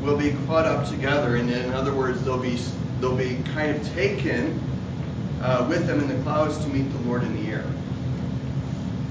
will 0.03 0.17
be 0.17 0.35
caught 0.47 0.65
up 0.65 0.89
together. 0.89 1.37
And 1.37 1.51
in 1.51 1.73
other 1.73 1.95
words, 1.95 2.23
they'll 2.25 2.39
be 2.39 2.59
they'll 3.01 3.17
be 3.17 3.41
kind 3.55 3.77
of 3.77 3.95
taken 3.95 4.61
uh, 5.43 5.67
with 5.69 5.87
them 5.87 6.01
in 6.01 6.09
the 6.09 6.23
clouds 6.23 6.59
to 6.59 6.69
meet 6.69 6.91
the 6.91 6.99
Lord 7.09 7.23
in 7.23 7.43
the 7.43 7.51
air. 7.51 7.65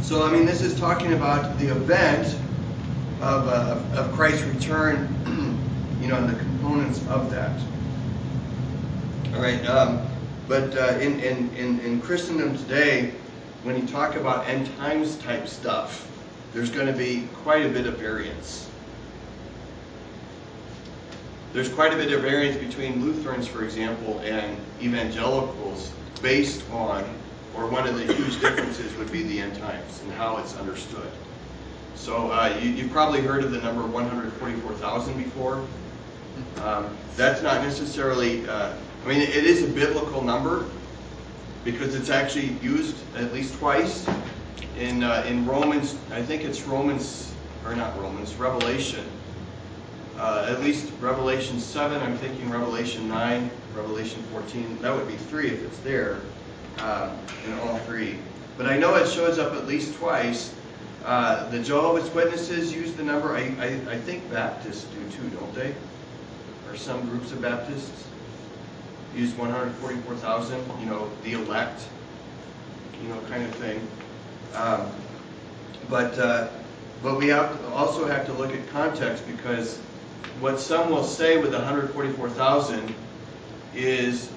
So, 0.01 0.23
I 0.25 0.31
mean, 0.31 0.45
this 0.45 0.61
is 0.61 0.77
talking 0.79 1.13
about 1.13 1.57
the 1.59 1.67
event 1.67 2.27
of, 3.21 3.47
uh, 3.47 3.99
of 3.99 4.11
Christ's 4.13 4.43
return, 4.43 5.13
you 6.01 6.07
know, 6.07 6.15
and 6.15 6.29
the 6.29 6.37
components 6.37 7.05
of 7.07 7.29
that. 7.31 7.59
All 9.33 9.41
right, 9.41 9.65
um, 9.67 10.01
but 10.47 10.77
uh, 10.77 10.97
in, 10.99 11.19
in, 11.19 11.49
in, 11.55 11.79
in 11.81 12.01
Christendom 12.01 12.57
today, 12.57 13.13
when 13.63 13.75
you 13.75 13.87
talk 13.87 14.15
about 14.15 14.47
end 14.47 14.69
times 14.77 15.17
type 15.17 15.47
stuff, 15.47 16.09
there's 16.53 16.71
going 16.71 16.87
to 16.87 16.93
be 16.93 17.27
quite 17.43 17.65
a 17.65 17.69
bit 17.69 17.85
of 17.85 17.97
variance. 17.97 18.69
There's 21.53 21.69
quite 21.69 21.93
a 21.93 21.97
bit 21.97 22.11
of 22.11 22.21
variance 22.21 22.57
between 22.57 23.03
Lutherans, 23.03 23.47
for 23.47 23.63
example, 23.63 24.19
and 24.19 24.57
evangelicals 24.81 25.91
based 26.17 26.63
on, 26.71 27.03
or 27.55 27.67
one 27.67 27.87
of 27.87 27.95
the 27.95 28.13
huge 28.13 28.39
differences 28.41 28.95
would 28.97 29.11
be 29.11 29.23
the 29.23 29.39
end 29.39 29.55
times 29.57 30.01
and 30.03 30.11
how 30.13 30.37
it's 30.37 30.55
understood. 30.57 31.11
So 31.95 32.31
uh, 32.31 32.57
you, 32.61 32.83
have 32.83 32.91
probably 32.91 33.21
heard 33.21 33.43
of 33.43 33.51
the 33.51 33.59
number 33.59 33.85
144,000 33.85 35.17
before. 35.17 35.65
Um, 36.61 36.95
that's 37.15 37.41
not 37.41 37.63
necessarily, 37.63 38.47
uh, 38.47 38.73
I 39.03 39.07
mean, 39.07 39.21
it 39.21 39.43
is 39.43 39.63
a 39.63 39.67
biblical 39.67 40.21
number 40.21 40.65
because 41.63 41.95
it's 41.95 42.09
actually 42.09 42.49
used 42.61 42.95
at 43.15 43.33
least 43.33 43.55
twice 43.55 44.07
in 44.79 45.03
uh, 45.03 45.25
in 45.27 45.45
Romans. 45.45 45.97
I 46.11 46.21
think 46.21 46.43
it's 46.43 46.61
Romans 46.61 47.33
or 47.65 47.75
not 47.75 47.99
Romans, 47.99 48.35
Revelation. 48.35 49.05
Uh, 50.17 50.47
at 50.49 50.61
least 50.61 50.91
Revelation 50.99 51.59
7, 51.59 52.01
I'm 52.01 52.17
thinking 52.17 52.49
Revelation 52.49 53.07
9, 53.07 53.51
Revelation 53.75 54.23
14. 54.31 54.79
That 54.81 54.95
would 54.95 55.07
be 55.07 55.15
three 55.15 55.49
if 55.49 55.63
it's 55.63 55.77
there 55.79 56.21
uh, 56.79 57.15
in 57.45 57.53
all 57.59 57.77
three. 57.79 58.17
But 58.57 58.65
I 58.65 58.77
know 58.77 58.95
it 58.95 59.07
shows 59.07 59.37
up 59.37 59.53
at 59.53 59.67
least 59.67 59.95
twice. 59.95 60.55
Uh, 61.05 61.47
the 61.49 61.59
Jehovah's 61.59 62.09
Witnesses 62.15 62.73
use 62.73 62.93
the 62.93 63.03
number. 63.03 63.35
I, 63.35 63.53
I, 63.59 63.67
I 63.91 63.97
think 63.97 64.29
Baptists 64.31 64.85
do 64.85 65.17
too, 65.17 65.29
don't 65.35 65.53
they? 65.53 65.75
Or 66.67 66.75
some 66.75 67.07
groups 67.09 67.31
of 67.31 67.41
Baptists 67.41 68.07
use 69.15 69.33
144,000. 69.35 70.59
You 70.79 70.85
know, 70.87 71.09
the 71.23 71.33
elect. 71.33 71.87
You 73.03 73.09
know, 73.09 73.21
kind 73.29 73.43
of 73.43 73.53
thing. 73.55 73.87
Um, 74.55 74.87
but 75.87 76.17
uh, 76.17 76.47
but 77.03 77.17
we 77.17 77.27
have 77.27 77.57
to 77.59 77.67
also 77.69 78.07
have 78.07 78.25
to 78.25 78.33
look 78.33 78.51
at 78.51 78.67
context 78.69 79.23
because 79.27 79.79
what 80.39 80.59
some 80.59 80.89
will 80.89 81.03
say 81.03 81.37
with 81.37 81.53
144,000 81.53 82.93
is 83.75 84.31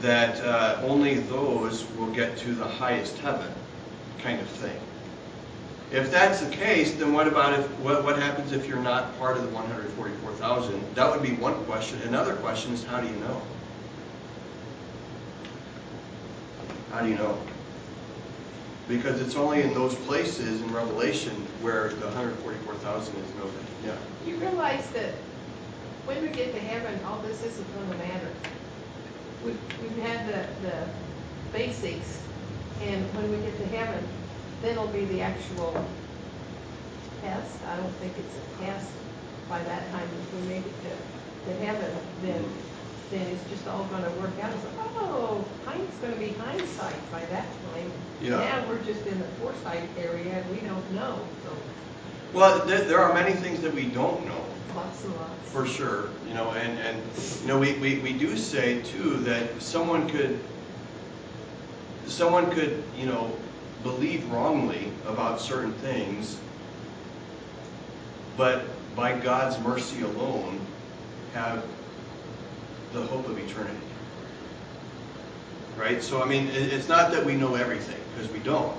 that 0.00 0.40
uh, 0.44 0.80
only 0.82 1.14
those 1.14 1.88
will 1.96 2.10
get 2.10 2.36
to 2.38 2.54
the 2.54 2.64
highest 2.64 3.18
heaven, 3.18 3.52
kind 4.18 4.40
of 4.40 4.48
thing. 4.48 4.78
If 5.92 6.10
that's 6.10 6.40
the 6.40 6.50
case, 6.50 6.94
then 6.94 7.12
what 7.12 7.28
about 7.28 7.58
if 7.58 7.66
what, 7.80 8.02
what 8.02 8.18
happens 8.18 8.52
if 8.52 8.66
you're 8.66 8.78
not 8.78 9.16
part 9.18 9.36
of 9.36 9.42
the 9.42 9.50
144,000? 9.50 10.94
That 10.94 11.10
would 11.10 11.22
be 11.22 11.34
one 11.34 11.54
question. 11.66 12.00
Another 12.02 12.34
question 12.36 12.72
is 12.72 12.82
how 12.82 13.00
do 13.00 13.06
you 13.06 13.16
know? 13.16 13.42
How 16.90 17.02
do 17.02 17.08
you 17.08 17.16
know? 17.16 17.38
Because 18.88 19.20
it's 19.20 19.36
only 19.36 19.62
in 19.62 19.72
those 19.74 19.94
places 19.94 20.60
in 20.60 20.72
Revelation 20.72 21.32
where 21.62 21.88
the 21.88 22.06
144,000 22.06 23.14
is 23.14 23.34
noted. 23.36 23.52
Yeah. 23.84 23.96
You 24.26 24.36
realize 24.36 24.88
that 24.90 25.14
when 26.04 26.20
we 26.22 26.28
get 26.28 26.52
to 26.52 26.60
heaven, 26.60 26.98
all 27.04 27.20
this 27.22 27.42
isn't 27.44 27.74
going 27.74 27.90
to 27.90 27.98
matter. 27.98 28.28
We've, 29.44 29.58
we've 29.82 30.02
had 30.04 30.26
the, 30.26 30.68
the 30.68 30.88
basics, 31.52 32.20
and 32.82 33.04
when 33.14 33.30
we 33.30 33.38
get 33.38 33.56
to 33.58 33.66
heaven, 33.66 34.04
then 34.62 34.72
it'll 34.72 34.88
be 34.88 35.04
the 35.06 35.20
actual 35.20 35.72
test. 37.20 37.58
I 37.68 37.76
don't 37.76 37.92
think 37.94 38.14
it's 38.18 38.36
a 38.36 38.64
test 38.64 38.90
by 39.48 39.62
that 39.62 39.90
time. 39.92 40.08
If 40.22 40.34
we 40.34 40.48
make 40.48 40.66
it 40.66 40.74
to, 40.82 41.50
to 41.50 41.64
heaven, 41.64 41.90
then 42.22 42.42
mm-hmm. 42.42 42.71
Then 43.10 43.26
it's 43.28 43.48
just 43.50 43.66
all 43.68 43.84
going 43.84 44.02
to 44.02 44.10
work 44.20 44.32
out. 44.40 44.52
It's 44.52 44.64
like, 44.64 44.86
oh, 44.96 45.44
it's 45.68 45.98
going 45.98 46.12
to 46.12 46.18
be 46.18 46.32
hindsight 46.32 47.12
by 47.12 47.20
that 47.26 47.46
time. 47.46 47.92
Yeah. 48.20 48.30
Now 48.30 48.68
we're 48.68 48.82
just 48.84 49.06
in 49.06 49.18
the 49.18 49.26
foresight 49.40 49.88
area, 49.98 50.32
and 50.32 50.50
we 50.50 50.66
don't 50.66 50.92
know. 50.92 51.18
So 51.44 51.56
Well, 52.32 52.64
there, 52.66 52.82
there 52.84 53.00
are 53.00 53.12
many 53.12 53.32
things 53.34 53.60
that 53.60 53.74
we 53.74 53.86
don't 53.86 54.24
know. 54.26 54.44
Lots 54.74 55.04
and 55.04 55.14
lots. 55.16 55.50
For 55.50 55.66
sure, 55.66 56.08
you 56.26 56.34
know, 56.34 56.50
and, 56.52 56.78
and, 56.78 57.02
you 57.42 57.46
know, 57.46 57.58
we, 57.58 57.74
we, 57.74 57.98
we 57.98 58.12
do 58.14 58.38
say 58.38 58.80
too 58.82 59.16
that 59.18 59.60
someone 59.60 60.08
could, 60.08 60.40
someone 62.06 62.50
could, 62.50 62.82
you 62.96 63.04
know, 63.04 63.30
believe 63.82 64.30
wrongly 64.30 64.90
about 65.06 65.40
certain 65.40 65.72
things, 65.74 66.38
but 68.36 68.64
by 68.96 69.18
God's 69.18 69.58
mercy 69.60 70.02
alone 70.02 70.58
have 71.34 71.64
the 72.92 73.02
hope 73.02 73.26
of 73.28 73.38
eternity. 73.38 73.76
Right? 75.76 76.02
So, 76.02 76.22
I 76.22 76.26
mean, 76.26 76.48
it's 76.52 76.88
not 76.88 77.10
that 77.12 77.24
we 77.24 77.34
know 77.34 77.54
everything, 77.54 78.00
because 78.14 78.30
we 78.32 78.38
don't. 78.40 78.76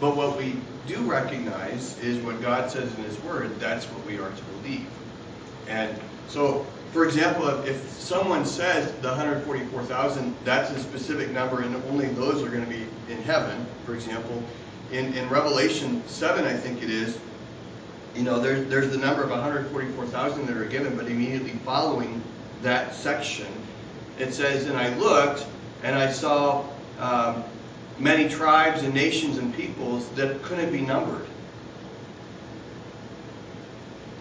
But 0.00 0.16
what 0.16 0.38
we 0.38 0.56
do 0.86 0.98
recognize 1.10 1.98
is 1.98 2.18
what 2.24 2.40
God 2.40 2.70
says 2.70 2.94
in 2.96 3.04
His 3.04 3.18
Word, 3.20 3.58
that's 3.58 3.86
what 3.86 4.06
we 4.06 4.18
are 4.18 4.30
to 4.30 4.42
believe. 4.42 4.86
And 5.68 5.98
so, 6.28 6.64
for 6.92 7.04
example, 7.04 7.48
if, 7.64 7.98
someone 8.08 8.46
says 8.46 8.90
the 9.02 9.08
144,000, 9.08 10.34
that's 10.42 10.70
a 10.70 10.80
specific 10.80 11.30
number 11.30 11.60
and 11.60 11.76
only 11.90 12.06
those 12.06 12.42
are 12.42 12.48
going 12.48 12.64
to 12.64 12.70
be 12.70 12.86
in 13.10 13.22
heaven, 13.22 13.66
for 13.84 13.94
example, 13.94 14.42
in, 14.90 15.12
in 15.12 15.28
Revelation 15.28 16.02
7, 16.06 16.46
I 16.46 16.54
think 16.54 16.82
it 16.82 16.88
is, 16.88 17.18
you 18.14 18.22
know, 18.22 18.40
there, 18.40 18.62
there's 18.62 18.90
the 18.90 18.96
number 18.96 19.22
of 19.22 19.28
144,000 19.28 20.46
that 20.46 20.56
are 20.56 20.64
given, 20.64 20.96
but 20.96 21.06
immediately 21.06 21.50
following 21.66 22.22
that 22.62 22.94
section, 22.94 23.46
it 24.18 24.32
says, 24.32 24.66
And 24.66 24.76
I 24.76 24.94
looked, 24.96 25.46
and 25.82 25.96
I 25.96 26.10
saw 26.10 26.64
um, 26.98 27.44
many 27.98 28.28
tribes 28.28 28.82
and 28.82 28.94
nations 28.94 29.38
and 29.38 29.54
peoples 29.54 30.08
that 30.10 30.42
couldn't 30.42 30.72
be 30.72 30.80
numbered. 30.80 31.26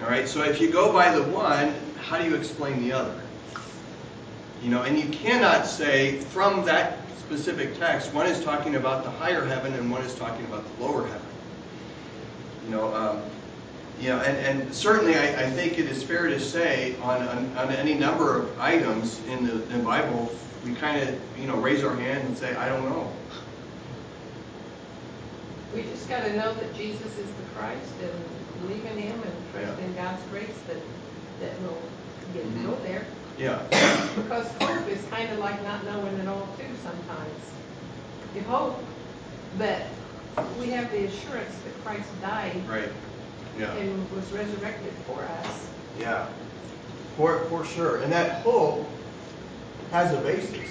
All 0.01 0.09
right, 0.09 0.27
so 0.27 0.43
if 0.43 0.61
you 0.61 0.71
go 0.71 0.93
by 0.93 1.11
the 1.11 1.23
one, 1.23 1.73
how 1.99 2.19
do 2.19 2.25
you 2.25 2.35
explain 2.35 2.81
the 2.81 2.93
other? 2.93 3.19
You 4.61 4.69
know, 4.69 4.83
and 4.83 4.97
you 4.97 5.07
cannot 5.09 5.65
say 5.65 6.19
from 6.19 6.65
that 6.65 6.99
specific 7.19 7.77
text, 7.77 8.13
one 8.13 8.27
is 8.27 8.43
talking 8.43 8.75
about 8.75 9.03
the 9.03 9.09
higher 9.09 9.43
heaven 9.43 9.73
and 9.73 9.91
one 9.91 10.01
is 10.01 10.15
talking 10.15 10.45
about 10.45 10.63
the 10.65 10.83
lower 10.83 11.05
heaven. 11.05 11.21
You 12.65 12.71
know, 12.71 12.93
um, 12.93 13.21
you 13.99 14.09
know, 14.09 14.19
and, 14.19 14.37
and 14.59 14.73
certainly 14.73 15.15
I, 15.15 15.45
I 15.45 15.49
think 15.49 15.79
it 15.79 15.85
is 15.85 16.03
fair 16.03 16.27
to 16.27 16.39
say 16.39 16.95
on, 17.01 17.21
on, 17.27 17.57
on 17.57 17.71
any 17.73 17.93
number 17.95 18.37
of 18.37 18.59
items 18.59 19.19
in 19.27 19.45
the, 19.45 19.53
in 19.69 19.79
the 19.79 19.83
Bible, 19.83 20.31
we 20.65 20.73
kind 20.75 21.01
of, 21.07 21.19
you 21.39 21.47
know, 21.47 21.55
raise 21.57 21.83
our 21.83 21.95
hand 21.95 22.27
and 22.27 22.37
say, 22.37 22.55
I 22.55 22.69
don't 22.69 22.83
know. 22.89 23.11
We 25.73 25.83
just 25.83 26.07
gotta 26.09 26.35
know 26.35 26.53
that 26.53 26.75
Jesus 26.75 27.05
is 27.17 27.25
the 27.27 27.43
Christ 27.55 27.91
and 28.01 28.61
believe 28.67 28.85
in 28.85 28.97
Him 28.97 29.13
and 29.21 29.33
trust 29.53 29.79
Yeah. 29.79 29.85
in 29.85 29.95
God's 29.95 30.21
grace 30.31 30.57
that, 30.67 30.77
that 31.41 31.61
we'll 31.61 31.77
get 32.33 32.43
to 32.43 32.59
Mhm. 32.59 32.65
go 32.65 32.75
there. 32.83 33.05
Yeah, 33.37 33.59
Because 34.15 34.47
hope 34.59 34.89
is 34.89 34.99
kind 35.11 35.31
of 35.31 35.37
like 35.37 35.61
not 35.63 35.83
knowing 35.85 36.19
at 36.19 36.27
all 36.27 36.47
too 36.57 36.65
sometimes. 36.81 37.39
You 38.35 38.41
hope, 38.43 38.83
but 39.59 39.83
we 40.59 40.69
have 40.71 40.91
the 40.91 41.05
assurance 41.05 41.55
that 41.63 41.83
Christ 41.85 42.09
died 42.21 42.55
right. 42.67 42.89
Yeah. 43.57 43.73
and 43.75 44.11
was 44.11 44.31
resurrected 44.31 44.93
for 45.07 45.23
us. 45.23 45.69
Yeah, 45.99 46.27
for, 47.15 47.39
for 47.45 47.65
sure. 47.65 48.01
And 48.03 48.11
that 48.11 48.43
hope 48.43 48.87
has 49.91 50.13
a 50.13 50.21
basis. 50.21 50.67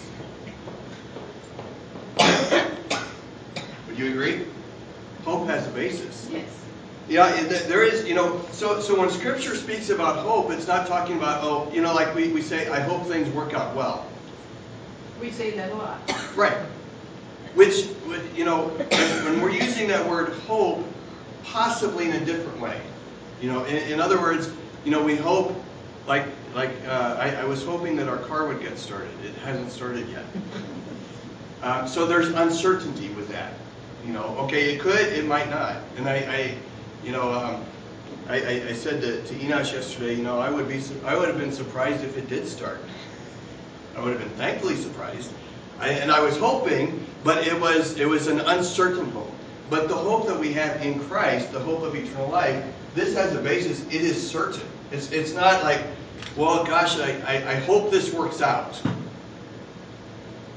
Would 3.88 3.98
you 3.98 4.10
agree? 4.10 4.46
Hope 5.24 5.48
has 5.48 5.66
a 5.66 5.70
basis. 5.70 6.28
Yes. 6.30 6.48
Yeah, 7.08 7.30
there 7.44 7.82
is, 7.82 8.06
you 8.06 8.14
know, 8.14 8.40
so, 8.50 8.80
so 8.80 8.98
when 8.98 9.10
Scripture 9.10 9.54
speaks 9.54 9.90
about 9.90 10.18
hope, 10.18 10.50
it's 10.50 10.66
not 10.66 10.86
talking 10.86 11.16
about, 11.16 11.42
oh, 11.42 11.70
you 11.72 11.80
know, 11.80 11.94
like 11.94 12.14
we, 12.14 12.28
we 12.28 12.42
say, 12.42 12.68
I 12.68 12.80
hope 12.80 13.06
things 13.06 13.28
work 13.30 13.54
out 13.54 13.74
well. 13.74 14.06
We 15.20 15.30
say 15.30 15.52
that 15.52 15.70
a 15.70 15.74
lot. 15.74 16.00
Right. 16.36 16.58
Which, 17.54 17.86
would, 18.06 18.22
you 18.36 18.44
know, 18.44 18.68
when 19.24 19.40
we're 19.40 19.50
using 19.50 19.88
that 19.88 20.06
word 20.06 20.34
hope, 20.46 20.84
possibly 21.46 22.06
in 22.08 22.12
a 22.12 22.24
different 22.24 22.60
way. 22.60 22.80
You 23.40 23.52
know, 23.52 23.64
in, 23.64 23.76
in 23.92 24.00
other 24.00 24.20
words, 24.20 24.50
you 24.84 24.90
know, 24.90 25.02
we 25.02 25.16
hope, 25.16 25.54
like, 26.06 26.26
like 26.54 26.70
uh, 26.86 27.16
I, 27.18 27.36
I 27.36 27.44
was 27.44 27.64
hoping 27.64 27.96
that 27.96 28.08
our 28.08 28.18
car 28.18 28.46
would 28.46 28.60
get 28.60 28.78
started. 28.78 29.12
It 29.24 29.34
hasn't 29.36 29.70
started 29.70 30.08
yet. 30.08 30.24
Um, 31.62 31.86
so 31.88 32.06
there's 32.06 32.28
uncertainty 32.28 33.08
with 33.10 33.28
that. 33.28 33.54
You 34.06 34.12
know, 34.12 34.36
okay, 34.40 34.74
it 34.74 34.80
could, 34.80 35.00
it 35.00 35.26
might 35.26 35.50
not. 35.50 35.76
And 35.96 36.08
I, 36.08 36.16
I 36.16 36.54
you 37.04 37.12
know, 37.12 37.32
um, 37.32 37.64
I, 38.28 38.40
I, 38.40 38.68
I 38.68 38.72
said 38.72 39.00
to, 39.00 39.22
to 39.22 39.34
Enosh 39.34 39.72
yesterday, 39.72 40.14
you 40.14 40.22
know, 40.22 40.38
I 40.40 40.50
would 40.50 40.68
be, 40.68 40.80
I 41.04 41.16
would 41.16 41.28
have 41.28 41.38
been 41.38 41.52
surprised 41.52 42.04
if 42.04 42.16
it 42.16 42.28
did 42.28 42.46
start. 42.46 42.80
I 43.96 44.00
would 44.00 44.12
have 44.12 44.20
been 44.20 44.36
thankfully 44.36 44.76
surprised. 44.76 45.30
I, 45.78 45.90
and 45.90 46.10
I 46.10 46.20
was 46.20 46.36
hoping, 46.36 47.06
but 47.22 47.46
it 47.46 47.58
was 47.60 47.98
it 47.98 48.06
was 48.06 48.26
an 48.26 48.40
uncertain 48.40 49.10
hope. 49.10 49.32
But 49.68 49.88
the 49.88 49.96
hope 49.96 50.26
that 50.26 50.38
we 50.38 50.52
have 50.52 50.80
in 50.84 51.00
Christ, 51.00 51.52
the 51.52 51.60
hope 51.60 51.82
of 51.82 51.94
eternal 51.94 52.28
life, 52.28 52.64
this 52.94 53.14
has 53.14 53.34
a 53.34 53.40
basis. 53.40 53.84
It 53.86 54.00
is 54.02 54.30
certain. 54.30 54.66
It's 54.92 55.10
it's 55.10 55.32
not 55.32 55.64
like, 55.64 55.82
well, 56.36 56.64
gosh, 56.64 56.98
I, 56.98 57.20
I, 57.26 57.52
I 57.52 57.54
hope 57.56 57.90
this 57.90 58.12
works 58.12 58.40
out. 58.40 58.80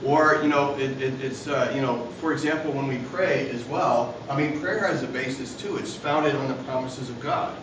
Or, 0.05 0.39
you 0.41 0.47
know, 0.47 0.75
it, 0.77 1.01
it, 1.01 1.21
it's, 1.21 1.47
uh, 1.47 1.71
you 1.75 1.81
know, 1.81 2.05
for 2.21 2.31
example, 2.31 2.71
when 2.71 2.87
we 2.87 2.99
pray 3.11 3.49
as 3.49 3.65
well, 3.65 4.15
I 4.29 4.37
mean, 4.37 4.59
prayer 4.61 4.87
has 4.87 5.03
a 5.03 5.07
basis 5.07 5.55
too. 5.55 5.75
It's 5.77 5.93
founded 5.93 6.35
on 6.35 6.47
the 6.47 6.53
promises 6.63 7.09
of 7.09 7.19
God. 7.19 7.53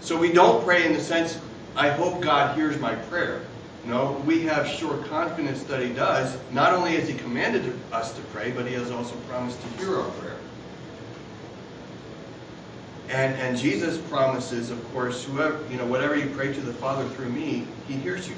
So 0.00 0.18
we 0.18 0.32
don't 0.32 0.64
pray 0.64 0.86
in 0.86 0.92
the 0.92 1.00
sense, 1.00 1.38
I 1.76 1.90
hope 1.90 2.20
God 2.20 2.56
hears 2.56 2.78
my 2.80 2.94
prayer. 2.94 3.42
No, 3.84 4.22
we 4.26 4.42
have 4.42 4.68
sure 4.68 4.98
confidence 5.04 5.62
that 5.64 5.82
He 5.82 5.92
does. 5.92 6.36
Not 6.52 6.72
only 6.72 6.96
has 6.96 7.08
He 7.08 7.14
commanded 7.14 7.72
us 7.92 8.12
to 8.14 8.20
pray, 8.32 8.50
but 8.50 8.66
He 8.66 8.74
has 8.74 8.90
also 8.90 9.14
promised 9.28 9.60
to 9.62 9.68
hear 9.78 9.98
our 9.98 10.10
prayer. 10.10 10.36
And, 13.08 13.34
and 13.40 13.58
Jesus 13.58 13.98
promises, 13.98 14.70
of 14.70 14.92
course, 14.92 15.24
whoever, 15.24 15.58
you 15.70 15.76
know, 15.76 15.86
whatever 15.86 16.16
you 16.16 16.28
pray 16.30 16.52
to 16.52 16.60
the 16.60 16.74
Father 16.74 17.08
through 17.10 17.30
me, 17.30 17.66
He 17.88 17.94
hears 17.94 18.28
you. 18.28 18.36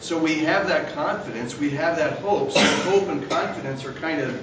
So 0.00 0.18
we 0.18 0.40
have 0.40 0.66
that 0.68 0.92
confidence, 0.94 1.58
we 1.58 1.70
have 1.70 1.96
that 1.96 2.18
hope. 2.18 2.50
So 2.50 2.60
hope 2.60 3.08
and 3.08 3.28
confidence 3.30 3.84
are 3.84 3.92
kind 3.92 4.20
of 4.20 4.42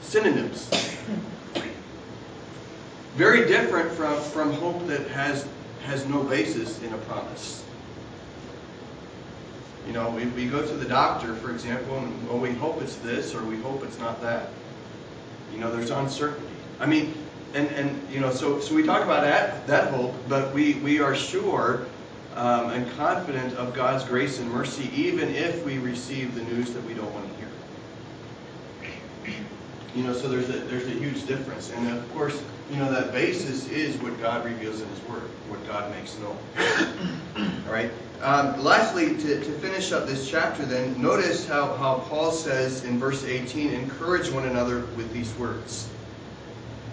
synonyms. 0.00 0.68
Very 3.16 3.46
different 3.46 3.90
from, 3.92 4.20
from 4.20 4.52
hope 4.52 4.86
that 4.88 5.08
has 5.08 5.46
has 5.84 6.06
no 6.06 6.22
basis 6.22 6.82
in 6.82 6.92
a 6.92 6.98
promise. 6.98 7.63
You 9.86 9.92
know, 9.92 10.10
we, 10.10 10.26
we 10.26 10.46
go 10.46 10.66
to 10.66 10.74
the 10.74 10.88
doctor, 10.88 11.34
for 11.34 11.50
example, 11.50 11.98
and 11.98 12.28
well, 12.28 12.38
we 12.38 12.52
hope 12.52 12.80
it's 12.80 12.96
this 12.96 13.34
or 13.34 13.42
we 13.44 13.60
hope 13.60 13.82
it's 13.84 13.98
not 13.98 14.20
that. 14.22 14.48
You 15.52 15.58
know, 15.58 15.70
there's 15.70 15.90
uncertainty. 15.90 16.46
I 16.80 16.86
mean, 16.86 17.14
and, 17.54 17.68
and 17.68 18.12
you 18.12 18.20
know, 18.20 18.32
so 18.32 18.60
so 18.60 18.74
we 18.74 18.82
talk 18.82 19.02
about 19.02 19.22
that 19.22 19.66
that 19.66 19.92
hope, 19.92 20.14
but 20.28 20.52
we, 20.54 20.74
we 20.74 21.00
are 21.00 21.14
sure 21.14 21.86
um, 22.34 22.70
and 22.70 22.90
confident 22.96 23.54
of 23.54 23.74
God's 23.74 24.04
grace 24.04 24.40
and 24.40 24.50
mercy, 24.50 24.90
even 24.94 25.32
if 25.34 25.64
we 25.64 25.78
receive 25.78 26.34
the 26.34 26.42
news 26.42 26.72
that 26.72 26.84
we 26.84 26.94
don't 26.94 27.12
want 27.14 27.28
to. 27.28 27.33
You 29.94 30.02
know, 30.02 30.12
so 30.12 30.28
there's 30.28 30.48
a 30.48 30.58
there's 30.64 30.86
a 30.86 30.90
huge 30.90 31.24
difference, 31.26 31.70
and 31.70 31.88
of 31.96 32.12
course, 32.12 32.42
you 32.70 32.76
know 32.76 32.90
that 32.90 33.12
basis 33.12 33.68
is 33.68 33.96
what 33.98 34.20
God 34.20 34.44
reveals 34.44 34.80
in 34.80 34.88
His 34.88 35.00
Word, 35.02 35.22
what 35.48 35.64
God 35.68 35.88
makes 35.92 36.18
known. 36.18 36.36
All 37.66 37.72
right. 37.72 37.90
Um, 38.20 38.60
lastly, 38.62 39.16
to, 39.16 39.44
to 39.44 39.52
finish 39.58 39.92
up 39.92 40.06
this 40.06 40.28
chapter, 40.28 40.64
then 40.64 41.00
notice 41.00 41.46
how 41.46 41.74
how 41.76 41.98
Paul 42.08 42.32
says 42.32 42.82
in 42.84 42.98
verse 42.98 43.24
18, 43.24 43.72
"Encourage 43.72 44.30
one 44.30 44.48
another 44.48 44.80
with 44.96 45.12
these 45.12 45.32
words." 45.34 45.88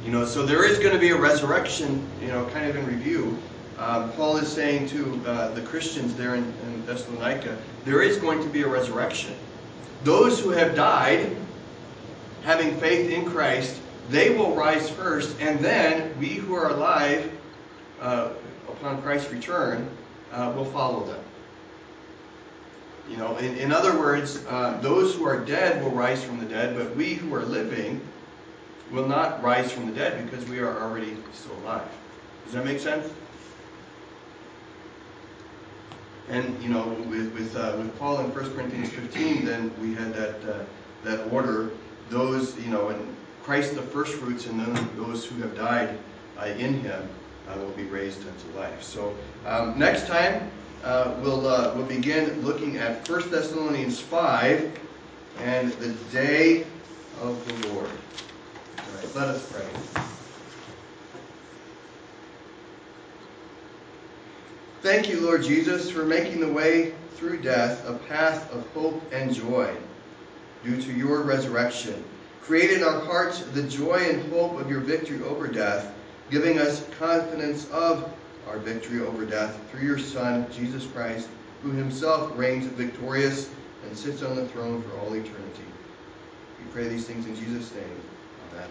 You 0.05 0.11
know, 0.11 0.23
so 0.23 0.45
there 0.45 0.63
is 0.63 0.77
going 0.77 0.93
to 0.93 0.99
be 0.99 1.09
a 1.09 1.17
resurrection. 1.17 2.05
You 2.21 2.27
know, 2.27 2.45
kind 2.47 2.69
of 2.69 2.75
in 2.75 2.85
review. 2.85 3.37
Um, 3.79 4.11
Paul 4.11 4.37
is 4.37 4.47
saying 4.47 4.89
to 4.89 5.21
uh, 5.25 5.51
the 5.55 5.61
Christians 5.61 6.15
there 6.15 6.35
in, 6.35 6.43
in 6.43 6.85
Thessalonica, 6.85 7.57
there 7.83 8.03
is 8.03 8.17
going 8.17 8.43
to 8.43 8.49
be 8.49 8.61
a 8.61 8.67
resurrection. 8.67 9.33
Those 10.03 10.39
who 10.39 10.51
have 10.51 10.75
died 10.75 11.35
having 12.43 12.75
faith 12.77 13.09
in 13.11 13.25
Christ, 13.25 13.79
they 14.09 14.35
will 14.35 14.55
rise 14.55 14.89
first, 14.89 15.39
and 15.39 15.59
then 15.59 16.17
we 16.19 16.29
who 16.29 16.53
are 16.53 16.69
alive 16.69 17.31
uh, 18.01 18.29
upon 18.67 19.01
Christ's 19.01 19.31
return 19.31 19.89
uh, 20.31 20.51
will 20.55 20.65
follow 20.65 21.05
them. 21.05 21.23
You 23.09 23.17
know, 23.17 23.37
in, 23.37 23.57
in 23.57 23.71
other 23.71 23.97
words, 23.97 24.45
uh, 24.47 24.79
those 24.81 25.15
who 25.15 25.25
are 25.25 25.39
dead 25.39 25.83
will 25.83 25.91
rise 25.91 26.23
from 26.23 26.39
the 26.39 26.45
dead, 26.45 26.77
but 26.77 26.95
we 26.95 27.13
who 27.13 27.33
are 27.35 27.43
living 27.43 28.01
will 28.91 29.07
not 29.07 29.41
rise 29.43 29.71
from 29.71 29.85
the 29.85 29.93
dead 29.93 30.29
because 30.29 30.47
we 30.47 30.59
are 30.59 30.81
already 30.81 31.17
still 31.33 31.57
alive. 31.63 31.87
Does 32.45 32.53
that 32.53 32.65
make 32.65 32.79
sense? 32.79 33.11
And 36.29 36.61
you 36.61 36.69
know, 36.69 36.87
with 37.09 37.33
with, 37.33 37.55
uh, 37.55 37.75
with 37.77 37.97
Paul 37.99 38.19
in 38.19 38.33
1 38.33 38.53
Corinthians 38.53 38.89
15, 38.89 39.45
then 39.45 39.71
we 39.81 39.93
had 39.93 40.13
that 40.13 40.35
uh, 40.43 40.63
that 41.03 41.31
order. 41.31 41.71
Those 42.11 42.59
you 42.59 42.69
know, 42.69 42.89
and 42.89 43.15
Christ 43.41 43.73
the 43.73 43.81
first 43.81 44.15
fruits, 44.15 44.45
and 44.45 44.59
then 44.59 44.89
those 44.97 45.25
who 45.25 45.41
have 45.41 45.55
died 45.55 45.97
uh, 46.37 46.45
in 46.45 46.81
him 46.81 47.09
uh, 47.47 47.57
will 47.57 47.71
be 47.71 47.85
raised 47.85 48.19
unto 48.27 48.59
life. 48.59 48.83
So 48.83 49.15
um, 49.45 49.79
next 49.79 50.07
time 50.07 50.51
uh, 50.83 51.15
we'll 51.21 51.47
uh, 51.47 51.73
we'll 51.73 51.85
begin 51.85 52.41
looking 52.45 52.77
at 52.77 53.07
1 53.07 53.29
Thessalonians 53.31 53.99
5 53.99 54.77
and 55.39 55.71
the 55.73 55.93
day 56.11 56.65
of 57.21 57.47
the 57.47 57.69
Lord. 57.69 57.89
All 57.89 58.95
right, 58.95 59.15
let 59.15 59.27
us 59.29 59.49
pray. 59.49 60.03
Thank 64.81 65.07
you, 65.07 65.21
Lord 65.21 65.43
Jesus, 65.43 65.89
for 65.89 66.03
making 66.03 66.41
the 66.41 66.51
way 66.51 66.93
through 67.11 67.41
death 67.41 67.87
a 67.87 67.93
path 67.93 68.51
of 68.51 68.67
hope 68.73 69.01
and 69.13 69.33
joy 69.33 69.73
due 70.63 70.81
to 70.81 70.93
your 70.93 71.21
resurrection. 71.23 72.03
Create 72.41 72.71
in 72.71 72.83
our 72.83 72.99
hearts 73.01 73.41
the 73.53 73.63
joy 73.63 73.95
and 73.95 74.31
hope 74.31 74.59
of 74.59 74.69
your 74.69 74.79
victory 74.79 75.21
over 75.23 75.47
death, 75.47 75.93
giving 76.29 76.59
us 76.59 76.87
confidence 76.97 77.69
of 77.71 78.11
our 78.47 78.57
victory 78.57 79.01
over 79.01 79.25
death 79.25 79.57
through 79.69 79.85
your 79.85 79.99
Son, 79.99 80.45
Jesus 80.51 80.85
Christ, 80.87 81.29
who 81.63 81.71
himself 81.71 82.31
reigns 82.35 82.65
victorious 82.65 83.49
and 83.85 83.97
sits 83.97 84.23
on 84.23 84.35
the 84.35 84.47
throne 84.49 84.81
for 84.81 84.97
all 84.99 85.13
eternity. 85.13 85.63
We 86.59 86.71
pray 86.73 86.87
these 86.87 87.05
things 87.05 87.25
in 87.25 87.35
Jesus' 87.35 87.73
name. 87.73 88.01
Amen. 88.53 88.69